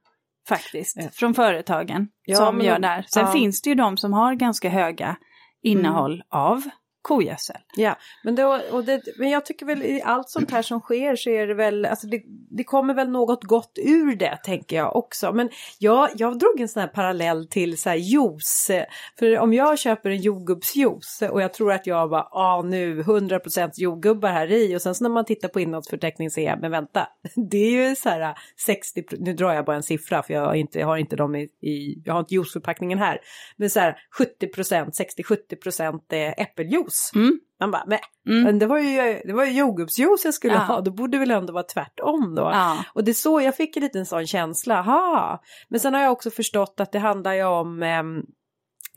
Faktiskt, 0.49 0.97
ja. 0.97 1.09
från 1.13 1.35
företagen 1.35 2.09
ja, 2.25 2.37
som 2.37 2.61
gör 2.61 2.79
där. 2.79 3.05
Sen 3.09 3.25
ja. 3.27 3.33
finns 3.33 3.63
det 3.63 3.71
ju 3.71 3.75
de 3.75 3.97
som 3.97 4.13
har 4.13 4.35
ganska 4.35 4.69
höga 4.69 5.17
innehåll 5.63 6.13
mm. 6.13 6.27
av 6.31 6.63
kogödsel. 7.05 7.57
Ja, 7.77 7.99
men, 8.25 8.35
då, 8.35 8.61
och 8.71 8.85
det, 8.85 9.03
men 9.19 9.31
jag 9.31 9.47
tycker 9.47 9.67
väl 9.67 9.83
i 9.83 10.03
allt 10.05 10.31
sånt 10.31 10.51
här 10.51 10.63
som 10.63 10.81
sker 10.81 11.17
så 11.17 11.31
är 11.31 11.47
det 11.47 11.55
väl, 11.55 11.87
alltså 11.87 12.07
det, 12.07 12.23
det 12.51 12.65
kommer 12.65 12.95
väl 12.95 13.11
något 13.11 13.45
gott 13.45 13.79
ur 13.83 14.17
det 14.17 14.39
tänker 14.45 14.77
jag 14.77 14.97
också. 14.97 15.33
Men 15.33 15.51
jag, 15.79 16.09
jag 16.15 16.39
drog 16.39 16.61
en 16.61 16.69
sån 16.69 16.81
här 16.81 16.89
parallell 16.89 17.49
till 17.49 17.79
så 17.79 17.89
här 17.89 17.97
juice. 17.97 18.71
För 19.19 19.39
om 19.39 19.53
jag 19.53 19.79
köper 19.79 20.11
en 20.11 20.21
jordgubbsjuice 20.21 21.23
och 21.31 21.43
jag 21.43 21.55
tror 21.55 21.73
att 21.73 21.87
jag 21.87 22.11
bara, 22.11 22.29
ah 22.31 22.63
nu 22.63 23.03
100% 23.03 23.71
jordgubbar 23.75 24.29
här 24.29 24.53
i 24.53 24.77
och 24.77 24.83
sen 24.83 24.95
så 24.95 25.05
när 25.05 25.11
man 25.11 25.25
tittar 25.25 25.49
på 25.49 25.61
innehållsförteckningen 25.61 26.31
så 26.31 26.41
är 26.41 26.45
jag, 26.45 26.61
men 26.61 26.71
vänta, 26.71 27.09
det 27.51 27.59
är 27.59 27.89
ju 27.89 27.97
så 27.97 28.09
här 28.09 28.35
60, 28.67 29.05
nu 29.19 29.33
drar 29.33 29.55
jag 29.55 29.65
bara 29.65 29.77
en 29.77 29.83
siffra 29.83 30.23
för 30.23 30.35
jag 30.35 30.47
har 30.47 30.55
inte, 30.55 30.79
jag 30.79 30.87
har 30.87 30.97
inte 30.97 31.17
dem 31.17 31.35
i, 31.35 31.43
i 31.43 32.03
jag 32.05 32.13
har 32.13 32.21
inte 32.21 32.35
juiceförpackningen 32.35 32.99
här, 32.99 33.21
men 33.57 33.71
så 33.71 33.81
här 33.81 33.97
70%, 34.19 34.91
60-70% 35.19 36.01
eh, 36.13 36.43
äppeljuice 36.43 36.94
juice. 36.95 37.11
Mm. 37.15 37.39
Man 37.61 37.71
bara, 37.71 37.85
men, 37.87 37.99
mm. 38.29 38.45
men 38.45 38.59
det 38.59 38.67
var 38.67 38.79
ju, 38.79 39.23
det 39.25 39.33
var 39.33 39.45
ju 39.45 39.53
jordgubbsjuice 39.53 40.25
jag 40.25 40.35
skulle 40.35 40.55
ja. 40.55 40.61
ha, 40.61 40.81
då 40.81 40.91
borde 40.91 41.13
det 41.13 41.19
väl 41.19 41.31
ändå 41.31 41.53
vara 41.53 41.65
tvärtom 41.65 42.35
då. 42.35 42.43
Ja. 42.43 42.85
Och 42.95 43.05
det 43.05 43.11
är 43.11 43.13
så 43.13 43.41
jag 43.41 43.57
fick 43.57 43.77
en 43.77 43.83
liten 43.83 44.07
sån 44.07 44.27
känsla, 44.27 44.83
ha. 44.83 45.43
Men 45.69 45.81
sen 45.81 45.95
har 45.95 46.03
jag 46.03 46.13
också 46.13 46.31
förstått 46.31 46.75
att 46.81 46.93
det 46.93 46.99
handlar 46.99 47.33
ju 47.33 47.45
om 47.45 47.83
ehm, 47.83 48.23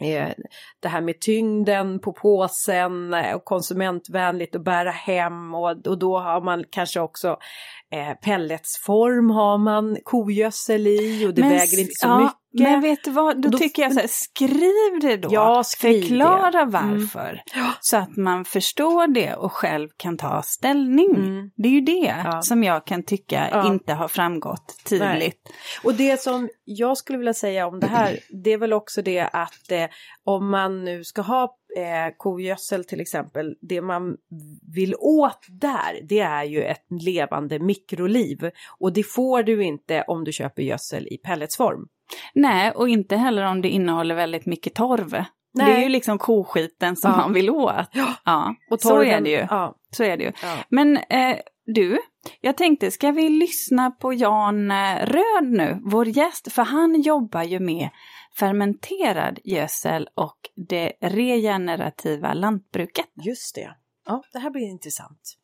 eh, 0.01 0.29
det 0.79 0.87
här 0.87 1.01
med 1.01 1.21
tyngden 1.21 1.99
på 1.99 2.13
påsen 2.13 3.13
och 3.13 3.45
konsumentvänligt 3.45 4.55
att 4.55 4.63
bära 4.63 4.91
hem 4.91 5.55
och, 5.55 5.87
och 5.87 5.99
då 5.99 6.19
har 6.19 6.41
man 6.41 6.63
kanske 6.69 6.99
också 6.99 7.37
eh, 7.93 8.13
pelletsform 8.13 9.29
har 9.29 9.57
man 9.57 9.97
kogödsel 10.03 10.87
i 10.87 11.25
och 11.27 11.33
det 11.33 11.41
Men, 11.41 11.49
väger 11.49 11.79
inte 11.79 11.93
så 11.93 12.07
ja, 12.07 12.19
mycket. 12.19 12.37
Men 12.53 12.81
vet 12.81 13.03
du 13.03 13.11
vad, 13.11 13.41
då, 13.41 13.49
då 13.49 13.57
tycker 13.57 13.81
jag 13.81 13.93
så 13.93 13.99
här, 13.99 14.07
skriv 14.07 14.99
det 15.01 15.17
då. 15.17 15.29
Ja, 15.31 15.63
skriv 15.63 16.01
Förklara 16.01 16.51
det. 16.51 16.57
Mm. 16.57 16.71
varför. 16.71 17.41
Mm. 17.55 17.67
Så 17.79 17.97
att 17.97 18.17
man 18.17 18.45
förstår 18.45 19.07
det 19.07 19.33
och 19.33 19.51
själv 19.51 19.89
kan 19.97 20.17
ta 20.17 20.41
ställning. 20.41 21.15
Mm. 21.15 21.51
Det 21.55 21.67
är 21.67 21.71
ju 21.71 21.81
det 21.81 22.15
ja. 22.25 22.41
som 22.41 22.63
jag 22.63 22.85
kan 22.85 23.03
tycka 23.03 23.47
ja. 23.51 23.67
inte 23.67 23.93
har 23.93 24.07
framgått 24.07 24.75
tydligt. 24.85 25.41
Nej. 25.45 25.55
Och 25.83 25.93
det 25.93 26.21
som 26.21 26.49
jag 26.65 26.97
skulle 26.97 27.17
vilja 27.17 27.33
säga 27.33 27.67
om 27.67 27.79
det 27.79 27.87
här, 27.87 28.19
det 28.43 28.53
är 28.53 28.57
väl 28.57 28.73
också 28.73 29.01
det 29.01 29.29
att 29.33 29.71
eh, 29.71 29.85
om 30.23 30.49
man 30.49 30.85
nu 30.85 31.03
ska 31.03 31.21
ha 31.21 31.57
eh, 31.77 32.13
kogödsel 32.17 32.83
till 32.83 33.01
exempel, 33.01 33.55
det 33.61 33.81
man 33.81 34.17
vill 34.75 34.95
åt 34.99 35.45
där, 35.49 35.99
det 36.03 36.19
är 36.19 36.43
ju 36.43 36.63
ett 36.63 36.85
levande 37.01 37.59
mikroliv. 37.59 38.51
Och 38.79 38.93
det 38.93 39.03
får 39.03 39.43
du 39.43 39.63
inte 39.63 40.03
om 40.07 40.23
du 40.23 40.31
köper 40.31 40.63
gödsel 40.63 41.07
i 41.07 41.17
pelletsform. 41.17 41.87
Nej, 42.33 42.71
och 42.71 42.89
inte 42.89 43.15
heller 43.15 43.43
om 43.43 43.61
det 43.61 43.69
innehåller 43.69 44.15
väldigt 44.15 44.45
mycket 44.45 44.73
torv. 44.75 45.11
Nej. 45.53 45.65
Det 45.65 45.77
är 45.77 45.83
ju 45.83 45.89
liksom 45.89 46.17
koskiten 46.17 46.95
som 46.95 47.11
ja. 47.11 47.17
man 47.17 47.33
vill 47.33 47.49
åt. 47.49 47.89
Ja, 47.91 48.13
ja. 48.25 48.55
Och 48.71 48.79
torven, 48.79 49.05
så 49.05 49.17
är 49.17 49.21
det 49.21 49.29
ju. 49.29 49.47
Ja. 49.49 49.75
Så 49.91 50.03
är 50.03 50.17
det 50.17 50.23
ju. 50.23 50.31
Ja. 50.43 50.57
Men 50.69 50.97
eh, 50.97 51.37
du, 51.65 51.99
jag 52.41 52.57
tänkte, 52.57 52.91
ska 52.91 53.11
vi 53.11 53.29
lyssna 53.29 53.91
på 53.91 54.13
Jan 54.13 54.71
eh, 54.71 54.95
Röd 55.05 55.43
nu, 55.43 55.79
vår 55.83 56.07
gäst, 56.07 56.51
för 56.51 56.63
han 56.63 57.01
jobbar 57.01 57.43
ju 57.43 57.59
med 57.59 57.89
fermenterad 58.39 59.39
gödsel 59.43 60.09
och 60.15 60.37
det 60.55 60.93
regenerativa 61.01 62.33
lantbruket. 62.33 63.05
Just 63.13 63.55
det. 63.55 63.75
Ja, 64.05 64.23
det 64.33 64.39
här 64.39 64.49
blir 64.49 64.69
intressant. 64.69 65.37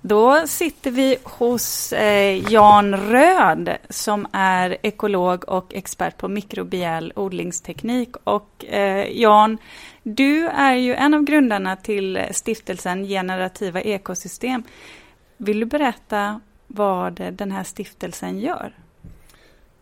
Då 0.00 0.46
sitter 0.46 0.90
vi 0.90 1.16
hos 1.22 1.92
eh, 1.92 2.52
Jan 2.52 2.96
Röd 2.96 3.76
som 3.88 4.26
är 4.32 4.76
ekolog 4.82 5.48
och 5.48 5.74
expert 5.74 6.16
på 6.16 6.28
mikrobiell 6.28 7.12
odlingsteknik. 7.16 8.16
Och 8.24 8.64
eh, 8.64 9.20
Jan, 9.20 9.58
du 10.02 10.48
är 10.48 10.74
ju 10.74 10.94
en 10.94 11.14
av 11.14 11.22
grundarna 11.22 11.76
till 11.76 12.24
stiftelsen 12.30 13.04
Generativa 13.04 13.80
ekosystem. 13.80 14.62
Vill 15.36 15.60
du 15.60 15.66
berätta 15.66 16.40
vad 16.66 17.14
den 17.32 17.52
här 17.52 17.64
stiftelsen 17.64 18.38
gör? 18.38 18.85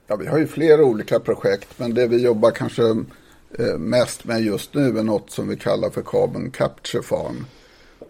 Ja, 0.07 0.17
vi 0.17 0.27
har 0.27 0.39
ju 0.39 0.47
flera 0.47 0.85
olika 0.85 1.21
projekt, 1.21 1.69
men 1.77 1.95
det 1.95 2.07
vi 2.07 2.23
jobbar 2.23 2.51
kanske 2.51 2.83
eh, 3.59 3.79
mest 3.79 4.25
med 4.25 4.43
just 4.43 4.75
nu 4.75 4.99
är 4.99 5.03
något 5.03 5.31
som 5.31 5.49
vi 5.49 5.57
kallar 5.57 5.91
för 5.91 6.03
Carbon 6.03 6.51
Capture 6.51 7.03
Farm. 7.03 7.47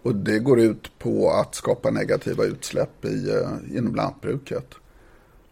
Och 0.03 0.15
det 0.15 0.39
går 0.39 0.59
ut 0.59 0.99
på 0.99 1.31
att 1.31 1.55
skapa 1.55 1.91
negativa 1.91 2.43
utsläpp 2.43 3.05
i, 3.05 3.29
eh, 3.29 3.77
inom 3.77 3.95
lantbruket. 3.95 4.73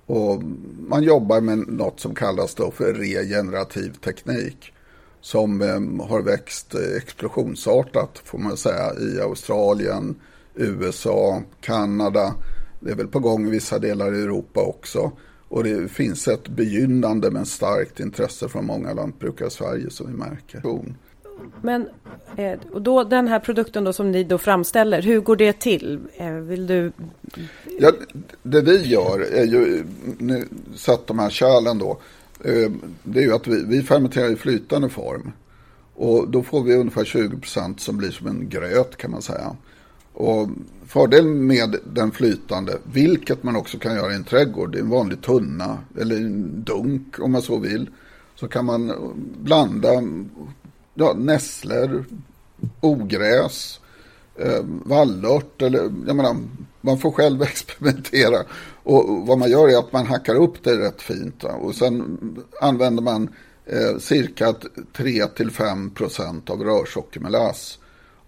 Och 0.06 0.44
man 0.88 1.04
jobbar 1.04 1.42
med 1.42 1.58
något 1.58 2.00
som 2.00 2.16
kallas 2.16 2.56
då 2.56 2.72
för 2.72 2.94
regenerativ 2.94 3.94
teknik. 3.94 4.74
Som 5.22 5.62
eh, 5.62 6.08
har 6.08 6.22
växt 6.22 6.76
explosionsartat 6.76 8.22
får 8.24 8.38
man 8.38 8.58
säga 8.58 8.94
i 9.00 9.22
Australien, 9.22 10.16
USA, 10.56 11.42
Kanada. 11.62 12.36
Det 12.80 12.92
är 12.92 12.96
väl 12.96 13.08
på 13.08 13.20
gång 13.20 13.48
i 13.48 13.50
vissa 13.50 13.80
delar 13.80 14.16
i 14.16 14.22
Europa 14.22 14.62
också. 14.62 15.12
Och 15.54 15.64
det 15.64 15.92
finns 15.92 16.28
ett 16.28 16.48
begynnande 16.48 17.32
men 17.32 17.46
starkt 17.46 18.00
intresse 18.00 18.50
från 18.50 18.66
många 18.66 18.94
lantbrukare 18.94 19.48
i 19.48 19.52
Sverige 19.52 19.90
som 19.90 20.08
vi 20.08 20.14
märker. 20.14 20.62
Men 21.62 21.88
eh, 22.38 22.60
och 22.72 22.82
då, 22.82 23.04
den 23.04 23.28
här 23.28 23.40
produkten 23.40 23.84
då 23.84 23.94
som 23.94 24.12
ni 24.12 24.24
då 24.24 24.38
framställer, 24.38 25.02
hur 25.02 25.20
går 25.20 25.36
det 25.36 25.54
till? 25.54 26.00
Eh, 26.16 26.32
vill 26.32 26.68
du? 26.68 26.92
Ja, 27.80 27.92
det 28.44 28.62
vi 28.62 28.88
gör 28.88 29.20
är 29.20 29.44
ju, 29.44 29.84
nu 30.18 30.48
satt 30.76 31.08
de 31.08 31.20
här 31.20 31.30
kärlen 31.30 31.78
då, 31.78 32.00
eh, 32.44 32.72
det 33.04 33.20
är 33.20 33.24
ju 33.24 33.34
att 33.34 33.48
vi, 33.48 33.64
vi 33.68 33.84
fermenterar 33.84 34.30
i 34.30 34.36
flytande 34.36 34.90
form. 34.90 35.32
Och 35.96 36.30
då 36.30 36.44
får 36.44 36.64
vi 36.64 36.76
ungefär 36.76 37.04
20% 37.04 37.78
som 37.78 37.98
blir 37.98 38.12
som 38.12 38.28
en 38.28 38.50
gröt 38.50 38.98
kan 38.98 39.12
man 39.12 39.22
säga. 39.22 39.56
Och 40.14 40.50
fördelen 40.88 41.48
med 41.48 41.76
den 41.86 42.12
flytande, 42.12 42.78
vilket 42.84 43.44
man 43.44 43.56
också 43.56 43.80
kan 43.80 43.96
göra 43.96 44.12
i 44.12 44.16
en 44.16 44.24
trädgård, 44.24 44.76
i 44.76 44.80
en 44.80 44.90
vanlig 44.90 45.22
tunna 45.22 45.78
eller 46.00 46.16
en 46.16 46.64
dunk 46.64 47.20
om 47.20 47.32
man 47.32 47.42
så 47.42 47.58
vill. 47.58 47.90
Så 48.36 48.48
kan 48.48 48.66
man 48.66 48.94
blanda 49.38 49.90
ja, 50.94 51.14
nässlor, 51.14 52.06
ogräs, 52.82 53.80
eh, 54.36 54.60
vallört 54.64 55.62
eller 55.62 55.80
jag 56.08 56.16
menar, 56.16 56.38
man 56.82 56.98
får 56.98 57.12
själv 57.12 57.42
experimentera. 57.44 58.38
Och 58.84 59.28
vad 59.28 59.38
man 59.38 59.52
gör 59.52 59.70
är 59.70 59.78
att 59.78 59.94
man 59.94 60.06
hackar 60.06 60.36
upp 60.36 60.64
det 60.64 60.78
rätt 60.78 61.02
fint. 61.02 61.44
Och 61.44 61.76
sen 61.76 62.20
använder 62.62 63.04
man 63.04 63.30
eh, 63.66 63.98
cirka 64.00 64.54
3-5 64.94 65.94
procent 65.94 66.50
av 66.50 66.64
rörsockermelass 66.64 67.80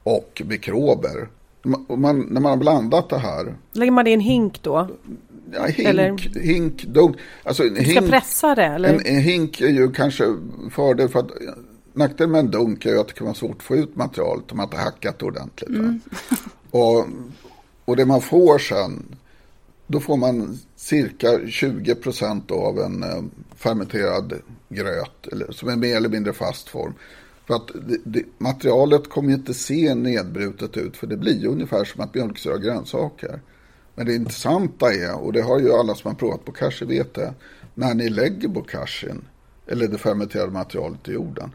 och 0.04 0.41
mikrober. 0.45 1.28
Man, 1.88 2.28
när 2.30 2.41
man 2.41 2.45
har 2.45 2.58
blandat 2.58 3.10
det 3.10 3.17
här. 3.17 3.56
Lägger 3.71 3.91
man 3.91 4.06
det 4.06 4.12
i 4.12 4.13
en 4.13 4.19
hink 4.19 4.62
då? 4.62 4.88
Ja, 5.54 5.65
hink, 5.65 5.89
eller? 5.89 6.39
hink, 6.39 6.84
dunk. 6.84 7.17
Alltså, 7.43 7.63
en 7.63 7.75
hink, 7.75 7.97
ska 7.97 8.08
pressa 8.10 8.56
det? 8.56 8.65
Eller? 8.65 8.89
En, 8.89 9.06
en 9.06 9.21
hink 9.21 9.62
är 9.62 9.67
ju 9.67 9.91
kanske 9.91 10.36
fördel 10.71 11.10
för 11.10 11.19
att 11.19 11.32
nackdelen 11.93 12.32
med 12.32 12.39
en 12.39 12.51
dunk 12.51 12.86
är 12.86 12.89
ju 12.89 12.99
att 12.99 13.08
det 13.08 13.13
kan 13.13 13.25
vara 13.25 13.36
svårt 13.36 13.58
att 13.58 13.63
få 13.63 13.75
ut 13.75 13.95
materialet 13.95 14.51
om 14.51 14.58
man 14.58 14.65
inte 14.65 14.78
hackat 14.78 15.23
ordentligt. 15.23 15.69
Mm. 15.69 15.99
och, 16.71 17.06
och 17.86 17.95
det 17.95 18.06
man 18.06 18.21
får 18.21 18.58
sen, 18.58 19.15
då 19.88 19.99
får 19.99 20.17
man 20.17 20.60
cirka 20.75 21.47
20 21.47 21.95
procent 21.95 22.51
av 22.51 22.80
en 22.80 23.04
eh, 23.04 23.23
fermenterad 23.56 24.34
gröt, 24.69 25.28
eller, 25.32 25.51
som 25.51 25.69
är 25.69 25.75
mer 25.75 25.95
eller 25.95 26.10
mindre 26.10 26.34
fast 26.34 26.69
form. 26.69 26.93
För 27.47 27.53
att 27.53 27.71
det, 27.73 27.97
det, 28.03 28.23
materialet 28.38 29.10
kommer 29.10 29.34
inte 29.34 29.53
se 29.53 29.95
nedbrutet 29.95 30.77
ut, 30.77 30.97
för 30.97 31.08
det 31.08 31.17
blir 31.17 31.39
ju 31.39 31.47
ungefär 31.47 31.84
som 31.84 32.01
att 32.01 32.15
mjölksyra 32.15 32.58
grönsaker. 32.58 33.39
Men 33.95 34.05
det 34.05 34.15
intressanta 34.15 34.93
är, 34.93 35.15
och 35.15 35.34
det 35.34 35.41
har 35.41 35.60
ju 35.60 35.73
alla 35.73 35.95
som 35.95 36.12
har 36.12 36.15
provat 36.15 36.45
bokashi 36.45 36.86
vet 36.86 37.13
det, 37.13 37.34
när 37.73 37.93
ni 37.93 38.10
lägger 38.10 38.47
bokashin, 38.47 39.21
eller 39.67 39.88
det 39.88 39.97
fermenterade 39.97 40.51
materialet 40.51 41.08
i 41.08 41.12
jorden, 41.12 41.51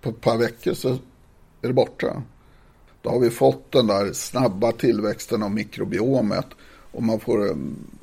på 0.00 0.08
ett 0.08 0.20
par 0.20 0.36
veckor 0.36 0.74
så 0.74 0.88
är 1.62 1.68
det 1.68 1.72
borta. 1.72 2.22
Då 3.02 3.10
har 3.10 3.20
vi 3.20 3.30
fått 3.30 3.72
den 3.72 3.86
där 3.86 4.12
snabba 4.12 4.72
tillväxten 4.72 5.42
av 5.42 5.50
mikrobiomet 5.50 6.46
och 6.92 7.02
man 7.02 7.20
får 7.20 7.46
eh, 7.46 7.56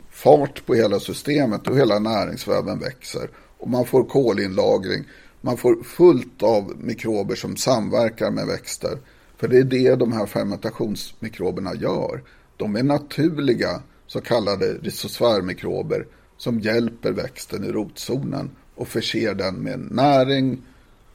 fart 0.09 0.65
på 0.65 0.73
hela 0.73 0.99
systemet 0.99 1.67
och 1.67 1.77
hela 1.77 1.99
näringsväven 1.99 2.79
växer. 2.79 3.29
Och 3.57 3.69
man 3.69 3.85
får 3.85 4.03
kolinlagring. 4.03 5.03
Man 5.45 5.57
får 5.57 5.83
fullt 5.83 6.43
av 6.43 6.73
mikrober 6.77 7.35
som 7.35 7.55
samverkar 7.57 8.31
med 8.31 8.47
växter. 8.47 8.97
För 9.37 9.47
det 9.47 9.57
är 9.57 9.63
det 9.63 9.95
de 9.95 10.13
här 10.13 10.25
fermentationsmikroberna 10.25 11.75
gör. 11.75 12.23
De 12.57 12.75
är 12.75 12.83
naturliga 12.83 13.81
så 14.07 14.21
kallade 14.21 14.73
rhizosfärmikrober 14.73 16.07
som 16.37 16.59
hjälper 16.59 17.11
växten 17.11 17.63
i 17.63 17.71
rotzonen 17.71 18.49
och 18.75 18.87
förser 18.87 19.33
den 19.33 19.55
med 19.55 19.79
näring, 19.91 20.61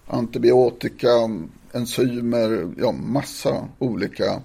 antibiotika, 0.07 1.09
enzymer, 1.73 2.75
ja 2.79 2.93
massa 2.93 3.69
olika. 3.79 4.43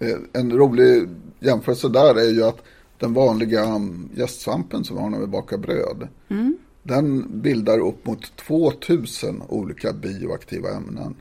Eh, 0.00 0.18
en 0.32 0.52
rolig 0.52 1.08
jämförelse 1.40 1.88
där 1.88 2.14
är 2.14 2.30
ju 2.30 2.44
att 2.44 2.62
den 2.98 3.14
vanliga 3.14 3.80
gästsvampen 4.14 4.84
som 4.84 4.96
vi 4.96 5.02
har 5.02 5.10
när 5.10 5.20
vi 5.20 5.26
bakar 5.26 5.58
bröd. 5.58 6.08
Mm. 6.28 6.58
Den 6.82 7.40
bildar 7.42 7.78
upp 7.78 8.06
mot 8.06 8.36
2000 8.36 9.42
olika 9.48 9.92
bioaktiva 9.92 10.70
ämnen 10.70 11.16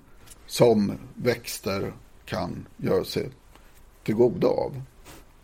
som 0.48 0.92
växter 1.14 1.94
kan 2.26 2.68
göra 2.78 3.04
sig 3.04 3.30
till 4.04 4.16
goda 4.16 4.48
av. 4.48 4.82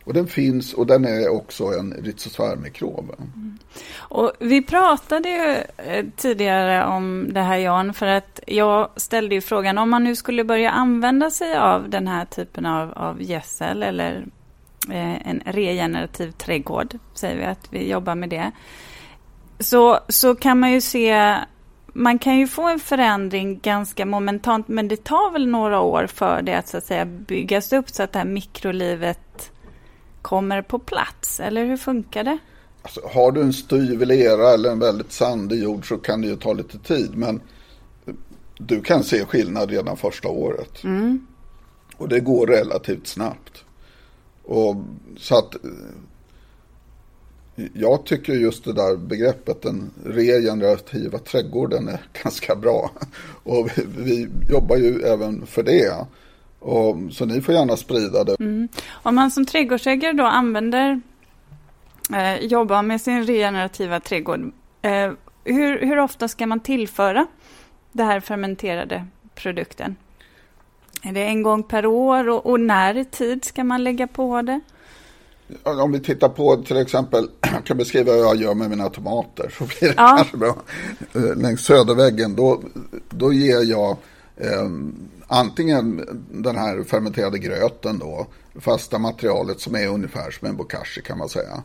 Och 0.04 0.14
den 0.14 0.28
finns 0.28 0.74
och 0.74 0.88
den 0.88 1.06
är 1.06 1.30
också 1.30 1.66
en 1.66 1.94
rhizosfärmikrob. 1.94 3.16
Mm. 3.18 3.58
Och 3.98 4.32
vi 4.40 4.62
pratade 4.62 5.30
ju 5.30 5.56
eh, 5.86 6.06
tidigare 6.16 6.86
om 6.86 7.28
det 7.34 7.42
här 7.42 7.58
Jan, 7.58 7.94
för 7.94 8.06
att 8.06 8.40
jag 8.48 8.90
ställde 8.96 9.36
ju 9.36 9.42
frågan 9.42 9.78
om 9.78 9.90
man 9.90 10.04
nu 10.04 10.16
skulle 10.16 10.44
börja 10.44 10.72
använda 10.72 11.32
sig 11.32 11.58
av 11.58 11.90
den 11.90 12.08
här 12.08 12.26
typen 12.26 12.66
av, 12.66 12.92
av 12.92 13.22
gödsel 13.22 13.84
eller 13.84 14.26
eh, 14.90 15.28
en 15.28 15.42
regenerativ 15.46 16.32
trädgård, 16.32 16.98
säger 17.14 17.38
vi 17.38 17.46
att 17.46 17.68
vi 17.70 17.90
jobbar 17.90 18.16
med 18.16 18.30
det. 18.30 18.52
Så, 19.64 20.00
så 20.08 20.36
kan 20.36 20.60
man 20.60 20.72
ju 20.72 20.82
se 20.82 21.36
man 21.94 22.20
kan 22.20 22.38
ju 22.38 22.48
få 22.48 22.70
en 22.70 22.80
förändring 22.80 23.60
ganska 23.60 24.06
momentant, 24.06 24.68
men 24.68 24.88
det 24.88 25.04
tar 25.04 25.32
väl 25.32 25.48
några 25.48 25.82
år 25.82 26.08
för 26.08 26.42
det 26.42 26.54
att, 26.54 26.68
så 26.68 26.78
att 26.78 26.86
säga, 26.86 27.06
byggas 27.06 27.74
upp 27.74 27.90
så 27.90 28.04
att 28.04 28.12
det 28.12 28.20
här 28.20 28.26
mikrolivet 28.26 29.52
kommer 30.22 30.62
på 30.62 30.80
plats? 30.80 31.40
Eller 31.40 31.66
hur 31.66 31.78
funkar 31.78 32.24
det? 32.24 32.38
Alltså, 32.82 33.02
har 33.14 33.32
du 33.32 33.42
en 33.42 33.54
styv 33.54 34.02
lera 34.02 34.54
eller 34.54 34.72
en 34.72 34.80
väldigt 34.80 35.12
sandig 35.12 35.64
jord 35.64 35.88
så 35.88 35.98
kan 35.98 36.22
det 36.22 36.28
ju 36.28 36.36
ta 36.36 36.54
lite 36.54 36.80
tid. 36.80 37.16
Men 37.16 37.42
du 38.58 38.82
kan 38.82 39.04
se 39.04 39.26
skillnad 39.26 39.70
redan 39.70 39.98
första 39.98 40.28
året. 40.28 40.84
Mm. 40.84 41.28
Och 41.98 42.10
det 42.10 42.20
går 42.20 42.48
relativt 42.48 43.08
snabbt. 43.08 43.64
Och 44.44 44.76
så 45.18 45.38
att 45.38 45.56
jag 47.74 48.06
tycker 48.06 48.34
just 48.34 48.64
det 48.64 48.74
där 48.74 48.98
begreppet 48.98 49.62
den 49.62 49.92
regenerativa 50.06 51.18
trädgården 51.20 51.88
är 51.88 52.00
ganska 52.24 52.56
bra. 52.56 52.92
Och 53.44 53.70
vi, 53.76 53.86
vi 53.98 54.30
jobbar 54.50 54.78
ju 54.78 55.02
även 55.02 55.46
för 55.46 55.64
det. 55.64 56.06
Och, 56.60 56.98
så 57.12 57.26
ni 57.26 57.42
får 57.42 57.54
gärna 57.54 57.78
sprida 57.78 58.24
det. 58.24 58.36
Mm. 58.40 58.68
Om 58.92 59.16
man 59.16 59.32
som 59.32 59.46
trädgårdsägare 59.46 60.14
då 60.14 60.24
använder, 60.24 61.02
eh, 62.14 62.46
jobbar 62.46 62.82
med 62.82 63.02
sin 63.02 63.24
regenerativa 63.24 64.00
trädgård, 64.00 64.52
eh, 64.82 65.12
hur, 65.44 65.86
hur 65.86 66.00
ofta 66.00 66.28
ska 66.28 66.48
man 66.48 66.60
tillföra 66.60 67.28
den 67.92 68.08
här 68.08 68.20
fermenterade 68.20 69.06
produkten? 69.36 69.96
Är 71.02 71.12
det 71.12 71.24
en 71.24 71.44
gång 71.44 71.64
per 71.64 71.86
år 71.86 72.30
och, 72.30 72.46
och 72.46 72.60
när 72.60 72.98
i 72.98 73.06
tid 73.06 73.46
ska 73.46 73.64
man 73.64 73.84
lägga 73.84 74.08
på 74.08 74.42
det? 74.42 74.62
Om 75.64 75.92
vi 75.92 76.00
tittar 76.00 76.30
på 76.30 76.56
till 76.56 76.78
exempel, 76.78 77.30
jag 77.42 77.66
kan 77.66 77.78
beskriva 77.78 78.12
hur 78.12 78.20
jag 78.20 78.36
gör 78.36 78.54
med 78.54 78.70
mina 78.70 78.90
tomater 78.90 79.56
så 79.58 79.64
blir 79.64 79.90
det 79.90 79.96
ja. 79.98 80.16
kanske 80.18 80.38
bra. 80.38 80.56
Eh, 81.14 81.36
längs 81.36 81.62
söderväggen, 81.62 82.36
då, 82.36 82.62
då 83.10 83.34
ger 83.34 83.64
jag 83.64 83.98
eh, 84.38 84.70
antingen 85.28 86.02
den 86.32 86.56
här 86.56 86.84
fermenterade 86.84 87.40
gröten 87.40 88.00
då, 88.00 88.28
fasta 88.60 89.00
materialet 89.00 89.60
som 89.60 89.76
är 89.76 89.88
ungefär 89.88 90.32
som 90.32 90.48
en 90.48 90.58
bokashi 90.58 91.02
kan 91.02 91.18
man 91.18 91.30
säga. 91.30 91.64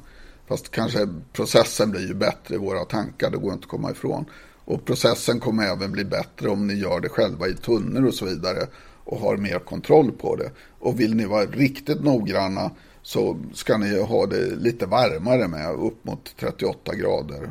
Fast 0.48 0.70
kanske 0.70 1.08
processen 1.32 1.90
blir 1.90 2.06
ju 2.08 2.14
bättre 2.14 2.54
i 2.54 2.58
våra 2.58 2.84
tankar, 2.84 3.30
det 3.30 3.36
går 3.36 3.52
inte 3.52 3.64
att 3.64 3.70
komma 3.70 3.90
ifrån. 3.90 4.24
Och 4.64 4.84
processen 4.84 5.40
kommer 5.40 5.66
även 5.66 5.92
bli 5.92 6.04
bättre 6.04 6.48
om 6.48 6.66
ni 6.66 6.74
gör 6.74 7.00
det 7.00 7.08
själva 7.08 7.48
i 7.48 7.54
tunnor 7.54 8.06
och 8.06 8.14
så 8.14 8.24
vidare 8.24 8.66
och 9.04 9.20
har 9.20 9.36
mer 9.36 9.58
kontroll 9.58 10.12
på 10.12 10.36
det. 10.36 10.50
Och 10.78 11.00
vill 11.00 11.14
ni 11.14 11.24
vara 11.24 11.44
riktigt 11.44 12.04
noggranna 12.04 12.70
så 13.08 13.36
ska 13.54 13.76
ni 13.78 14.02
ha 14.02 14.26
det 14.26 14.56
lite 14.56 14.86
varmare 14.86 15.48
med, 15.48 15.70
upp 15.70 16.04
mot 16.04 16.34
38 16.40 16.94
grader. 16.94 17.50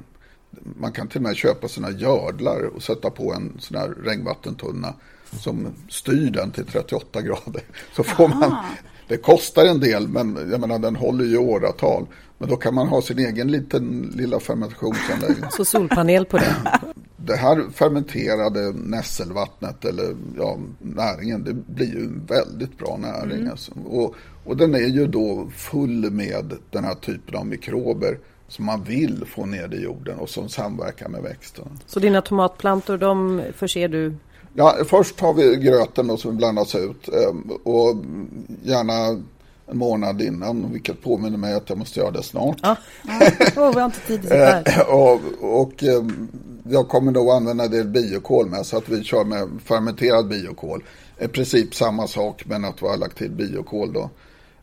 Man 0.80 0.92
kan 0.92 1.08
till 1.08 1.18
och 1.18 1.24
med 1.24 1.36
köpa 1.36 1.68
sina 1.68 1.92
gördlar 1.92 2.64
och 2.76 2.84
sätta 2.84 3.10
på 3.10 3.34
en 3.34 3.58
sån 3.60 3.78
här 3.78 3.90
regnvattentunna 3.90 4.94
som 5.32 5.68
styr 5.90 6.32
den 6.32 6.52
till 6.52 6.66
38 6.66 7.22
grader. 7.22 7.64
Så 7.96 8.04
får 8.04 8.28
man 8.28 8.56
det 9.08 9.18
kostar 9.18 9.66
en 9.66 9.80
del, 9.80 10.08
men 10.08 10.50
jag 10.52 10.62
menar 10.62 10.80
den 10.80 10.96
håller 10.96 11.26
ju 11.26 11.38
åratal. 11.38 12.06
Men 12.38 12.50
då 12.50 12.56
kan 12.56 12.74
man 12.74 12.88
ha 12.88 13.02
sin 13.02 13.20
egen 13.20 13.52
liten 13.52 14.12
lilla 14.16 14.40
fermentationsanläggning. 14.40 15.52
Så 15.52 15.66
solpanel 15.66 16.26
på 16.26 16.38
det. 16.38 16.56
Det 17.28 17.36
här 17.36 17.70
fermenterade 17.74 18.72
nässelvattnet 18.72 19.86
eller 19.86 20.16
ja, 20.38 20.58
näringen, 20.80 21.44
det 21.44 21.54
blir 21.54 21.88
ju 21.88 22.00
en 22.00 22.26
väldigt 22.26 22.78
bra 22.78 22.98
näring. 22.98 23.40
Mm. 23.40 23.52
Alltså. 23.52 23.72
Och, 23.86 24.16
och 24.46 24.58
den 24.58 24.76
är 24.76 24.88
ju 24.88 25.08
då 25.08 25.50
full 25.56 26.12
med 26.12 26.54
den 26.70 26.84
här 26.84 26.96
typen 26.96 27.36
av 27.36 27.46
mikrober 27.46 28.20
som 28.48 28.66
man 28.66 28.84
vill 28.84 29.26
få 29.26 29.46
ner 29.46 29.74
i 29.74 29.84
jorden 29.84 30.20
och 30.20 30.30
som 30.30 30.50
samverkar 30.50 31.10
med 31.10 31.22
växterna. 31.22 31.72
Så 31.86 32.00
dina 32.00 32.22
tomatplantor, 32.22 32.98
de 32.98 33.42
förser 33.56 33.88
du 33.88 34.16
Ja, 34.60 34.76
först 34.86 35.20
har 35.20 35.34
vi 35.34 35.56
gröten 35.56 36.08
då 36.08 36.18
som 36.18 36.38
blandas 36.38 36.76
ut 36.76 37.10
ehm, 37.10 37.52
och 37.64 37.96
gärna 38.64 39.24
en 39.68 39.78
månad 39.78 40.22
innan, 40.22 40.72
vilket 40.72 41.02
påminner 41.02 41.38
mig 41.38 41.54
att 41.54 41.70
jag 41.70 41.78
måste 41.78 42.00
göra 42.00 42.12
det 42.12 42.24
snart. 42.24 42.58
Ja, 42.62 42.76
oh, 43.56 43.74
vi 43.74 43.80
har 43.80 43.86
inte 43.86 44.00
tid 44.00 44.26
här. 44.30 44.64
Eh, 44.66 44.90
och, 44.90 45.20
och 45.42 45.84
ehm, 45.84 46.28
jag 46.70 46.88
kommer 46.88 47.12
då 47.12 47.32
använda 47.32 47.68
det 47.68 47.84
biokol 47.84 48.50
med, 48.50 48.66
så 48.66 48.78
att 48.78 48.90
vi 48.90 49.04
kör 49.04 49.24
med 49.24 49.50
fermenterad 49.66 50.28
biokol. 50.28 50.84
I 51.20 51.28
princip 51.28 51.76
samma 51.76 52.08
sak, 52.08 52.44
men 52.46 52.66
att 52.66 52.82
vi 52.82 52.88
har 52.88 52.98
lagt 52.98 53.18
till 53.18 53.32
biokol 53.32 53.94
då. 53.94 54.10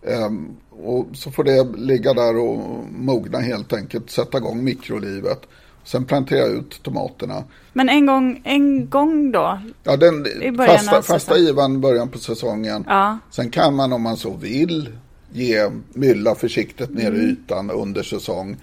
Ehm, 0.07 0.57
och 0.71 1.07
så 1.13 1.31
får 1.31 1.45
det 1.45 1.79
ligga 1.79 2.15
där 2.15 2.37
och 2.37 2.59
mogna 2.93 3.39
helt 3.39 3.73
enkelt, 3.73 4.11
sätta 4.11 4.39
igång 4.39 4.65
mikrolivet. 4.65 5.47
Sen 5.85 6.05
planterar 6.05 6.41
jag 6.41 6.51
ut 6.51 6.83
tomaterna. 6.83 7.45
Men 7.73 7.89
en 7.89 8.07
gång, 8.07 8.41
en 8.45 8.91
gång 8.91 9.33
då? 9.33 9.59
Ja, 9.83 9.97
den 9.97 10.27
fasta, 10.57 11.03
fasta 11.03 11.39
givan 11.39 11.81
början 11.81 12.09
på 12.09 12.19
säsongen. 12.19 12.85
Ja. 12.89 13.19
Sen 13.31 13.51
kan 13.51 13.75
man 13.75 13.93
om 13.93 14.03
man 14.03 14.17
så 14.17 14.31
vill 14.31 14.89
ge 15.33 15.71
mylla 15.93 16.35
försiktigt 16.35 16.91
ner 16.91 17.09
mm. 17.09 17.21
i 17.21 17.25
ytan 17.25 17.71
under 17.71 18.03
säsong. 18.03 18.57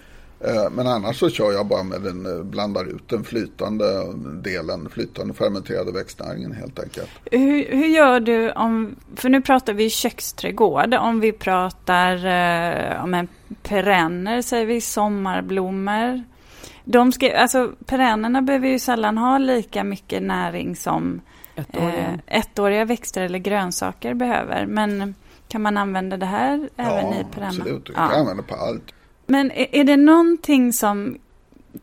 Eh, 0.44 0.70
men 0.72 0.88
annars 0.88 1.20
så 1.20 1.30
kör 1.30 1.52
jag 1.52 1.68
bara 1.68 1.84
med 1.84 2.02
den, 2.02 2.26
eh, 2.26 2.44
blandar 2.44 2.86
ut 2.86 3.10
den 3.10 3.24
flytande 3.24 3.86
delen, 4.44 4.90
flytande 4.90 5.34
fermenterade 5.34 5.92
växtnäringen 5.92 6.52
helt 6.52 6.80
enkelt. 6.80 7.10
Hur, 7.32 7.76
hur 7.76 7.88
gör 7.88 8.20
du 8.20 8.52
om, 8.52 8.96
för 9.16 9.30
nu 9.30 9.42
pratar 9.42 9.74
vi 9.74 9.90
köksträdgård, 9.90 10.94
om 10.94 11.20
vi 11.20 11.32
pratar 11.32 12.26
eh, 12.26 13.04
om 13.04 13.14
en 13.14 13.28
perenner, 13.64 14.42
säger 14.42 14.66
vi 14.66 14.82
sommarblommor. 14.82 16.24
De 16.84 17.12
ska, 17.12 17.38
alltså 17.38 17.72
perennerna 17.86 18.42
behöver 18.42 18.68
ju 18.68 18.80
sällan 18.80 19.18
ha 19.18 19.38
lika 19.38 19.84
mycket 19.84 20.24
näring 20.24 20.76
som 20.76 21.22
ettåriga, 21.56 22.20
eh, 22.28 22.40
ettåriga 22.40 22.86
växter 22.86 23.22
eller 23.22 23.40
grönsaker 23.40 24.14
behöver. 24.14 24.66
Men 24.66 25.16
kan 25.48 25.62
man 25.62 25.78
använda 25.78 26.18
det 26.18 26.26
här 26.26 26.70
även 26.78 27.12
ja, 27.12 27.20
i 27.20 27.24
perenner? 27.34 27.48
Absolut, 27.48 27.86
du 27.86 27.94
kan 27.94 28.12
ja. 28.12 28.20
använda 28.20 28.44
på 28.44 28.56
allt. 28.56 28.94
Men 29.26 29.52
är, 29.52 29.76
är 29.76 29.84
det 29.84 29.98
någonting 29.98 30.74
som 30.74 31.18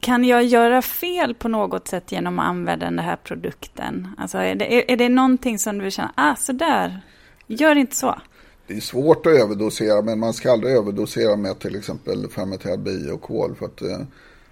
kan 0.01 0.25
jag 0.25 0.45
göra 0.45 0.83
fel 0.83 1.35
på 1.35 1.49
något 1.49 1.89
sätt 1.89 2.13
genom 2.13 2.39
att 2.39 2.47
använda 2.47 2.85
den 2.85 2.99
här 2.99 3.17
produkten? 3.17 4.09
Alltså 4.19 4.39
är 4.39 4.55
det, 4.55 4.75
är, 4.75 4.91
är 4.91 4.97
det 4.97 5.09
någonting 5.09 5.59
som 5.59 5.79
du 5.79 5.91
känner, 5.91 6.11
ah 6.15 6.37
sådär, 6.37 7.01
gör 7.47 7.77
inte 7.77 7.97
så? 7.97 8.21
Det 8.67 8.77
är 8.77 8.81
svårt 8.81 9.27
att 9.27 9.33
överdosera, 9.33 10.03
men 10.03 10.19
man 10.19 10.33
ska 10.33 10.53
aldrig 10.53 10.75
överdosera 10.75 11.37
med 11.37 11.59
till 11.59 11.77
exempel 11.77 12.29
fermenterad 12.29 12.81
biokol. 12.81 13.55
För 13.55 13.67
att 13.67 13.83
eh, 13.83 13.99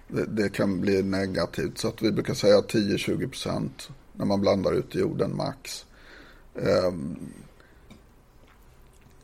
det, 0.07 0.25
det, 0.25 0.49
kan 0.49 0.81
bli 0.81 1.03
negativt. 1.03 1.77
Så 1.77 1.87
att 1.87 2.01
vi 2.01 2.11
brukar 2.11 2.33
säga 2.33 2.57
10-20 2.57 3.29
% 3.29 3.89
när 4.13 4.25
man 4.25 4.41
blandar 4.41 4.73
ut 4.73 4.95
i 4.95 4.99
jorden 4.99 5.35
max. 5.35 5.85
Um, 6.53 7.31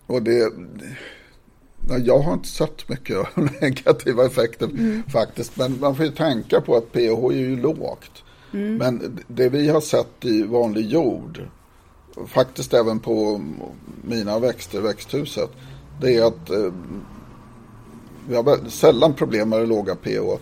och 0.05 0.22
det, 0.22 0.53
jag 1.88 2.20
har 2.20 2.34
inte 2.34 2.48
sett 2.48 2.90
mycket 2.90 3.36
negativa 3.62 4.26
effekter 4.26 4.66
mm. 4.66 5.04
faktiskt. 5.04 5.58
Men 5.58 5.80
man 5.80 5.96
får 5.96 6.06
ju 6.06 6.12
tänka 6.12 6.62
på 6.62 6.76
att 6.76 6.92
pH 6.92 6.98
är 6.98 7.32
ju 7.32 7.62
lågt. 7.62 8.24
Mm. 8.54 8.76
Men 8.76 9.20
det 9.28 9.50
vi 9.50 9.70
har 9.70 9.82
sett 9.82 10.26
i 10.26 10.44
vanlig 10.44 10.86
jord, 10.86 11.42
faktiskt 12.28 12.74
även 12.74 13.00
på 13.00 13.42
mina 14.02 14.40
växter 14.40 14.78
i 14.78 14.82
växthuset, 14.82 15.50
det 16.02 16.18
är 16.18 16.26
att 16.26 16.50
eh, 16.50 16.74
vi 18.28 18.36
har 18.36 18.70
sällan 18.70 19.14
problem 19.14 19.50
med 19.50 19.60
det 19.60 19.66
låga 19.66 19.96
pH. 19.96 20.40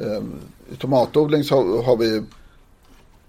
Ehm, 0.00 0.34
I 0.72 0.76
tomatodling 0.76 1.44
så 1.44 1.82
har 1.82 1.96
vi 1.96 2.22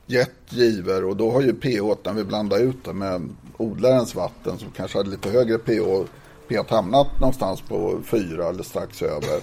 gett 0.06 0.30
giver 0.50 1.06
och 1.06 1.18
då 1.18 1.32
har 1.32 1.42
ju 1.42 1.54
pH 1.54 1.98
när 2.04 2.14
vi 2.14 2.24
blandar 2.24 2.60
ut 2.60 2.84
det 2.84 2.94
med 2.94 3.30
odlarens 3.58 4.16
vatten 4.16 4.58
som 4.58 4.72
kanske 4.72 4.98
hade 4.98 5.10
lite 5.10 5.30
högre 5.30 5.58
pH, 5.58 6.10
pH 6.48 6.70
hamnat 6.70 7.20
någonstans 7.20 7.62
på 7.62 8.02
4 8.06 8.50
eller 8.50 8.64
strax 8.64 9.02
över. 9.02 9.42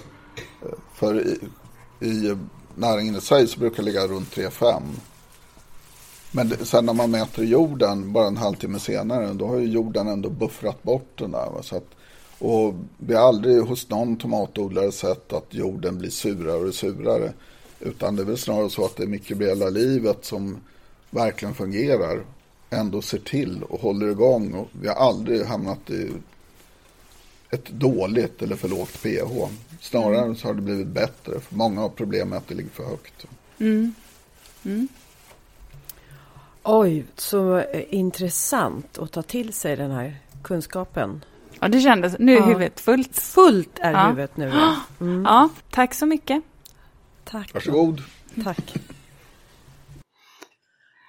För 0.93 1.27
i, 1.27 1.39
i 2.05 2.37
näringen 2.75 3.15
i 3.15 3.21
sig 3.21 3.47
så 3.47 3.59
brukar 3.59 3.77
det 3.77 3.83
ligga 3.83 4.07
runt 4.07 4.35
3-5. 4.35 4.81
Men 6.31 6.65
sen 6.65 6.85
när 6.85 6.93
man 6.93 7.11
mäter 7.11 7.43
jorden 7.43 8.13
bara 8.13 8.27
en 8.27 8.37
halvtimme 8.37 8.79
senare 8.79 9.33
då 9.33 9.47
har 9.47 9.57
ju 9.57 9.67
jorden 9.67 10.07
ändå 10.07 10.29
buffrat 10.29 10.83
bort 10.83 11.11
den 11.15 11.31
där. 11.31 11.61
Så 11.61 11.75
att 11.75 11.87
och 12.41 12.73
vi 12.97 13.13
har 13.13 13.27
aldrig 13.27 13.61
hos 13.61 13.89
någon 13.89 14.17
tomatodlare 14.17 14.91
sett 14.91 15.33
att 15.33 15.53
jorden 15.53 15.97
blir 15.97 16.09
surare 16.09 16.67
och 16.67 16.73
surare. 16.73 17.33
Utan 17.79 18.15
det 18.15 18.21
är 18.21 18.25
väl 18.25 18.37
snarare 18.37 18.69
så 18.69 18.85
att 18.85 18.95
det 18.95 19.07
mikrobiella 19.07 19.69
livet 19.69 20.25
som 20.25 20.57
verkligen 21.09 21.53
fungerar 21.53 22.25
ändå 22.69 23.01
ser 23.01 23.17
till 23.17 23.63
och 23.63 23.81
håller 23.81 24.11
igång. 24.11 24.53
Och 24.53 24.67
vi 24.71 24.87
har 24.87 24.95
aldrig 24.95 25.45
hamnat 25.45 25.89
i 25.89 26.11
ett 27.51 27.69
dåligt 27.69 28.41
eller 28.41 28.55
för 28.55 28.69
lågt 28.69 29.01
pH. 29.03 29.49
Snarare 29.79 30.21
mm. 30.21 30.35
så 30.35 30.47
har 30.47 30.53
det 30.53 30.61
blivit 30.61 30.87
bättre. 30.87 31.39
För 31.39 31.55
många 31.55 31.81
har 31.81 31.89
problem 31.89 32.29
med 32.29 32.37
att 32.37 32.47
det 32.47 32.55
ligger 32.55 32.69
för 32.69 32.83
högt. 32.83 33.25
Mm. 33.59 33.93
Mm. 34.65 34.87
Oj, 36.63 37.05
så 37.15 37.57
eh, 37.57 37.83
intressant 37.89 38.97
att 38.97 39.11
ta 39.11 39.21
till 39.21 39.53
sig 39.53 39.75
den 39.75 39.91
här 39.91 40.15
kunskapen. 40.43 41.25
Ja, 41.59 41.67
det 41.67 41.81
kändes. 41.81 42.15
Nu 42.19 42.33
är 42.33 42.39
ja. 42.39 42.45
huvudet 42.45 42.79
fullt. 42.79 43.19
Fullt 43.19 43.79
är 43.79 43.91
ja. 43.91 44.07
huvudet 44.07 44.37
nu. 44.37 44.51
Mm. 44.99 45.23
Ja, 45.23 45.49
tack 45.69 45.93
så 45.93 46.05
mycket. 46.05 46.43
Tack. 47.23 47.53
Varsågod. 47.53 48.01
Tack. 48.43 48.73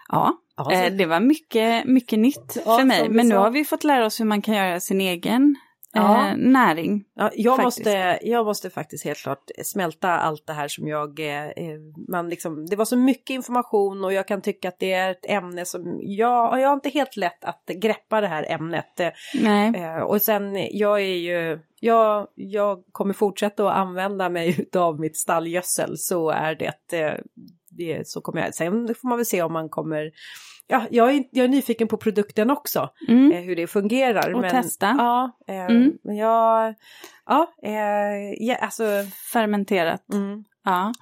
Ja, 0.09 0.39
ja 0.57 0.91
det 0.91 1.07
var 1.07 1.21
mycket, 1.21 1.85
mycket 1.85 2.19
nytt 2.19 2.53
för 2.65 2.85
mig. 2.85 3.09
Men 3.09 3.29
nu 3.29 3.35
har 3.35 3.51
vi 3.51 3.65
fått 3.65 3.85
lära 3.85 4.07
oss 4.07 4.21
hur 4.21 4.25
man 4.25 4.43
kan 4.43 4.55
göra 4.55 4.81
sin 4.81 5.01
egen 5.01 5.57
ja. 5.93 6.29
eh, 6.29 6.37
näring. 6.37 7.05
Ja, 7.15 7.31
jag, 7.35 7.63
måste, 7.63 8.19
jag 8.23 8.47
måste 8.47 8.71
faktiskt 8.71 9.05
helt 9.05 9.19
klart 9.19 9.51
smälta 9.65 10.09
allt 10.09 10.47
det 10.47 10.53
här 10.53 10.69
som 10.69 10.89
jag... 10.89 11.21
Eh, 11.21 11.47
eh, 11.47 11.79
man 12.09 12.29
liksom, 12.29 12.67
det 12.67 12.77
var 12.77 12.85
så 12.85 12.97
mycket 12.97 13.35
information 13.35 14.05
och 14.05 14.13
jag 14.13 14.29
kan 14.29 14.43
tycka 14.43 14.69
att 14.69 14.79
det 14.79 14.93
är 14.93 15.11
ett 15.11 15.31
ämne 15.31 15.65
som... 15.65 15.99
Jag, 16.03 16.61
jag 16.61 16.69
har 16.69 16.75
inte 16.75 16.89
helt 16.89 17.17
lätt 17.17 17.45
att 17.45 17.65
greppa 17.67 18.21
det 18.21 18.29
här 18.29 18.47
ämnet. 18.51 19.01
Eh, 19.01 20.03
och 20.03 20.23
sen, 20.23 20.69
jag 20.71 21.01
är 21.01 21.17
ju... 21.17 21.59
Jag, 21.81 22.29
jag 22.35 22.83
kommer 22.93 23.15
fortsätta 23.15 23.69
att 23.69 23.77
använda 23.77 24.29
mig 24.29 24.69
av 24.77 25.01
mitt 25.01 25.17
stallgödsel 25.17 25.95
så 25.99 26.31
är 26.31 26.55
det, 26.55 26.93
eh, 26.93 27.19
det 27.77 28.09
så 28.09 28.21
kommer 28.21 28.41
jag, 28.41 28.55
sen 28.55 28.95
får 28.95 29.09
man 29.09 29.19
väl 29.19 29.27
se 29.27 29.43
om 29.43 29.53
man 29.53 29.69
kommer 29.69 30.11
ja, 30.67 30.87
jag, 30.91 31.15
är, 31.15 31.25
jag 31.31 31.45
är 31.45 31.49
nyfiken 31.49 31.89
på 31.89 31.97
produkten 31.97 32.51
också, 32.51 32.91
mm. 33.09 33.33
eh, 33.33 33.41
hur 33.41 33.57
det 33.57 33.67
fungerar. 33.67 34.35
Och 34.35 34.41
men, 34.41 34.51
testa. 34.51 34.95
Ja, 34.99 35.39
eh, 35.49 35.65
mm. 35.65 35.93
men 36.05 36.17
jag, 36.17 36.75
ja, 37.27 37.53
eh, 37.63 38.33
ja, 38.39 38.55
alltså. 38.55 38.85
Fermenterat. 39.33 40.13
Mm. 40.13 40.45
Ja. 40.65 40.93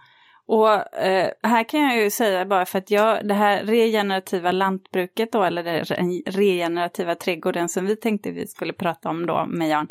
Och 0.46 0.98
eh, 0.98 1.30
här 1.42 1.68
kan 1.68 1.80
jag 1.80 1.96
ju 1.96 2.10
säga 2.10 2.46
bara 2.46 2.66
för 2.66 2.78
att 2.78 2.90
jag, 2.90 3.28
det 3.28 3.34
här 3.34 3.64
regenerativa 3.64 4.52
lantbruket 4.52 5.32
då, 5.32 5.42
eller 5.42 5.62
den 5.62 6.22
regenerativa 6.26 7.14
trädgården 7.14 7.68
som 7.68 7.86
vi 7.86 7.96
tänkte 7.96 8.30
vi 8.30 8.46
skulle 8.46 8.72
prata 8.72 9.08
om 9.08 9.26
då 9.26 9.46
med 9.48 9.68
Jan. 9.68 9.88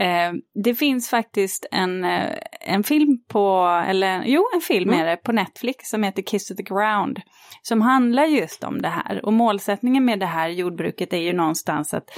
Eh, 0.00 0.32
det 0.64 0.74
finns 0.74 1.10
faktiskt 1.10 1.66
en, 1.70 2.04
eh, 2.04 2.38
en 2.60 2.84
film 2.84 3.24
på, 3.28 3.66
eller 3.88 4.24
jo 4.24 4.44
en 4.54 4.60
film 4.60 4.90
mm. 4.90 5.00
är 5.00 5.06
det, 5.10 5.16
på 5.16 5.32
Netflix 5.32 5.90
som 5.90 6.02
heter 6.02 6.22
Kiss 6.22 6.50
of 6.50 6.56
the 6.56 6.62
Ground. 6.62 7.20
Som 7.62 7.80
handlar 7.80 8.24
just 8.24 8.64
om 8.64 8.82
det 8.82 8.88
här. 8.88 9.24
Och 9.24 9.32
målsättningen 9.32 10.04
med 10.04 10.20
det 10.20 10.26
här 10.26 10.48
jordbruket 10.48 11.12
är 11.12 11.18
ju 11.18 11.32
någonstans 11.32 11.94
att 11.94 12.10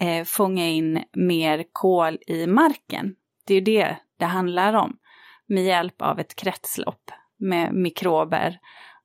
eh, 0.00 0.24
fånga 0.24 0.66
in 0.66 1.04
mer 1.12 1.64
kol 1.72 2.18
i 2.26 2.46
marken. 2.46 3.14
Det 3.46 3.54
är 3.54 3.58
ju 3.58 3.64
det 3.64 3.96
det 4.18 4.24
handlar 4.24 4.74
om. 4.74 4.96
Med 5.46 5.64
hjälp 5.64 6.02
av 6.02 6.20
ett 6.20 6.36
kretslopp 6.36 7.10
med 7.38 7.74
mikrober 7.74 8.58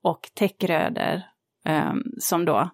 och 0.03 0.29
täckrödor 0.33 1.21
eh, 1.65 1.93
som 2.19 2.45
då 2.45 2.69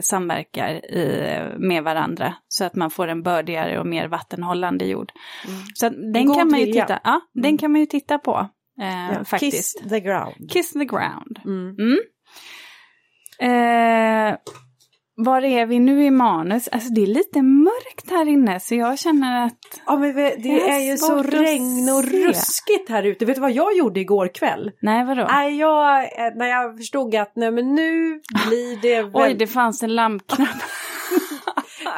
samverkar 0.00 0.74
i, 0.74 1.38
med 1.58 1.84
varandra 1.84 2.34
så 2.48 2.64
att 2.64 2.74
man 2.74 2.90
får 2.90 3.08
en 3.08 3.22
bördigare 3.22 3.80
och 3.80 3.86
mer 3.86 4.08
vattenhållande 4.08 4.84
jord. 4.84 5.12
Mm. 5.46 5.60
Så 5.74 5.88
den 5.88 6.34
kan, 6.34 6.50
man 6.50 6.60
ju 6.60 6.66
titta, 6.66 7.00
ja, 7.04 7.10
mm. 7.10 7.42
den 7.42 7.58
kan 7.58 7.72
man 7.72 7.80
ju 7.80 7.86
titta 7.86 8.18
på. 8.18 8.48
Eh, 8.80 9.12
ja, 9.12 9.24
faktiskt. 9.24 9.80
Kiss 9.80 9.90
the 9.90 10.00
ground. 10.00 10.50
Kiss 10.50 10.72
the 10.72 10.84
ground. 10.84 11.40
Mm. 11.44 11.76
mm. 11.78 11.98
Eh, 13.40 14.36
var 15.16 15.44
är 15.44 15.66
vi 15.66 15.78
nu 15.78 16.04
i 16.04 16.10
manus? 16.10 16.68
Alltså 16.68 16.88
det 16.88 17.02
är 17.02 17.06
lite 17.06 17.42
mörkt 17.42 18.10
här 18.10 18.28
inne 18.28 18.60
så 18.60 18.74
jag 18.74 18.98
känner 18.98 19.46
att... 19.46 19.80
Ja 19.86 19.96
men 19.96 20.14
det, 20.14 20.34
det 20.38 20.60
är, 20.60 20.74
är 20.74 20.78
ju 20.78 20.96
så 20.96 21.22
regn 21.22 21.88
och 21.88 22.04
se. 22.04 22.26
ruskigt 22.26 22.88
här 22.88 23.02
ute. 23.02 23.24
Vet 23.24 23.34
du 23.34 23.40
vad 23.40 23.52
jag 23.52 23.76
gjorde 23.76 24.00
igår 24.00 24.30
kväll? 24.34 24.70
Nej 24.80 25.04
vadå? 25.04 25.26
Nej, 25.30 25.56
jag, 25.56 26.02
eh, 26.02 26.34
när 26.34 26.46
jag 26.46 26.78
förstod 26.78 27.14
att 27.14 27.32
nej, 27.36 27.50
men 27.50 27.74
nu 27.74 28.20
blir 28.48 28.82
det... 28.82 29.02
Väl... 29.02 29.10
Oj 29.14 29.34
det 29.34 29.46
fanns 29.46 29.82
en 29.82 29.94
lampknapp. 29.94 30.48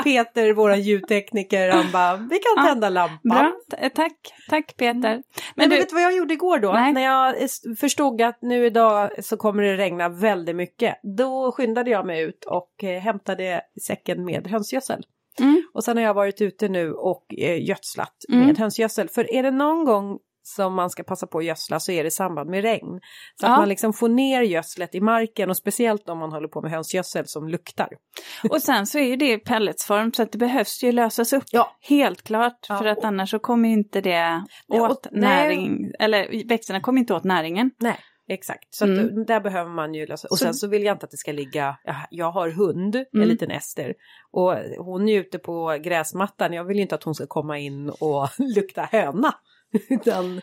Peter, 0.06 0.52
vår 0.52 0.74
ljudtekniker, 0.74 1.70
han 1.70 1.92
bara, 1.92 2.16
vi 2.16 2.38
kan 2.38 2.66
tända 2.66 2.88
lampan. 2.88 3.52
Bra, 3.68 3.90
tack, 3.94 4.12
tack 4.48 4.76
Peter. 4.76 5.00
Men, 5.00 5.22
Men 5.54 5.70
du 5.70 5.76
vet 5.76 5.92
vad 5.92 6.02
jag 6.02 6.16
gjorde 6.16 6.34
igår 6.34 6.58
då? 6.58 6.72
Nej. 6.72 6.92
När 6.92 7.02
jag 7.02 7.34
förstod 7.80 8.22
att 8.22 8.42
nu 8.42 8.66
idag 8.66 9.24
så 9.24 9.36
kommer 9.36 9.62
det 9.62 9.76
regna 9.76 10.08
väldigt 10.08 10.56
mycket. 10.56 11.00
Då 11.16 11.52
skyndade 11.52 11.90
jag 11.90 12.06
mig 12.06 12.22
ut 12.22 12.44
och 12.44 12.84
eh, 12.84 13.00
hämtade 13.00 13.60
säcken 13.86 14.24
med 14.24 14.46
hönsgödsel. 14.46 15.06
Mm. 15.40 15.62
Och 15.74 15.84
sen 15.84 15.96
har 15.96 16.04
jag 16.04 16.14
varit 16.14 16.40
ute 16.40 16.68
nu 16.68 16.92
och 16.92 17.34
eh, 17.38 17.68
gödslat 17.68 18.14
mm. 18.28 18.46
med 18.46 18.58
hönsgödsel. 18.58 19.08
För 19.08 19.34
är 19.34 19.42
det 19.42 19.50
någon 19.50 19.84
gång 19.84 20.18
som 20.46 20.74
man 20.74 20.90
ska 20.90 21.02
passa 21.02 21.26
på 21.26 21.38
att 21.38 21.44
gödsla 21.44 21.80
så 21.80 21.92
är 21.92 22.02
det 22.02 22.06
i 22.06 22.10
samband 22.10 22.50
med 22.50 22.62
regn. 22.62 23.00
Så 23.40 23.46
ja. 23.46 23.52
att 23.52 23.58
man 23.58 23.68
liksom 23.68 23.92
får 23.92 24.08
ner 24.08 24.42
gödslet 24.42 24.94
i 24.94 25.00
marken 25.00 25.50
och 25.50 25.56
speciellt 25.56 26.08
om 26.08 26.18
man 26.18 26.32
håller 26.32 26.48
på 26.48 26.62
med 26.62 26.70
hönsgödsel 26.70 27.26
som 27.26 27.48
luktar. 27.48 27.88
Och 28.50 28.62
sen 28.62 28.86
så 28.86 28.98
är 28.98 29.04
ju 29.04 29.16
det 29.16 29.32
i 29.32 29.38
pelletsform 29.38 30.12
så 30.12 30.22
att 30.22 30.32
det 30.32 30.38
behövs 30.38 30.82
ju 30.82 30.92
lösas 30.92 31.32
upp. 31.32 31.44
Ja. 31.50 31.76
Helt 31.80 32.22
klart, 32.22 32.66
ja. 32.68 32.78
för 32.78 32.84
att 32.84 33.04
annars 33.04 33.30
så 33.30 33.38
kommer 33.38 33.68
inte 33.68 34.00
det 34.00 34.44
åt 34.68 35.06
nej, 35.10 35.20
näring, 35.20 35.90
eller 35.98 36.48
växterna 36.48 36.80
kommer 36.80 37.00
inte 37.00 37.14
åt 37.14 37.24
näringen. 37.24 37.70
Nej. 37.78 37.98
Exakt, 38.28 38.74
så 38.74 38.84
mm. 38.84 39.24
där 39.24 39.40
behöver 39.40 39.70
man 39.70 39.94
ju 39.94 40.06
lösa. 40.06 40.28
Och 40.30 40.38
så, 40.38 40.44
sen 40.44 40.54
så 40.54 40.68
vill 40.68 40.82
jag 40.82 40.94
inte 40.94 41.04
att 41.04 41.10
det 41.10 41.16
ska 41.16 41.32
ligga, 41.32 41.76
jag 42.10 42.30
har 42.30 42.50
hund, 42.50 42.94
mm. 42.94 43.22
en 43.22 43.28
liten 43.28 43.50
Ester. 43.50 43.94
Och 44.30 44.54
hon 44.78 45.08
är 45.08 45.20
ute 45.20 45.38
på 45.38 45.78
gräsmattan, 45.84 46.52
jag 46.52 46.64
vill 46.64 46.76
ju 46.76 46.82
inte 46.82 46.94
att 46.94 47.02
hon 47.02 47.14
ska 47.14 47.26
komma 47.26 47.58
in 47.58 47.90
och 48.00 48.28
lukta 48.56 48.88
höna. 48.92 49.34
utan 49.88 50.40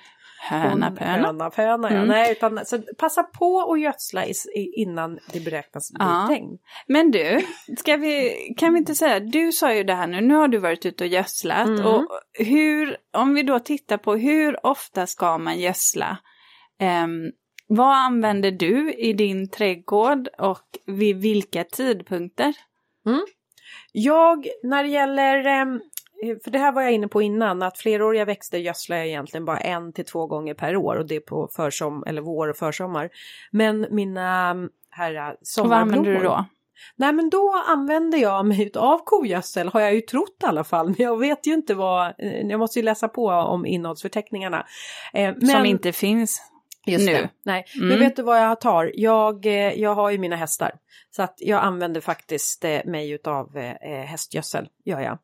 Höna 0.50 0.92
pöna. 0.92 1.28
Höna 1.28 1.50
pöna, 1.50 1.90
ja. 1.92 1.96
Mm. 1.96 2.08
Nej, 2.08 2.32
utan 2.32 2.66
så 2.66 2.80
passa 2.98 3.24
på 3.24 3.72
att 3.72 3.82
gödsla 3.82 4.26
innan 4.56 5.20
det 5.34 5.40
beräknas 5.40 5.92
bli 5.92 6.06
ja. 6.06 6.28
regn. 6.30 6.58
Men 6.88 7.12
du, 7.12 7.46
ska 7.78 7.98
vi, 7.98 8.34
kan 8.58 8.74
vi 8.74 8.80
inte 8.80 8.96
säga, 8.96 9.20
du 9.20 9.52
sa 9.52 9.74
ju 9.74 9.84
det 9.84 9.94
här 9.94 10.08
nu, 10.08 10.22
nu 10.22 10.36
har 10.36 10.48
du 10.48 10.58
varit 10.58 10.86
ute 10.86 11.04
och 11.04 11.08
gödslat. 11.08 11.68
Mm. 11.68 11.86
Och 11.86 12.08
hur, 12.34 12.98
om 13.14 13.34
vi 13.34 13.44
då 13.44 13.60
tittar 13.60 13.98
på 13.98 14.16
hur 14.16 14.66
ofta 14.66 15.08
ska 15.08 15.38
man 15.38 15.60
gödsla? 15.60 16.18
Um, 17.04 17.32
vad 17.68 17.96
använder 17.96 18.52
du 18.52 18.94
i 18.94 19.14
din 19.14 19.50
trädgård 19.50 20.28
och 20.38 20.68
vid 20.86 21.22
vilka 21.22 21.64
tidpunkter? 21.64 22.54
Mm. 23.06 23.26
Jag, 23.92 24.48
när 24.64 24.84
det 24.84 24.90
gäller 24.90 25.62
um, 25.62 25.82
för 26.44 26.52
det 26.52 26.60
här 26.60 26.72
var 26.72 26.82
jag 26.82 26.92
inne 26.92 27.08
på 27.08 27.22
innan, 27.22 27.64
att 27.64 27.78
fleråriga 27.78 28.26
växter 28.26 28.58
gödslar 28.58 28.98
jag 28.98 29.08
egentligen 29.08 29.46
bara 29.46 29.60
en 29.60 29.94
till 29.94 30.06
två 30.06 30.28
gånger 30.28 30.54
per 30.54 30.76
år 30.76 30.96
och 30.96 31.06
det 31.06 31.16
är 31.16 31.20
på 31.20 31.50
försom 31.56 32.04
eller 32.08 32.22
vår 32.22 32.48
och 32.48 32.58
försommar. 32.58 33.10
Men 33.52 33.88
mina 33.90 34.50
mm, 34.50 34.70
här 34.90 35.36
sommarblommor. 35.42 35.70
Vad 35.70 35.82
använder 35.82 36.14
du 36.14 36.24
då? 36.24 36.46
Nej 36.96 37.14
men 37.14 37.30
då 37.30 37.64
använder 37.68 38.18
jag 38.18 38.46
mig 38.46 38.72
av 38.76 39.02
kogödsel 39.06 39.68
har 39.68 39.82
jag 39.82 39.94
ju 39.94 40.02
trott 40.02 40.38
i 40.44 40.46
alla 40.46 40.64
fall. 40.64 40.86
Men 40.86 40.96
jag 40.98 41.20
vet 41.20 41.48
ju 41.48 41.54
inte 41.54 41.74
vad, 41.74 42.06
eh, 42.08 42.48
jag 42.48 42.60
måste 42.60 42.80
ju 42.80 42.86
läsa 42.86 43.08
på 43.08 43.28
om 43.28 43.66
innehållsförteckningarna. 43.66 44.66
Eh, 45.14 45.34
men, 45.38 45.48
Som 45.48 45.66
inte 45.66 45.92
finns 45.92 46.50
Just 46.86 47.06
nu. 47.06 47.14
Det. 47.14 47.30
Nej, 47.46 47.66
mm. 47.76 47.88
men 47.88 48.00
vet 48.00 48.16
du 48.16 48.22
vad 48.22 48.42
jag 48.42 48.62
tar? 48.62 48.92
Jag, 48.94 49.46
eh, 49.46 49.74
jag 49.74 49.96
har 49.96 50.12
ju 50.12 50.18
mina 50.18 50.36
hästar. 50.36 50.72
Så 51.12 51.24
att 51.24 51.36
jag 51.38 51.64
använder 51.64 52.02
faktiskt 52.02 52.64
mig 52.86 53.12
utav 53.12 53.58
hästgödsel, 54.08 54.68
gör 54.86 55.00
jag. 55.00 55.18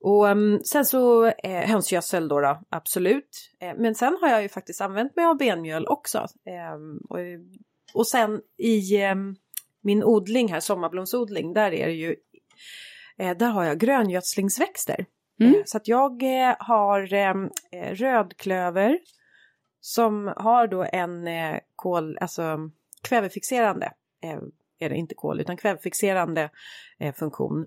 Och 0.00 0.26
um, 0.26 0.60
sen 0.64 0.84
så 0.84 1.26
eh, 1.26 1.70
hönsgödsel 1.70 2.28
då, 2.28 2.40
då 2.40 2.60
absolut. 2.68 3.50
Eh, 3.60 3.74
men 3.76 3.94
sen 3.94 4.18
har 4.20 4.28
jag 4.28 4.42
ju 4.42 4.48
faktiskt 4.48 4.80
använt 4.80 5.16
mig 5.16 5.24
av 5.24 5.36
benmjöl 5.36 5.86
också. 5.86 6.18
Eh, 6.18 6.74
och, 7.08 7.18
och 7.94 8.06
sen 8.06 8.40
i 8.56 8.96
ehm, 8.96 9.36
min 9.80 10.04
odling 10.04 10.52
här, 10.52 10.60
sommarblomsodling, 10.60 11.52
där 11.52 11.72
är 11.72 11.86
det 11.86 11.92
ju, 11.92 12.16
eh, 13.18 13.36
där 13.36 13.50
har 13.50 13.64
jag 13.64 13.78
gröngödslingsväxter. 13.78 15.06
Mm. 15.40 15.54
Eh, 15.54 15.60
så 15.64 15.76
att 15.76 15.88
jag 15.88 16.22
eh, 16.22 16.56
har 16.58 17.12
ehm, 17.12 17.50
rödklöver 17.92 18.98
som 19.80 20.32
har 20.36 20.66
då 20.66 20.86
en 20.92 21.28
kol, 21.76 22.18
alltså 22.18 22.70
kvävefixerande, 23.08 23.92
är 24.78 24.88
det 24.88 24.96
inte 24.96 25.14
kol 25.14 25.40
utan 25.40 25.56
kvävefixerande 25.56 26.50
funktion 27.14 27.66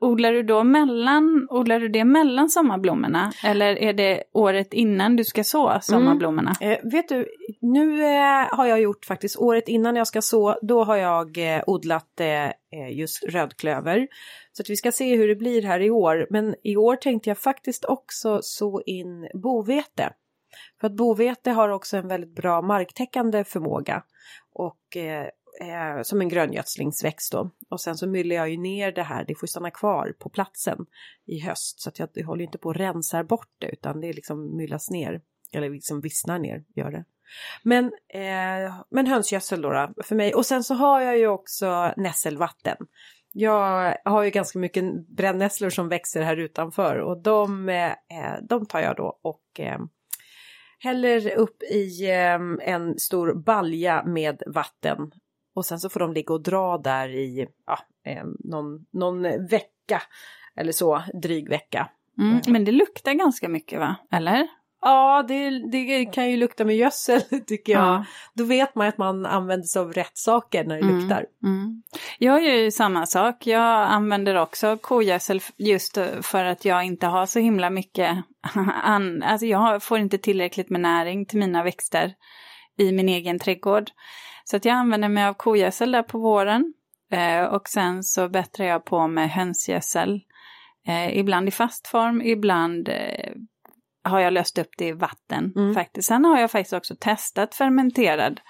Odlar 0.00 0.32
du 0.32 0.42
då 0.42 0.64
mellan, 0.64 1.46
odlar 1.50 1.80
du 1.80 1.88
det 1.88 2.04
mellan 2.04 2.48
sommarblommorna? 2.48 3.32
Eller 3.44 3.78
är 3.78 3.92
det 3.92 4.22
året 4.32 4.72
innan 4.72 5.16
du 5.16 5.24
ska 5.24 5.44
så 5.44 5.78
sommarblommorna? 5.82 6.52
Mm. 6.60 6.72
Eh, 6.72 6.90
vet 6.92 7.08
du, 7.08 7.28
nu 7.60 8.04
eh, 8.04 8.56
har 8.56 8.66
jag 8.66 8.80
gjort 8.80 9.04
faktiskt 9.04 9.36
året 9.36 9.68
innan 9.68 9.96
jag 9.96 10.06
ska 10.06 10.22
så, 10.22 10.58
då 10.62 10.84
har 10.84 10.96
jag 10.96 11.56
eh, 11.56 11.62
odlat 11.66 12.20
eh, 12.20 12.46
eh 12.46 12.52
just 12.92 13.24
rödklöver. 13.24 14.08
Så 14.52 14.62
att 14.62 14.70
vi 14.70 14.76
ska 14.76 14.92
se 14.92 15.16
hur 15.16 15.28
det 15.28 15.36
blir 15.36 15.62
här 15.62 15.80
i 15.80 15.90
år. 15.90 16.26
Men 16.30 16.54
i 16.64 16.76
år 16.76 16.96
tänkte 16.96 17.30
jag 17.30 17.38
faktiskt 17.38 17.84
också 17.84 18.38
så 18.42 18.82
in 18.86 19.28
bovete. 19.34 20.12
För 20.80 20.86
att 20.86 20.96
bovete 20.96 21.50
har 21.50 21.68
också 21.68 21.96
en 21.96 22.08
väldigt 22.08 22.34
bra 22.34 22.62
marktäckande 22.62 23.44
förmåga. 23.44 24.02
Och 24.54 24.96
eh, 24.96 25.26
eh, 25.60 26.02
som 26.02 26.20
en 26.20 26.28
gröngödslingsväxt 26.28 27.32
då. 27.32 27.50
Och 27.70 27.80
sen 27.80 27.96
så 27.96 28.06
myllar 28.06 28.36
jag 28.36 28.50
ju 28.50 28.56
ner 28.56 28.92
det 28.92 29.02
här, 29.02 29.24
det 29.24 29.34
får 29.34 29.46
stanna 29.46 29.70
kvar 29.70 30.14
på 30.18 30.28
platsen 30.28 30.86
i 31.26 31.40
höst. 31.40 31.80
Så 31.80 31.88
att 31.88 31.98
jag, 31.98 32.08
jag 32.12 32.26
håller 32.26 32.44
inte 32.44 32.58
på 32.58 32.68
och 32.68 32.76
rensar 32.76 33.24
bort 33.24 33.50
det 33.58 33.70
utan 33.72 34.00
det 34.00 34.12
liksom 34.12 34.56
myllas 34.56 34.90
ner. 34.90 35.20
Eller 35.52 35.70
liksom 35.70 36.00
vissnar 36.00 36.38
ner, 36.38 36.64
gör 36.74 36.90
det. 36.90 37.04
Men, 37.62 37.84
eh, 38.08 38.74
men 38.90 39.06
hönsgödsel 39.06 39.62
då, 39.62 39.70
då 39.72 40.02
för 40.02 40.14
mig. 40.14 40.34
Och 40.34 40.46
sen 40.46 40.64
så 40.64 40.74
har 40.74 41.00
jag 41.00 41.18
ju 41.18 41.26
också 41.26 41.92
nässelvatten. 41.96 42.76
Jag 43.32 43.96
har 44.04 44.22
ju 44.22 44.30
ganska 44.30 44.58
mycket 44.58 45.08
brännässlor 45.08 45.70
som 45.70 45.88
växer 45.88 46.22
här 46.22 46.36
utanför 46.36 46.96
och 46.96 47.22
de, 47.22 47.68
eh, 47.68 47.90
eh 47.90 48.42
de 48.48 48.66
tar 48.66 48.80
jag 48.80 48.96
då 48.96 49.18
och 49.22 49.60
eh, 49.60 49.78
häller 50.78 51.36
upp 51.36 51.62
i 51.62 52.10
eh, 52.10 52.72
en 52.72 52.98
stor 52.98 53.34
balja 53.34 54.04
med 54.04 54.42
vatten 54.46 55.12
och 55.54 55.66
sen 55.66 55.80
så 55.80 55.88
får 55.88 56.00
de 56.00 56.12
ligga 56.12 56.34
och 56.34 56.42
dra 56.42 56.78
där 56.78 57.08
i 57.08 57.46
ja, 57.66 57.78
eh, 58.04 58.24
någon, 58.38 58.86
någon 58.90 59.22
vecka 59.46 60.02
eller 60.56 60.72
så, 60.72 61.02
dryg 61.22 61.48
vecka. 61.48 61.88
Mm, 62.18 62.40
men 62.46 62.64
det 62.64 62.72
luktar 62.72 63.12
ganska 63.12 63.48
mycket 63.48 63.78
va? 63.78 63.96
Eller? 64.10 64.48
Ja, 64.84 65.24
det, 65.28 65.70
det 65.70 66.04
kan 66.04 66.30
ju 66.30 66.36
lukta 66.36 66.64
med 66.64 66.76
gödsel 66.76 67.20
tycker 67.46 67.72
jag. 67.72 67.82
Ja. 67.82 68.04
Då 68.34 68.44
vet 68.44 68.74
man 68.74 68.88
att 68.88 68.98
man 68.98 69.26
använder 69.26 69.66
sig 69.66 69.80
av 69.80 69.92
rätt 69.92 70.18
saker 70.18 70.64
när 70.64 70.76
det 70.76 70.82
mm, 70.82 70.98
luktar. 70.98 71.26
Mm. 71.44 71.82
Jag 72.18 72.44
gör 72.44 72.54
ju 72.54 72.70
samma 72.70 73.06
sak. 73.06 73.46
Jag 73.46 73.90
använder 73.90 74.34
också 74.34 74.76
kogödsel 74.76 75.40
just 75.56 75.98
för 76.22 76.44
att 76.44 76.64
jag 76.64 76.84
inte 76.84 77.06
har 77.06 77.26
så 77.26 77.38
himla 77.38 77.70
mycket. 77.70 78.18
An 78.82 79.22
alltså 79.22 79.46
jag 79.46 79.82
får 79.82 79.98
inte 79.98 80.18
tillräckligt 80.18 80.70
med 80.70 80.80
näring 80.80 81.26
till 81.26 81.38
mina 81.38 81.62
växter 81.62 82.14
i 82.78 82.92
min 82.92 83.08
egen 83.08 83.38
trädgård. 83.38 83.90
Så 84.44 84.56
att 84.56 84.64
jag 84.64 84.74
använder 84.74 85.08
mig 85.08 85.24
av 85.24 85.34
kogödsel 85.34 85.92
där 85.92 86.02
på 86.02 86.18
våren. 86.18 86.74
Eh, 87.12 87.44
och 87.44 87.68
sen 87.68 88.02
så 88.02 88.28
bättrar 88.28 88.66
jag 88.66 88.84
på 88.84 89.06
med 89.08 89.30
hönsgödsel. 89.30 90.20
Eh, 90.86 91.18
ibland 91.18 91.48
i 91.48 91.50
fast 91.50 91.86
form, 91.86 92.22
ibland 92.22 92.88
eh, 92.88 93.32
har 94.04 94.20
jag 94.20 94.32
löst 94.32 94.58
upp 94.58 94.70
det 94.78 94.86
i 94.86 94.92
vatten 94.92 95.52
mm. 95.56 95.74
faktiskt. 95.74 96.08
Sen 96.08 96.24
har 96.24 96.40
jag 96.40 96.50
faktiskt 96.50 96.72
också 96.72 96.94
testat 97.00 97.54
fermenterad 97.54 98.40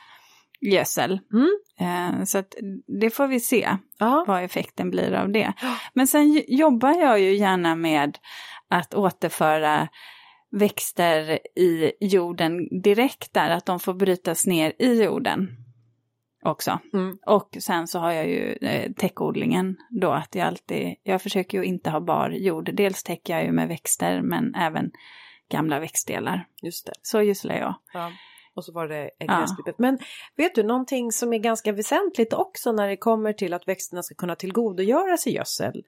gödsel. 0.60 1.20
Mm. 1.32 1.50
Eh, 1.80 2.24
så 2.24 2.38
att 2.38 2.54
det 3.00 3.10
får 3.10 3.26
vi 3.26 3.40
se 3.40 3.76
ja. 3.98 4.24
vad 4.26 4.44
effekten 4.44 4.90
blir 4.90 5.12
av 5.12 5.32
det. 5.32 5.52
Men 5.94 6.06
sen 6.06 6.42
jobbar 6.48 6.92
jag 7.00 7.20
ju 7.20 7.36
gärna 7.36 7.74
med 7.74 8.18
att 8.68 8.94
återföra 8.94 9.88
växter 10.52 11.38
i 11.58 11.92
jorden 12.00 12.80
direkt 12.82 13.34
där, 13.34 13.50
att 13.50 13.66
de 13.66 13.80
får 13.80 13.94
brytas 13.94 14.46
ner 14.46 14.72
i 14.78 15.02
jorden 15.04 15.48
också. 16.44 16.78
Mm. 16.92 17.18
Och 17.26 17.56
sen 17.60 17.86
så 17.86 17.98
har 17.98 18.12
jag 18.12 18.28
ju 18.28 18.52
eh, 18.52 18.92
täckodlingen 18.92 19.76
då, 19.90 20.10
att 20.10 20.34
jag 20.34 20.46
alltid, 20.46 20.94
jag 21.02 21.22
försöker 21.22 21.58
ju 21.58 21.64
inte 21.64 21.90
ha 21.90 22.00
bar 22.00 22.30
jord. 22.30 22.70
Dels 22.74 23.02
täcker 23.02 23.32
jag 23.32 23.44
ju 23.44 23.52
med 23.52 23.68
växter 23.68 24.22
men 24.22 24.54
även 24.54 24.90
gamla 25.50 25.80
växtdelar. 25.80 26.46
Just 26.62 26.86
det. 26.86 26.92
Så 27.02 27.22
gödslar 27.22 27.54
jag. 27.54 27.74
Ja. 27.92 28.12
Och 28.54 28.64
så 28.64 28.72
var 28.72 28.88
det 28.88 29.10
gräsklippet. 29.18 29.74
Ja. 29.78 29.82
Men 29.82 29.98
vet 30.36 30.54
du, 30.54 30.62
någonting 30.62 31.12
som 31.12 31.32
är 31.32 31.38
ganska 31.38 31.72
väsentligt 31.72 32.32
också 32.32 32.72
när 32.72 32.88
det 32.88 32.96
kommer 32.96 33.32
till 33.32 33.54
att 33.54 33.68
växterna 33.68 34.02
ska 34.02 34.14
kunna 34.14 34.34
tillgodogöra 34.34 35.16
sig 35.16 35.34
gödsel 35.34 35.82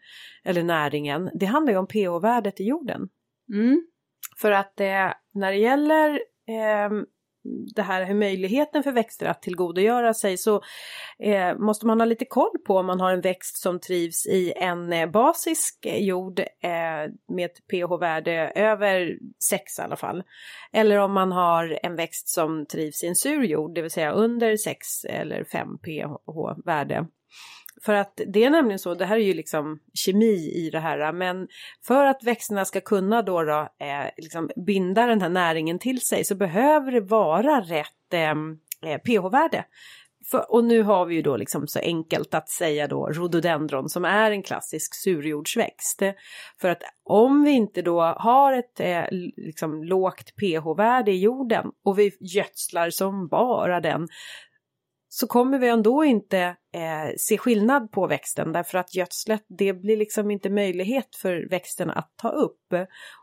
eller 0.45 0.63
näringen, 0.63 1.31
det 1.35 1.47
handlar 1.47 1.73
ju 1.73 1.79
om 1.79 1.87
pH-värdet 1.87 2.61
i 2.61 2.65
jorden. 2.65 3.09
Mm. 3.53 3.87
För 4.37 4.51
att 4.51 4.81
eh, 4.81 5.13
när 5.35 5.53
det 5.53 5.59
gäller 5.59 6.11
eh, 6.49 7.05
det 7.75 7.83
här 7.83 8.05
hur 8.05 8.15
möjligheten 8.15 8.83
för 8.83 8.93
växter 8.93 9.27
att 9.27 9.43
tillgodogöra 9.43 10.15
sig 10.15 10.37
så 10.37 10.63
eh, 11.19 11.59
måste 11.59 11.87
man 11.87 12.01
ha 12.01 12.05
lite 12.05 12.25
koll 12.25 12.59
på 12.67 12.77
om 12.77 12.87
man 12.87 13.01
har 13.01 13.13
en 13.13 13.21
växt 13.21 13.63
som 13.63 13.81
trivs 13.81 14.27
i 14.27 14.53
en 14.57 14.93
eh, 14.93 15.11
basisk 15.11 15.87
eh, 15.87 15.99
jord 15.99 16.41
eh, 16.41 17.13
med 17.29 17.45
ett 17.45 17.67
pH-värde 17.71 18.53
över 18.55 19.19
6 19.49 19.79
i 19.79 19.83
alla 19.83 19.97
fall. 19.97 20.23
Eller 20.73 20.99
om 20.99 21.13
man 21.13 21.33
har 21.33 21.79
en 21.83 21.97
växt 21.97 22.29
som 22.29 22.67
trivs 22.67 23.05
i 23.05 23.07
en 23.07 23.17
sur 23.17 23.43
jord, 23.43 23.75
det 23.75 23.83
vill 23.83 23.91
säga 23.91 24.13
under 24.13 24.57
6 24.57 25.05
eller 25.05 25.45
5 25.45 25.79
pH-värde. 25.79 27.07
För 27.85 27.95
att 27.95 28.21
det 28.27 28.45
är 28.45 28.51
nämligen 28.51 28.79
så, 28.79 28.95
det 28.95 29.07
här 29.07 29.17
är 29.17 29.21
ju 29.21 29.35
liksom 29.35 29.79
kemi 29.95 30.53
i 30.55 30.71
det 30.73 30.81
här, 30.81 31.13
men 31.13 31.49
för 31.87 32.05
att 32.05 32.23
växterna 32.23 32.65
ska 32.65 32.81
kunna 32.81 33.23
då, 33.23 33.43
då 33.43 33.61
eh, 33.61 34.11
liksom 34.17 34.51
binda 34.67 35.07
den 35.07 35.23
här 35.23 35.29
näringen 35.29 35.79
till 35.79 36.01
sig 36.01 36.25
så 36.25 36.35
behöver 36.35 36.93
det 36.93 37.01
vara 37.01 37.61
rätt 37.61 38.13
ehm, 38.15 38.59
eh, 38.87 38.99
pH-värde. 38.99 39.65
För, 40.31 40.53
och 40.53 40.65
nu 40.65 40.83
har 40.83 41.07
vi 41.07 41.15
ju 41.15 41.23
då 41.23 41.37
liksom 41.37 41.67
så 41.67 41.79
enkelt 41.79 42.35
att 42.35 42.49
säga 42.49 42.89
då 42.89 43.07
rhododendron 43.07 43.89
som 43.89 44.05
är 44.05 44.31
en 44.31 44.43
klassisk 44.43 44.95
surjordsväxt. 44.95 46.03
För 46.61 46.69
att 46.69 46.83
om 47.05 47.45
vi 47.45 47.51
inte 47.51 47.83
då 47.83 48.01
har 48.03 48.53
ett 48.53 48.81
eh, 48.81 49.05
liksom 49.37 49.85
lågt 49.85 50.37
pH-värde 50.37 51.11
i 51.11 51.21
jorden 51.21 51.67
och 51.85 51.99
vi 51.99 52.11
gödslar 52.21 52.91
som 52.91 53.29
bara 53.29 53.81
den 53.81 54.09
så 55.17 55.27
kommer 55.27 55.59
vi 55.59 55.69
ändå 55.69 56.05
inte 56.05 56.39
eh, 56.73 57.15
se 57.17 57.39
skillnad 57.39 57.93
på 57.93 58.07
växten 58.07 58.53
därför 58.53 58.79
att 58.79 58.95
gödslet 58.95 59.45
det 59.49 59.73
blir 59.73 59.97
liksom 59.97 60.31
inte 60.31 60.51
möjlighet 60.51 61.17
för 61.17 61.49
växten 61.51 61.91
att 61.91 62.13
ta 62.17 62.29
upp. 62.29 62.75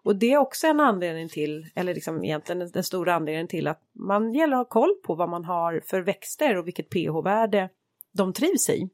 Och 0.04 0.16
det 0.16 0.34
är 0.34 0.38
också 0.38 0.68
en 0.68 0.80
anledning 0.80 1.30
till, 1.30 1.66
eller 1.76 1.94
liksom 1.94 2.24
egentligen 2.24 2.72
den, 2.74 2.84
stora 2.84 3.16
anledningen 3.16 3.48
till 3.48 3.68
att 3.68 3.82
man 4.00 4.34
gäller 4.34 4.54
att 4.54 4.60
ha 4.60 4.82
koll 4.82 4.96
på 5.06 5.16
vad 5.16 5.30
man 5.30 5.46
har 5.46 5.82
för 5.86 6.02
växter 6.02 6.58
och 6.58 6.68
vilket 6.68 6.90
pH-värde 6.90 7.70
de 8.14 8.34
trivs 8.34 8.70
i. 8.70 8.90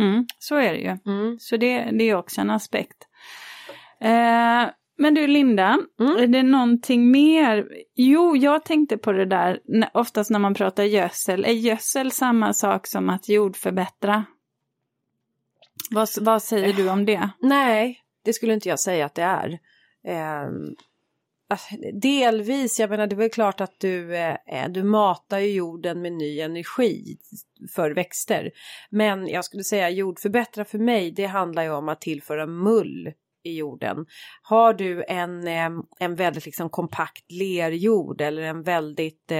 Mm, 0.00 0.26
så 0.38 0.56
är 0.56 0.72
det 0.72 0.78
ju. 0.78 0.98
Mm. 1.06 1.38
Så 1.38 1.56
det, 1.56 1.90
det 1.90 2.04
är 2.04 2.14
också 2.14 2.40
en 2.40 2.50
aspekt. 2.50 3.06
Eh, 4.00 4.68
men 5.00 5.14
du 5.14 5.26
Linda, 5.26 5.78
mm. 6.00 6.16
är 6.16 6.26
det 6.26 6.42
någonting 6.42 7.10
mer? 7.10 7.68
Jo, 7.94 8.36
jag 8.36 8.64
tänkte 8.64 8.98
på 8.98 9.12
det 9.12 9.26
där, 9.26 9.60
oftast 9.94 10.30
när 10.30 10.38
man 10.38 10.54
pratar 10.54 10.84
gödsel, 10.84 11.44
är 11.44 11.52
gödsel 11.52 12.12
samma 12.12 12.52
sak 12.52 12.86
som 12.86 13.10
att 13.10 13.28
jordförbättra? 13.28 14.24
Vad, 15.90 16.08
vad 16.20 16.42
säger 16.42 16.72
du 16.72 16.90
om 16.90 17.06
det? 17.06 17.30
Nej, 17.38 18.00
det 18.24 18.32
skulle 18.32 18.54
inte 18.54 18.68
jag 18.68 18.80
säga 18.80 19.06
att 19.06 19.14
det 19.14 19.22
är. 19.22 19.58
Eh, 20.04 20.50
delvis, 21.92 22.80
jag 22.80 22.90
menar 22.90 23.06
det 23.06 23.14
är 23.14 23.18
väl 23.18 23.30
klart 23.30 23.60
att 23.60 23.80
du, 23.80 24.16
eh, 24.16 24.68
du 24.68 24.82
matar 24.82 25.38
ju 25.38 25.52
jorden 25.52 26.02
med 26.02 26.12
ny 26.12 26.40
energi 26.40 27.16
för 27.74 27.90
växter. 27.90 28.50
Men 28.90 29.28
jag 29.28 29.44
skulle 29.44 29.64
säga 29.64 29.90
jordförbättra 29.90 30.64
för 30.64 30.78
mig, 30.78 31.10
det 31.10 31.26
handlar 31.26 31.62
ju 31.62 31.70
om 31.70 31.88
att 31.88 32.00
tillföra 32.00 32.46
mull 32.46 33.12
i 33.44 33.56
jorden. 33.56 34.06
Har 34.42 34.74
du 34.74 35.04
en, 35.08 35.48
en 35.98 36.14
väldigt 36.14 36.46
liksom 36.46 36.70
kompakt 36.70 37.32
lerjord 37.32 38.20
eller 38.20 38.42
en 38.42 38.62
väldigt 38.62 39.32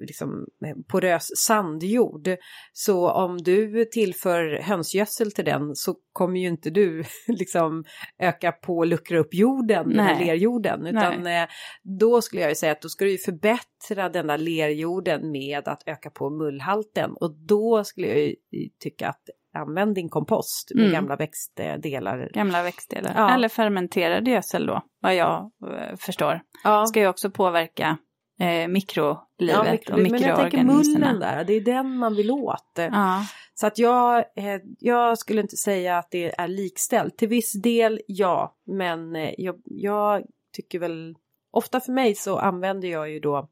liksom, 0.00 0.46
porös 0.88 1.28
sandjord 1.36 2.28
så 2.72 3.10
om 3.10 3.38
du 3.38 3.84
tillför 3.84 4.60
hönsgödsel 4.62 5.32
till 5.32 5.44
den 5.44 5.74
så 5.74 5.94
kommer 6.12 6.40
ju 6.40 6.48
inte 6.48 6.70
du 6.70 7.04
liksom 7.28 7.84
öka 8.18 8.52
på 8.52 8.76
och 8.76 8.86
luckra 8.86 9.18
upp 9.18 9.34
jorden, 9.34 9.92
Nej. 9.94 10.26
lerjorden, 10.26 10.86
utan 10.86 11.22
Nej. 11.22 11.42
Eh, 11.42 11.48
då 11.82 12.22
skulle 12.22 12.42
jag 12.42 12.50
ju 12.50 12.54
säga 12.54 12.72
att 12.72 12.82
då 12.82 12.88
ska 12.88 13.04
du 13.04 13.18
förbättra 13.18 14.08
den 14.08 14.26
där 14.26 14.38
lerjorden 14.38 15.30
med 15.30 15.68
att 15.68 15.82
öka 15.86 16.10
på 16.10 16.30
mullhalten 16.30 17.10
och 17.20 17.34
då 17.46 17.84
skulle 17.84 18.06
jag 18.06 18.18
ju 18.18 18.34
tycka 18.80 19.08
att 19.08 19.22
använd 19.54 19.94
din 19.94 20.08
kompost 20.08 20.72
med 20.74 20.84
mm. 20.84 20.92
gamla 20.92 21.16
växtdelar. 21.16 22.30
Gamla 22.34 22.62
växtdelar, 22.62 23.12
ja. 23.16 23.34
eller 23.34 23.48
fermenterad 23.48 24.28
gödsel 24.28 24.66
då, 24.66 24.82
vad 25.00 25.14
jag 25.14 25.50
eh, 25.62 25.96
förstår. 25.96 26.40
Ja. 26.64 26.86
Ska 26.86 27.00
ju 27.00 27.08
också 27.08 27.30
påverka 27.30 27.98
eh, 28.40 28.68
mikrolivet 28.68 29.22
ja, 29.36 29.72
mikro, 29.72 29.94
och 29.94 30.00
mikroorganismerna. 30.00 30.08
Men 30.08 30.22
jag 30.22 30.50
tänker 30.50 30.64
mullen 30.64 31.20
där, 31.20 31.44
det 31.44 31.52
är 31.52 31.60
den 31.60 31.96
man 31.96 32.14
vill 32.14 32.30
åt. 32.30 32.72
Ja. 32.74 33.26
Så 33.54 33.66
att 33.66 33.78
jag, 33.78 34.18
eh, 34.18 34.60
jag 34.78 35.18
skulle 35.18 35.40
inte 35.40 35.56
säga 35.56 35.98
att 35.98 36.10
det 36.10 36.40
är 36.40 36.48
likställt. 36.48 37.16
Till 37.16 37.28
viss 37.28 37.62
del 37.62 38.00
ja, 38.06 38.56
men 38.66 39.16
eh, 39.16 39.34
jag, 39.38 39.56
jag 39.64 40.22
tycker 40.56 40.78
väl 40.78 41.14
ofta 41.50 41.80
för 41.80 41.92
mig 41.92 42.14
så 42.14 42.38
använder 42.38 42.88
jag 42.88 43.10
ju 43.10 43.20
då 43.20 43.48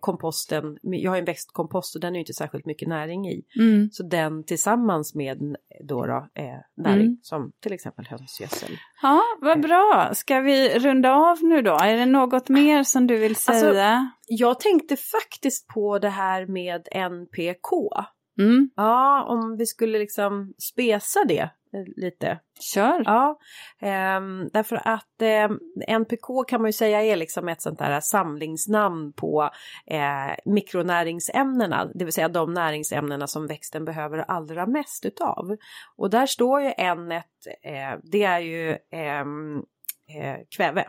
komposten, 0.00 0.78
jag 0.82 1.10
har 1.10 1.18
en 1.18 1.24
växtkompost 1.24 1.94
och 1.94 2.00
den 2.00 2.16
är 2.16 2.20
inte 2.20 2.32
särskilt 2.32 2.66
mycket 2.66 2.88
näring 2.88 3.28
i. 3.28 3.42
Mm. 3.58 3.88
Så 3.92 4.02
den 4.02 4.44
tillsammans 4.44 5.14
med 5.14 5.56
då, 5.84 6.06
då 6.06 6.28
eh, 6.34 6.44
näring 6.76 7.06
mm. 7.06 7.18
som 7.22 7.52
till 7.62 7.72
exempel 7.72 8.06
hönsgödsel. 8.06 8.70
Ja, 9.02 9.20
vad 9.40 9.56
eh. 9.56 9.62
bra. 9.62 10.10
Ska 10.14 10.40
vi 10.40 10.78
runda 10.78 11.12
av 11.12 11.42
nu 11.42 11.62
då? 11.62 11.78
Är 11.82 11.96
det 11.96 12.06
något 12.06 12.48
mer 12.48 12.82
som 12.82 13.06
du 13.06 13.16
vill 13.16 13.30
alltså, 13.30 13.52
säga? 13.52 13.86
Alltså, 13.86 14.16
jag 14.26 14.60
tänkte 14.60 14.96
faktiskt 14.96 15.66
på 15.66 15.98
det 15.98 16.08
här 16.08 16.46
med 16.46 16.88
NPK. 16.92 17.70
Mm. 18.40 18.70
Ja, 18.76 19.24
om 19.24 19.56
vi 19.56 19.66
skulle 19.66 19.98
liksom 19.98 20.54
spesa 20.58 21.24
det 21.24 21.50
lite. 21.96 22.38
Kör! 22.74 23.02
Ja, 23.04 23.38
eh, 23.80 24.20
därför 24.52 24.88
att 24.88 25.22
eh, 25.22 25.48
NPK 25.88 26.44
kan 26.48 26.60
man 26.60 26.68
ju 26.68 26.72
säga 26.72 27.02
är 27.02 27.16
liksom 27.16 27.48
ett 27.48 27.62
sånt 27.62 27.78
där 27.78 28.00
samlingsnamn 28.00 29.12
på 29.12 29.50
eh, 29.86 30.34
mikronäringsämnena, 30.44 31.90
det 31.94 32.04
vill 32.04 32.14
säga 32.14 32.28
de 32.28 32.54
näringsämnena 32.54 33.26
som 33.26 33.46
växten 33.46 33.84
behöver 33.84 34.18
allra 34.18 34.66
mest 34.66 35.04
utav. 35.04 35.56
Och 35.96 36.10
där 36.10 36.26
står 36.26 36.62
ju 36.62 36.72
N 36.76 37.12
eh, 37.12 37.98
det 38.02 38.22
är 38.22 38.40
ju 38.40 38.78
ehm, 38.90 39.56
eh, 40.08 40.36
kväve. 40.56 40.88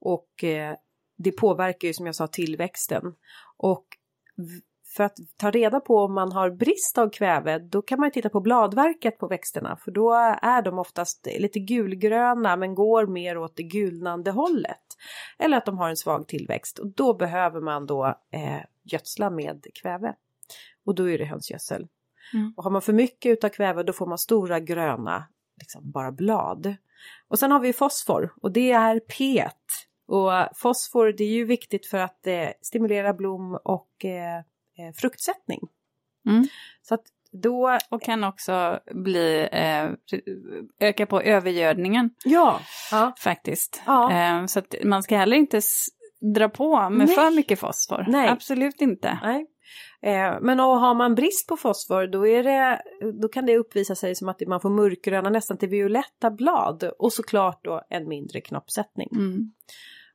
Och 0.00 0.44
eh, 0.44 0.76
det 1.18 1.32
påverkar 1.32 1.88
ju 1.88 1.94
som 1.94 2.06
jag 2.06 2.14
sa 2.14 2.26
tillväxten. 2.26 3.02
Och 3.56 3.84
för 4.98 5.04
att 5.04 5.18
ta 5.36 5.50
reda 5.50 5.80
på 5.80 5.98
om 5.98 6.14
man 6.14 6.32
har 6.32 6.50
brist 6.50 6.98
av 6.98 7.10
kväve 7.10 7.58
då 7.58 7.82
kan 7.82 8.00
man 8.00 8.10
titta 8.10 8.28
på 8.28 8.40
bladverket 8.40 9.18
på 9.18 9.26
växterna 9.26 9.76
för 9.76 9.90
då 9.90 10.12
är 10.42 10.62
de 10.62 10.78
oftast 10.78 11.28
lite 11.38 11.58
gulgröna 11.58 12.56
men 12.56 12.74
går 12.74 13.06
mer 13.06 13.38
åt 13.38 13.56
det 13.56 13.62
gulnande 13.62 14.30
hållet. 14.30 14.82
Eller 15.38 15.56
att 15.56 15.66
de 15.66 15.78
har 15.78 15.88
en 15.88 15.96
svag 15.96 16.28
tillväxt 16.28 16.78
och 16.78 16.86
då 16.86 17.14
behöver 17.14 17.60
man 17.60 17.86
då 17.86 18.06
eh, 18.06 18.60
gödsla 18.84 19.30
med 19.30 19.66
kväve. 19.82 20.14
Och 20.84 20.94
då 20.94 21.10
är 21.10 21.18
det 21.18 21.24
hönsgödsel. 21.24 21.86
Mm. 22.34 22.54
Och 22.56 22.64
har 22.64 22.70
man 22.70 22.82
för 22.82 22.92
mycket 22.92 23.32
utav 23.32 23.48
kväve 23.48 23.82
då 23.82 23.92
får 23.92 24.06
man 24.06 24.18
stora 24.18 24.60
gröna 24.60 25.24
liksom 25.60 25.90
bara 25.90 26.12
blad. 26.12 26.74
Och 27.28 27.38
sen 27.38 27.52
har 27.52 27.60
vi 27.60 27.72
fosfor 27.72 28.32
och 28.42 28.52
det 28.52 28.72
är 28.72 29.00
pet. 29.00 29.64
Och 30.06 30.30
fosfor 30.54 31.12
det 31.12 31.24
är 31.24 31.34
ju 31.34 31.44
viktigt 31.44 31.86
för 31.86 31.98
att 31.98 32.26
eh, 32.26 32.48
stimulera 32.60 33.14
blom 33.14 33.58
och 33.64 34.04
eh, 34.04 34.42
eh, 34.78 34.92
fruktsättning. 34.94 35.60
Mm. 36.26 36.46
Så 36.82 36.94
att 36.94 37.04
då... 37.32 37.78
Och 37.90 38.02
kan 38.02 38.24
också 38.24 38.80
bli, 38.94 39.48
eh, 39.52 39.90
öka 40.80 41.06
på 41.06 41.22
övergödningen. 41.22 42.10
Ja. 42.24 42.60
ja. 42.90 43.14
Faktiskt. 43.18 43.82
Ja. 43.86 44.12
Eh, 44.12 44.46
så 44.46 44.58
att 44.58 44.74
man 44.84 45.02
ska 45.02 45.16
heller 45.16 45.36
inte 45.36 45.60
dra 46.34 46.48
på 46.48 46.90
med 46.90 47.06
Nej. 47.06 47.16
för 47.16 47.36
mycket 47.36 47.60
fosfor. 47.60 48.04
Nej. 48.08 48.28
Absolut 48.28 48.80
inte. 48.80 49.18
Nej. 49.22 49.46
Eh, 50.02 50.40
men 50.40 50.58
har 50.58 50.94
man 50.94 51.14
brist 51.14 51.48
på 51.48 51.56
fosfor 51.56 52.06
då, 52.06 52.26
är 52.26 52.42
det, 52.42 52.82
då 53.22 53.28
kan 53.28 53.46
det 53.46 53.58
uppvisa 53.58 53.94
sig 53.94 54.14
som 54.14 54.28
att 54.28 54.40
man 54.46 54.60
får 54.60 54.70
mörkgröna 54.70 55.30
nästan 55.30 55.58
till 55.58 55.68
violetta 55.68 56.30
blad 56.30 56.90
och 56.98 57.12
såklart 57.12 57.64
då 57.64 57.82
en 57.90 58.08
mindre 58.08 58.40
knoppsättning. 58.40 59.08
Mm. 59.12 59.52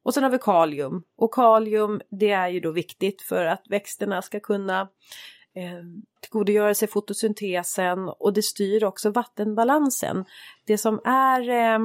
Och 0.03 0.13
sen 0.13 0.23
har 0.23 0.29
vi 0.29 0.37
kalium. 0.37 1.03
Och 1.15 1.33
kalium 1.33 2.01
det 2.09 2.31
är 2.31 2.47
ju 2.47 2.59
då 2.59 2.71
viktigt 2.71 3.21
för 3.21 3.45
att 3.45 3.63
växterna 3.69 4.21
ska 4.21 4.39
kunna 4.39 4.81
eh, 5.55 5.83
tillgodogöra 6.21 6.73
sig 6.73 6.87
fotosyntesen 6.87 8.09
och 8.09 8.33
det 8.33 8.41
styr 8.41 8.83
också 8.83 9.09
vattenbalansen. 9.09 10.25
Det 10.65 10.77
som 10.77 11.01
är 11.05 11.49
eh, 11.49 11.79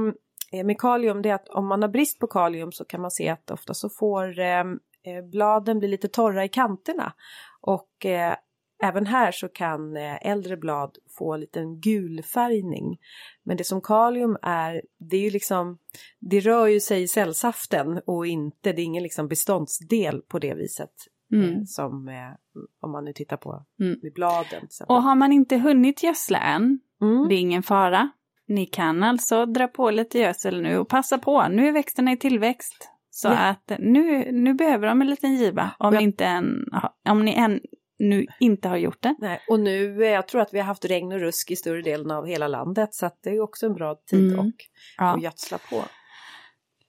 eh 0.52 0.64
med 0.64 0.80
kalium 0.80 1.22
det 1.22 1.28
är 1.28 1.34
att 1.34 1.48
om 1.48 1.66
man 1.66 1.82
har 1.82 1.88
brist 1.88 2.18
på 2.18 2.26
kalium 2.26 2.72
så 2.72 2.84
kan 2.84 3.00
man 3.00 3.10
se 3.10 3.28
att 3.28 3.50
ofta 3.50 3.74
så 3.74 3.88
får 3.88 4.38
eh, 4.38 4.60
eh 5.04 5.24
bladen 5.30 5.78
bli 5.78 5.88
lite 5.88 6.08
torra 6.08 6.44
i 6.44 6.48
kanterna. 6.48 7.12
Och 7.60 8.06
eh, 8.06 8.34
Även 8.82 9.06
här 9.06 9.32
så 9.32 9.48
kan 9.48 9.96
eh, 9.96 10.26
äldre 10.26 10.56
blad 10.56 10.98
få 11.18 11.34
en 11.34 11.40
liten 11.40 11.80
gulfärgning. 11.80 12.98
Men 13.42 13.56
det 13.56 13.64
som 13.64 13.80
kalium 13.80 14.36
är, 14.42 14.82
det 14.98 15.16
är 15.16 15.20
ju 15.20 15.30
liksom, 15.30 15.78
det 16.18 16.40
rör 16.40 16.66
ju 16.66 16.80
sig 16.80 17.02
i 17.02 17.08
cellsaften 17.08 18.00
och 18.06 18.26
inte, 18.26 18.72
det 18.72 18.82
är 18.82 18.84
ingen 18.84 19.02
liksom 19.02 19.28
beståndsdel 19.28 20.22
på 20.28 20.38
det 20.38 20.54
viset. 20.54 20.92
Eh, 21.32 21.38
mm. 21.38 21.66
Som 21.66 22.08
eh, 22.08 22.62
om 22.80 22.92
man 22.92 23.04
nu 23.04 23.12
tittar 23.12 23.36
på 23.36 23.64
mm. 23.80 24.00
bladen. 24.14 24.68
Och 24.88 25.02
har 25.02 25.14
man 25.14 25.32
inte 25.32 25.56
hunnit 25.56 26.02
gödsla 26.02 26.38
än, 26.38 26.80
mm. 27.00 27.28
det 27.28 27.34
är 27.34 27.38
ingen 27.40 27.62
fara. 27.62 28.10
Ni 28.46 28.66
kan 28.66 29.02
alltså 29.02 29.46
dra 29.46 29.68
på 29.68 29.90
lite 29.90 30.18
gödsel 30.18 30.62
nu 30.62 30.78
och 30.78 30.88
passa 30.88 31.18
på, 31.18 31.48
nu 31.48 31.68
är 31.68 31.72
växterna 31.72 32.12
i 32.12 32.16
tillväxt. 32.16 32.90
Så 33.10 33.28
Ja. 33.28 33.34
att 33.34 33.72
nu, 33.78 34.32
nu 34.32 34.54
behöver 34.54 34.86
de 34.88 35.00
en 35.00 35.10
liten 35.10 35.34
giva 35.34 35.70
om, 35.78 35.94
Ja. 35.94 36.00
inte 36.00 36.24
än, 36.24 36.64
om 37.08 37.24
ni 37.24 37.34
än 37.34 37.60
nu 37.98 38.26
inte 38.40 38.68
har 38.68 38.76
gjort 38.76 39.02
det. 39.02 39.14
Nej, 39.18 39.40
och 39.48 39.60
nu, 39.60 40.04
eh, 40.04 40.10
jag 40.10 40.28
tror 40.28 40.40
att 40.40 40.54
vi 40.54 40.58
har 40.58 40.66
haft 40.66 40.84
regn 40.84 41.12
och 41.12 41.20
rusk 41.20 41.50
i 41.50 41.56
större 41.56 41.82
delen 41.82 42.10
av 42.10 42.26
hela 42.26 42.48
landet 42.48 42.94
så 42.94 43.06
att 43.06 43.18
det 43.22 43.30
är 43.30 43.40
också 43.40 43.66
en 43.66 43.74
bra 43.74 43.94
tid 44.10 44.32
Mm. 44.32 44.38
och, 44.46 44.52
Ja. 44.98 45.04
att 45.14 45.22
gödsla 45.22 45.58
på. 45.70 45.82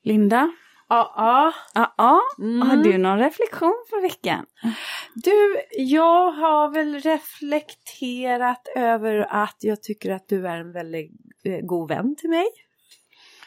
Linda, 0.03 0.51
Ja, 0.91 1.13
ja. 1.17 1.53
ja, 1.73 1.93
ja. 1.97 2.21
Mm. 2.45 2.61
har 2.69 2.77
du 2.77 2.97
någon 2.97 3.19
reflektion 3.19 3.85
för 3.89 4.01
veckan? 4.01 4.45
Du, 5.15 5.61
jag 5.71 6.31
har 6.31 6.69
väl 6.73 6.99
reflekterat 6.99 8.67
över 8.75 9.27
att 9.29 9.57
jag 9.59 9.83
tycker 9.83 10.11
att 10.11 10.27
du 10.27 10.47
är 10.47 10.57
en 10.57 10.71
väldigt 10.71 11.11
eh, 11.43 11.59
god 11.61 11.89
vän 11.89 12.15
till 12.15 12.29
mig. 12.29 12.45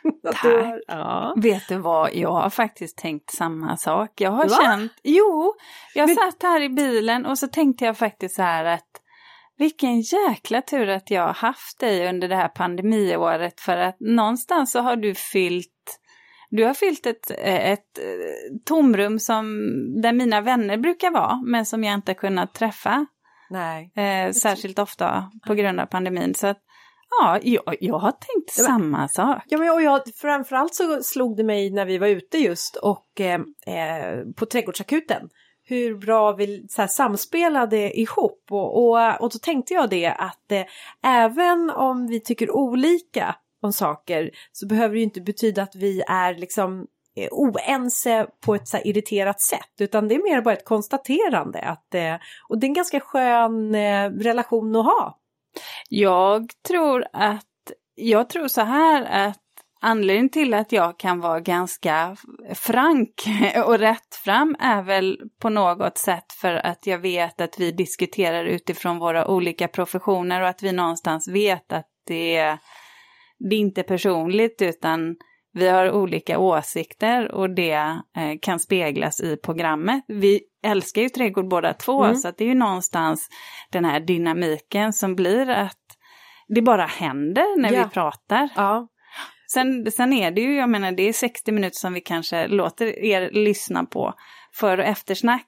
Tack. 0.25 0.43
har- 0.43 0.83
Ja. 0.87 1.35
Vet 1.37 1.69
du 1.69 1.77
vad, 1.79 2.15
jag 2.15 2.33
har 2.33 2.51
faktiskt 2.51 2.99
tänkt 2.99 3.31
samma 3.35 3.77
sak. 3.77 4.11
Jag 4.21 4.31
har 4.31 4.49
Va? 4.49 4.57
känt, 4.65 4.93
jo, 5.03 5.55
jag 5.95 6.07
Men- 6.07 6.17
satt 6.17 6.43
här 6.43 6.61
i 6.63 6.69
bilen 6.69 7.27
och 7.27 7.39
så 7.39 7.49
tänkte 7.49 7.85
jag 7.85 7.99
faktiskt 7.99 8.37
så 8.37 8.43
här 8.43 8.65
att 8.65 8.89
vilken 9.59 10.01
jäkla 10.01 10.63
tur 10.63 10.89
att 10.89 11.11
jag 11.11 11.23
har 11.27 11.35
haft 11.35 11.79
dig 11.81 12.09
under 12.09 12.29
det 12.29 12.37
här 12.37 12.49
pandemiåret 12.49 13.61
för 13.61 13.77
att 13.77 13.97
någonstans 14.01 14.73
så 14.73 14.81
har 14.81 14.97
du 14.97 15.15
fyllt 15.15 15.69
du 16.55 16.65
har 16.65 16.75
fyllt 16.75 17.07
ett, 17.07 17.31
ett 17.45 17.99
eh, 17.99 18.05
tomrum 18.65 19.19
som, 19.19 19.45
där 20.03 20.13
mina 20.13 20.41
vänner 20.41 20.77
brukar 20.77 21.11
vara, 21.11 21.43
men 21.47 21.67
som 21.67 21.85
jag 21.85 21.95
inte 21.95 22.15
kunnat 22.15 22.55
träffa 22.55 23.07
Nej. 23.51 23.93
eh, 23.97 24.33
särskilt 24.33 24.79
ofta 24.79 25.31
på 25.47 25.55
grund 25.55 25.81
av 25.81 25.87
pandemin. 25.87 26.35
Så 26.35 26.47
att, 26.47 26.59
ja, 27.21 27.39
jag, 27.43 27.77
jag 27.81 27.99
har 27.99 28.13
tänkt 28.13 28.59
men- 28.59 28.67
samma 28.67 29.09
sak. 29.09 29.43
Ja, 29.49 29.59
men 29.59 29.71
och 29.71 29.83
jag, 29.83 30.01
framförallt 30.15 30.75
så 30.75 31.03
slog 31.03 31.37
det 31.37 31.45
mig 31.45 31.71
när 31.71 31.87
vi 31.87 31.99
var 31.99 32.07
ute 32.07 32.39
just 32.39 32.77
och 32.77 33.21
eh, 33.21 33.41
eh, 33.67 34.25
på 34.37 34.47
trädgårdsakuten 34.47 35.29
hur 35.65 35.95
bra 35.95 36.33
vi 36.33 36.67
så 36.69 36.81
här, 36.81 36.89
samspelade 36.89 37.99
ihop 38.01 38.45
och, 38.51 38.77
och, 38.77 39.21
och 39.21 39.31
då 39.33 39.39
tänkte 39.43 39.75
jag 39.75 39.91
det 39.91 40.07
att 40.07 40.53
eh, 40.53 40.65
även 41.05 41.71
om 41.71 42.07
vi 42.07 42.21
tycker 42.21 42.51
olika 42.51 43.37
om 43.63 43.73
saker 43.73 44.31
så 44.53 44.67
behöver 44.67 44.95
det 44.95 44.99
ju 44.99 45.05
inte 45.05 45.21
betyda 45.21 45.63
att 45.63 45.75
vi 45.75 46.03
är 46.09 46.35
liksom 46.35 46.87
eh, 47.17 47.29
oense 47.31 48.27
på 48.45 48.55
ett 48.55 48.69
så 48.69 48.79
irriterat 48.85 49.41
sätt 49.41 49.81
utan 49.81 50.09
det 50.09 50.15
är 50.15 50.35
mer 50.35 50.43
bara 50.43 50.55
ett 50.55 50.65
konstaterande 50.65 51.61
att 51.61 51.95
eh, 51.95 52.15
och 52.49 52.59
det 52.59 52.67
är 52.67 52.69
en 52.69 52.75
ganska 52.75 53.01
skön 53.01 53.77
relation 54.23 54.77
att 54.77 54.85
ha. 54.85 55.19
Jag 55.89 56.51
tror 56.69 57.05
att, 57.13 57.47
jag 57.95 58.29
tror 58.29 58.49
så 58.49 58.61
här 58.61 59.29
att 59.29 59.39
anledningen 59.81 60.29
till 60.29 60.55
att 60.55 60.73
jag 60.73 60.99
kan 60.99 61.21
vara 61.21 61.41
ganska 61.41 62.17
frank 62.55 63.25
och 63.67 63.79
rättfram 63.79 64.57
är 64.61 64.83
väl 64.83 65.21
på 65.41 65.49
något 65.49 65.99
sätt 65.99 66.33
för 66.41 66.55
att 66.55 66.87
jag 66.87 66.99
vet 66.99 67.41
att 67.41 67.61
vi 67.61 67.73
diskuterar 67.73 68.45
utifrån 68.45 68.99
våra 68.99 69.29
olika 69.29 69.69
professioner 69.69 70.41
och 70.43 70.49
att 70.49 70.63
vi 70.63 70.73
någonstans 70.73 71.29
vet 71.29 71.73
att 71.73 71.89
det 72.07 72.37
är, 72.37 72.59
det 73.39 73.57
är 73.57 73.61
inte 73.61 73.83
personligt 73.83 74.63
utan 74.63 75.17
vi 75.53 75.69
har 75.69 75.91
olika 75.93 76.39
åsikter 76.39 77.33
och 77.33 77.51
det 77.55 77.73
eh, 78.17 78.39
kan 78.43 78.59
speglas 78.61 79.21
i 79.21 79.37
programmet. 79.37 80.05
Vi 80.09 80.41
älskar 80.65 81.03
ju 81.03 81.09
trädgård 81.09 81.49
båda 81.49 81.73
två 81.75 82.05
Mm. 82.05 82.17
så 82.17 82.29
att 82.29 82.39
det 82.39 82.45
är 82.45 82.49
ju 82.49 82.55
någonstans 82.55 83.29
den 83.73 83.85
här 83.85 84.01
dynamiken 84.01 84.93
som 84.93 85.15
blir 85.17 85.51
att 85.51 85.79
det 86.49 86.63
bara 86.63 86.87
händer 86.87 87.61
när 87.61 87.73
Ja. 87.73 87.85
vi 87.85 87.91
pratar. 87.91 88.49
Ja, 88.57 88.89
Sen, 89.53 89.91
sen 89.93 90.13
är 90.13 90.31
det 90.31 90.41
ju, 90.41 90.57
jag 90.57 90.71
menar 90.71 90.93
det 90.93 91.09
är 91.09 91.13
60 91.13 91.53
minuter 91.53 91.77
som 91.79 91.93
vi 91.93 92.01
kanske 92.01 92.47
låter 92.49 93.05
er 93.05 93.31
lyssna 93.33 93.85
på. 93.85 94.15
För 94.55 94.79
och 94.79 94.85
eftersnack 94.85 95.47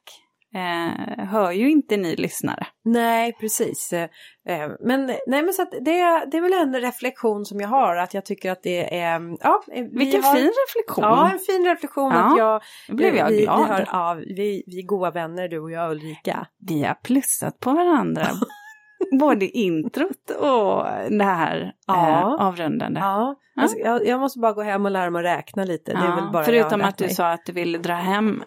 eh, 0.54 1.24
hör 1.24 1.52
ju 1.52 1.70
inte 1.70 1.96
ni 1.96 2.16
lyssnare. 2.16 2.66
Nej, 2.84 3.32
precis. 3.32 3.92
Eh, 3.92 4.08
eh, 4.48 4.70
Men, 4.80 5.06
nej, 5.06 5.42
men 5.42 5.52
så 5.52 5.62
att 5.62 5.70
det, 5.70 6.24
det 6.30 6.36
är 6.36 6.40
väl 6.40 6.52
en 6.52 6.80
reflektion 6.80 7.44
som 7.44 7.60
jag 7.60 7.68
har, 7.68 7.96
att 7.96 8.14
jag 8.14 8.24
tycker 8.24 8.52
att 8.52 8.62
det 8.62 8.98
är... 8.98 9.36
Ja, 9.40 9.62
eh, 9.72 9.84
vi 9.84 9.98
Vilken 9.98 10.24
har, 10.24 10.34
fin 10.34 10.52
reflektion! 10.66 11.04
Ja, 11.04 11.30
en 11.32 11.38
fin 11.38 11.64
reflektion 11.64 12.12
Ja, 12.12 12.18
att 12.32 12.38
jag... 12.38 12.62
Nu 12.88 12.94
blev 12.94 13.16
jag 13.16 13.28
vi, 13.28 13.42
glad. 13.42 13.58
Vi, 13.58 13.72
har, 13.72 13.88
ja, 13.92 14.16
vi, 14.26 14.64
vi 14.66 14.78
är 14.78 14.86
goda 14.86 15.10
vänner, 15.10 15.48
du 15.48 15.58
och 15.58 15.70
jag 15.70 15.90
Ulrika. 15.90 16.46
Vi 16.58 16.82
har 16.84 16.94
plussat 16.94 17.60
på 17.60 17.72
varandra. 17.72 18.26
Både 19.20 19.46
introt 19.46 20.30
och 20.38 20.84
det 21.10 21.24
här 21.24 21.72
Ja. 21.86 22.20
eh, 22.20 22.46
avrundande. 22.46 23.00
Ja, 23.00 23.36
Ja. 23.54 23.68
Jag, 23.76 23.86
jag, 23.86 24.06
jag 24.06 24.20
måste 24.20 24.38
bara 24.38 24.52
gå 24.52 24.62
hem 24.62 24.84
och 24.84 24.90
lära 24.90 25.10
mig 25.10 25.20
att 25.20 25.38
räkna 25.38 25.64
lite. 25.64 25.92
Ja, 25.92 26.00
väl 26.00 26.32
bara 26.32 26.38
jag 26.38 26.44
förutom 26.44 26.80
att 26.80 26.96
du 26.96 27.08
sa 27.08 27.30
att 27.30 27.46
du 27.46 27.52
ville 27.52 27.78
dra 27.78 27.94
hem. 27.94 28.42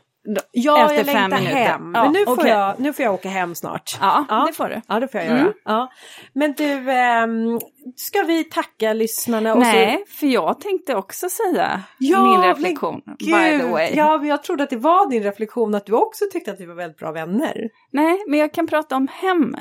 Ja, 0.51 0.83
efter 0.83 0.97
jag 0.97 1.05
fem 1.05 1.15
längtar 1.31 1.37
minuter. 1.37 1.55
hem. 1.55 1.91
Ja, 1.95 2.03
men 2.03 2.11
nu 2.13 2.25
får, 2.25 2.47
jag, 2.47 2.79
nu 2.79 2.93
får 2.93 3.05
jag 3.05 3.13
åka 3.13 3.29
hem 3.29 3.55
snart. 3.55 3.97
Ja, 4.01 4.25
Ja. 4.29 4.45
det 4.47 4.53
får 4.53 4.69
du. 4.69 4.81
Ja, 4.87 4.99
det 4.99 5.07
får 5.07 5.21
jag 5.21 5.27
göra. 5.29 5.39
Mm. 5.39 5.53
Ja. 5.65 5.91
Men 6.33 6.53
du, 6.53 6.91
ehm, 6.91 7.59
ska 7.95 8.21
vi 8.23 8.43
tacka 8.43 8.93
lyssnarna? 8.93 9.53
Och 9.55 9.65
så, 9.65 9.71
Nej, 9.71 10.03
för 10.19 10.27
jag 10.27 10.59
tänkte 10.61 10.95
också 10.95 11.27
säga 11.29 11.81
Ja, 11.97 12.23
min 12.23 12.41
reflektion. 12.41 13.01
By 13.19 13.59
the 13.59 13.67
way. 13.71 13.91
Ja, 13.95 14.25
jag 14.25 14.43
trodde 14.43 14.63
att 14.63 14.69
det 14.69 14.77
var 14.77 15.09
din 15.09 15.23
reflektion 15.23 15.75
att 15.75 15.85
du 15.85 15.93
också 15.93 16.25
tyckte 16.31 16.51
att 16.51 16.59
vi 16.59 16.65
var 16.65 16.75
väldigt 16.75 16.97
bra 16.97 17.11
vänner. 17.11 17.55
Nej, 17.91 18.17
men 18.27 18.39
jag 18.39 18.53
kan 18.53 18.67
prata 18.67 18.95
om 18.95 19.07
hem. 19.11 19.55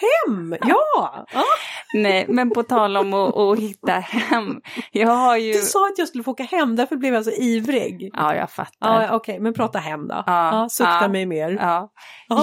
Hem, 0.00 0.56
ja! 0.60 1.26
ja. 1.32 1.44
Nej, 1.94 2.26
men 2.28 2.50
på 2.50 2.62
tal 2.62 2.96
om 2.96 3.14
att, 3.14 3.36
att 3.36 3.58
hitta 3.58 3.92
hem. 3.92 4.60
Jag 4.92 5.08
har 5.08 5.36
ju... 5.36 5.52
Du 5.52 5.58
sa 5.58 5.86
att 5.86 5.98
jag 5.98 6.08
skulle 6.08 6.24
få 6.24 6.30
åka 6.30 6.42
hem, 6.42 6.76
därför 6.76 6.96
blev 6.96 7.14
jag 7.14 7.24
så 7.24 7.30
ivrig. 7.30 8.10
Ja, 8.12 8.34
jag 8.34 8.50
fattar. 8.50 9.02
Ja, 9.02 9.16
Okej, 9.16 9.40
men 9.40 9.54
prata 9.54 9.78
hem 9.78 10.08
då. 10.08 10.24
Ja, 10.26 10.52
Ja, 10.52 10.68
sukta 10.68 10.98
ja. 11.00 11.08
mig 11.08 11.26
mer. 11.26 11.50
Ja. 11.50 11.92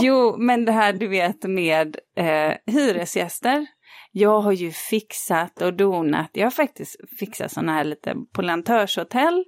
Jo, 0.01 0.35
men 0.37 0.65
det 0.65 0.71
här 0.71 0.93
du 0.93 1.07
vet 1.07 1.43
med 1.43 1.97
eh, 2.17 2.53
hyresgäster. 2.73 3.65
Jag 4.11 4.39
har 4.41 4.51
ju 4.51 4.71
fixat 4.71 5.61
och 5.61 5.73
donat. 5.73 6.29
Jag 6.33 6.45
har 6.45 6.51
faktiskt 6.51 6.95
fixat 7.19 7.51
sådana 7.51 7.73
här 7.73 7.83
lite 7.83 8.15
på 8.33 8.41
Lantörshotell. 8.41 9.43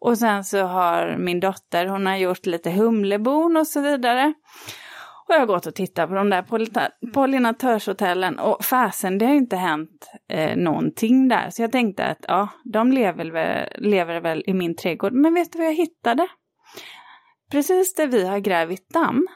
Och 0.00 0.18
sen 0.18 0.44
så 0.44 0.62
har 0.62 1.16
min 1.18 1.40
dotter, 1.40 1.86
hon 1.86 2.06
har 2.06 2.16
gjort 2.16 2.46
lite 2.46 2.70
humlebon 2.70 3.56
och 3.56 3.66
så 3.66 3.80
vidare. 3.80 4.32
Och 5.28 5.34
jag 5.34 5.38
har 5.38 5.46
gått 5.46 5.66
och 5.66 5.74
tittat 5.74 6.08
på 6.08 6.14
de 6.14 6.30
där 6.30 6.44
pollinatörshotellen 7.12 8.38
och 8.38 8.64
fasen 8.64 9.18
det 9.18 9.24
har 9.26 9.32
ju 9.32 9.38
inte 9.38 9.56
hänt 9.56 10.10
eh, 10.28 10.56
någonting 10.56 11.28
där. 11.28 11.50
Så 11.50 11.62
jag 11.62 11.72
tänkte 11.72 12.04
att 12.06 12.24
ja, 12.28 12.48
de 12.64 12.92
lever 12.92 13.24
väl, 13.30 13.68
lever 13.78 14.20
väl 14.20 14.42
i 14.46 14.54
min 14.54 14.76
trädgård. 14.76 15.12
Men 15.12 15.34
vet 15.34 15.52
du 15.52 15.58
vad 15.58 15.66
jag 15.66 15.74
hittade? 15.74 16.28
Precis 17.50 17.94
där 17.94 18.06
vi 18.06 18.26
har 18.28 18.38
grävt 18.38 18.88
damm, 18.88 19.26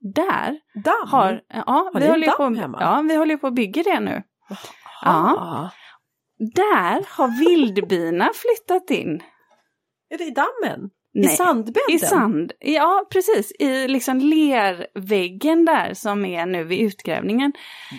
där 0.00 0.58
Damm? 0.84 1.08
har, 1.08 1.40
ja, 1.48 1.62
Har 1.66 2.00
vi 2.00 2.08
håller 2.08 2.26
damm 2.26 2.54
på, 2.54 2.60
hemma? 2.60 2.78
ja, 2.80 3.02
vi 3.08 3.16
håller 3.16 3.36
på 3.36 3.46
att 3.46 3.54
bygga 3.54 3.82
det 3.82 4.00
nu. 4.00 4.22
ja. 5.02 5.70
Där 6.54 7.16
har 7.18 7.38
vildbina 7.38 8.30
flyttat 8.34 8.90
in. 8.90 9.22
Är 10.10 10.18
det 10.18 10.24
i 10.24 10.30
dammen? 10.30 10.90
I 11.16 11.20
Nej, 11.20 11.36
sandbädden? 11.36 11.82
I 11.90 11.98
sand, 11.98 12.52
ja 12.60 13.06
precis, 13.12 13.52
i 13.58 13.88
liksom 13.88 14.18
lerväggen 14.18 15.64
där 15.64 15.94
som 15.94 16.24
är 16.24 16.46
nu 16.46 16.64
vid 16.64 16.80
utgrävningen. 16.80 17.52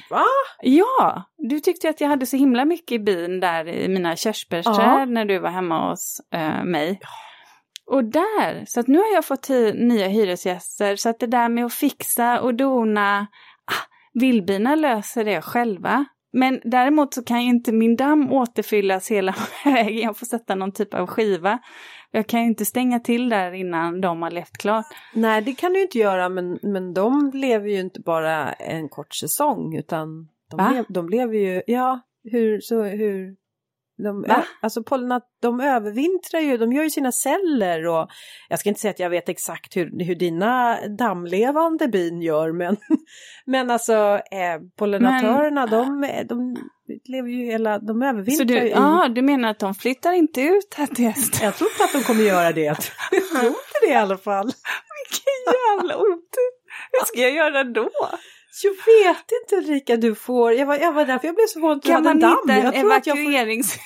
Va? 0.10 0.24
Ja, 0.62 1.24
du 1.38 1.60
tyckte 1.60 1.90
att 1.90 2.02
jag 2.02 2.08
hade 2.08 2.26
så 2.26 2.38
himla 2.38 2.66
mycket 2.66 3.06
bin 3.06 3.40
där 3.40 3.68
i 3.68 3.88
mina 3.88 4.16
körsbärsträd 4.16 4.76
Ja. 4.78 5.06
när 5.06 5.26
du 5.26 5.40
var 5.40 5.50
hemma 5.50 5.90
hos 5.90 6.22
eh, 6.34 6.64
mig. 6.64 7.00
Och 7.92 8.04
där, 8.04 8.64
så 8.68 8.80
att 8.80 8.88
nu 8.88 8.98
har 8.98 9.14
jag 9.14 9.26
fått 9.26 9.50
nya 9.74 10.08
hyresgäster 10.08 10.96
så 10.96 11.10
att 11.10 11.20
det 11.20 11.28
där 11.28 11.50
med 11.50 11.66
att 11.66 11.74
fixa 11.74 12.42
och 12.42 12.56
dona, 12.56 13.28
ah, 13.66 13.84
vildbina 14.14 14.76
löser 14.76 15.26
det 15.26 15.42
själva. 15.42 16.06
Men 16.34 16.62
däremot 16.64 17.14
så 17.14 17.24
kan 17.24 17.44
ju 17.44 17.50
inte 17.50 17.72
min 17.72 17.96
damm 17.96 18.32
återfyllas 18.32 19.12
hela 19.12 19.36
vägen, 19.66 19.98
jag 19.98 20.18
får 20.18 20.26
sätta 20.26 20.56
någon 20.56 20.72
typ 20.72 20.94
av 20.94 21.08
skiva. 21.08 21.60
Jag 22.16 22.28
kan 22.28 22.42
ju 22.42 22.48
inte 22.48 22.66
stänga 22.66 23.00
till 23.00 23.30
där 23.30 23.52
innan 23.52 24.02
de 24.02 24.22
har 24.22 24.32
levt 24.32 24.58
klart. 24.58 24.86
Nej, 25.14 25.42
det 25.42 25.54
kan 25.54 25.74
du 25.74 25.82
inte 25.82 25.98
göra, 25.98 26.30
men, 26.30 26.60
men 26.62 26.94
de 26.94 27.32
lever 27.34 27.70
ju 27.70 27.80
inte 27.80 28.00
bara 28.00 28.54
en 28.54 28.90
kort 28.90 29.16
säsong, 29.16 29.76
utan 29.76 30.30
de, 30.52 30.74
lev, 30.74 30.86
de 30.90 31.10
lever 31.10 31.34
ju, 31.34 31.62
ja, 31.68 32.02
hur, 32.24 32.60
så 32.60 32.84
hur, 32.84 33.36
de, 33.98 34.26
ö, 34.26 34.42
alltså 34.62 34.84
pollenat, 34.84 35.24
de 35.42 35.60
övervintrar 35.60 36.40
ju, 36.40 36.58
de 36.58 36.74
gör 36.74 36.84
ju 36.84 36.90
sina 36.90 37.12
celler 37.12 37.88
och 37.88 38.10
jag 38.50 38.60
ska 38.60 38.70
inte 38.70 38.82
säga 38.82 38.92
att 38.92 39.00
jag 39.00 39.10
vet 39.10 39.30
exakt 39.30 39.78
hur, 39.78 40.06
hur 40.06 40.16
dina 40.16 40.80
dammlevande 40.88 41.88
bin 41.88 42.22
gör, 42.22 42.52
men, 42.52 42.78
men 43.46 43.72
alltså 43.72 43.94
eh, 44.32 44.62
pollinatörerna, 44.78 45.66
de, 45.66 46.02
de 46.30 46.58
lever 47.06 47.30
ju 47.30 47.46
hela, 47.46 47.80
de 47.80 48.02
övervintrar 48.04 48.46
du, 48.46 48.60
ju 48.60 48.70
ja, 48.70 49.08
du 49.16 49.22
menar 49.22 49.50
att 49.50 49.60
de 49.60 49.76
flyttar 49.76 50.14
inte 50.14 50.42
ut 50.42 50.74
här 50.78 50.88
till 50.88 51.06
hösten? 51.06 51.46
Jag 51.46 51.56
tror 51.56 51.70
inte 51.72 51.84
att 51.84 51.94
de 51.94 52.02
kommer 52.04 52.24
göra 52.24 52.52
det. 52.52 52.62
Jag 52.62 52.78
tror 53.32 53.46
inte 53.48 53.80
det 53.82 53.92
i 53.92 53.96
alla 53.96 54.18
fall. 54.18 54.46
Vilken 54.46 55.54
jävla 55.70 55.98
otur! 55.98 56.66
Hur 56.92 57.06
ska 57.06 57.20
jag 57.20 57.32
göra 57.32 57.64
då? 57.64 57.90
Jag 58.64 58.72
vet 58.72 59.32
inte 59.42 59.56
Ulrika, 59.56 59.98
du 59.98 60.16
får, 60.16 60.54
jag 60.54 60.66
var, 60.66 60.78
jag 60.78 60.94
var 60.94 61.06
därför 61.06 61.28
jag 61.28 61.36
blev 61.36 61.46
så 61.48 61.54
förvånad 61.54 61.84
Kan 61.84 62.04
man 62.04 62.16
hitta 62.16 62.54
en 62.54 62.92
att 62.92 63.08
jag 63.08 63.18
får, 63.18 63.24
evakuerings... 63.24 63.78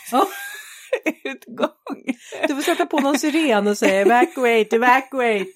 Nödutgång. 1.06 2.16
Du 2.48 2.56
får 2.56 2.62
sätta 2.62 2.86
på 2.86 3.00
någon 3.00 3.20
siren 3.20 3.68
och 3.68 3.78
säga 3.78 4.02
evacuate, 4.02 4.76
evacuate. 4.76 5.52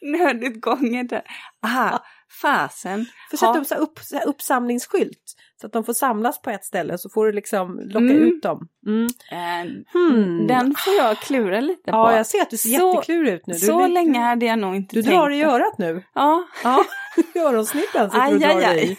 Nödutgången 0.00 1.06
där. 1.06 1.22
Aha, 1.64 2.04
fasen. 2.42 3.06
Får 3.30 3.36
sätta 3.36 3.58
upp 3.60 3.66
så 3.66 3.74
upp, 3.74 3.98
så 3.98 4.16
här 4.16 4.26
uppsamlingsskylt. 4.28 5.34
Så 5.60 5.66
att 5.66 5.72
de 5.72 5.84
får 5.84 5.92
samlas 5.92 6.42
på 6.42 6.50
ett 6.50 6.64
ställe 6.64 6.98
så 6.98 7.08
får 7.10 7.26
du 7.26 7.32
liksom 7.32 7.78
locka 7.80 7.98
Mm. 7.98 8.16
ut 8.22 8.42
dem. 8.42 8.68
Mm. 8.86 9.06
Eh, 9.32 9.70
Hmm. 9.92 10.46
Den 10.46 10.74
får 10.84 10.94
jag 10.94 11.16
klura 11.16 11.60
lite 11.60 11.82
Ja, 11.90 12.06
på. 12.06 12.12
jag 12.12 12.26
ser 12.26 12.42
att 12.42 12.50
du 12.50 12.56
ser 12.56 12.78
Så- 12.78 12.92
jätteklurig 12.94 13.32
ut 13.32 13.46
nu. 13.46 13.52
Du, 13.54 13.58
Så 13.60 13.80
du, 13.86 13.88
länge 13.88 14.20
hade 14.20 14.46
jag 14.46 14.58
nog 14.58 14.76
inte 14.76 14.96
Du 14.96 15.02
tänkt. 15.02 15.14
drar 15.14 15.30
i 15.30 15.42
örat 15.44 15.78
nu. 15.78 16.02
Ja, 16.14 16.44
Ja, 16.64 16.84
öronsnibben 17.40 18.10
sitter 18.10 18.26
du 18.28 18.34
och 18.34 18.40
drar 18.40 18.48
aj, 18.48 18.64
aj. 18.64 18.92
i. 18.92 18.96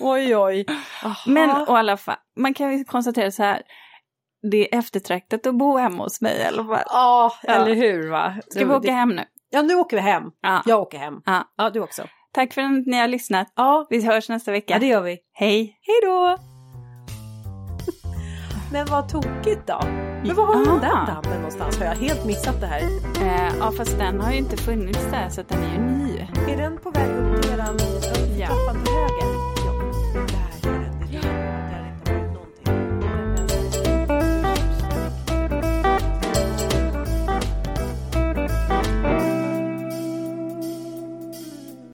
Oj, 0.00 0.36
oj. 0.36 0.66
Aha. 1.04 1.14
men 1.26 1.50
i 1.50 1.52
alla 1.68 1.96
fall, 1.96 2.16
man 2.36 2.54
kan 2.54 2.78
ju 2.78 2.84
konstatera 2.84 3.30
så 3.30 3.42
här. 3.42 3.62
Det 4.50 4.74
är 4.74 4.78
eftertraktat 4.78 5.46
att 5.46 5.54
bo 5.54 5.76
hemma 5.76 6.02
hos 6.02 6.20
mig 6.20 6.38
i 6.38 6.44
alla 6.44 6.64
fall. 6.64 6.82
Ja, 6.86 7.32
Ja. 7.42 7.52
eller 7.52 7.74
hur 7.74 8.10
va? 8.10 8.34
Ska 8.50 8.64
vi 8.66 8.74
åka 8.74 8.92
hem 8.92 9.08
nu? 9.08 9.24
Ja, 9.50 9.62
nu 9.62 9.74
åker 9.74 9.96
vi 9.96 10.02
hem. 10.02 10.22
Ja. 10.40 10.62
Jag 10.66 10.80
åker 10.80 10.98
hem. 10.98 11.14
Ja. 11.26 11.44
Ja, 11.56 11.70
du 11.70 11.80
också. 11.80 12.02
Tack 12.32 12.52
för 12.52 12.60
att 12.60 12.86
ni 12.86 12.96
har 12.96 13.08
lyssnat. 13.08 13.52
Ja, 13.56 13.86
Vi 13.90 14.06
hörs 14.06 14.28
nästa 14.28 14.52
vecka. 14.52 14.74
ja 14.74 14.78
det 14.80 14.86
gör 14.86 15.02
vi. 15.02 15.18
Hej! 15.32 15.78
Hej 15.82 15.96
då! 16.02 16.36
Men 18.72 18.86
vad 18.86 19.08
tokigt 19.08 19.66
då. 19.66 19.80
Men 20.24 20.36
var 20.36 20.46
har 20.46 20.54
du 20.58 20.64
den 20.64 20.80
där 20.80 20.88
Ja. 20.88 21.06
dammen 21.22 21.36
någonstans? 21.36 21.78
Har 21.78 21.84
jag 21.84 21.94
helt 21.94 22.26
missat 22.26 22.60
det 22.60 22.66
här? 22.66 22.80
Eh, 23.22 23.52
ja, 23.58 23.72
fast 23.76 23.98
den 23.98 24.20
har 24.20 24.32
ju 24.32 24.38
inte 24.38 24.56
funnits 24.56 25.06
där 25.10 25.28
så 25.28 25.42
den 25.48 25.62
är 25.62 25.72
ju 25.74 25.80
ny. 25.80 26.18
Är 26.52 26.56
den 26.56 26.78
på 26.78 26.90
väg 26.90 27.10
upp 27.10 27.44
i 27.44 27.48
eran 27.48 27.78
Ja. 28.38 28.46
trappan 28.46 28.84
till 28.84 28.94
höger? 28.94 29.29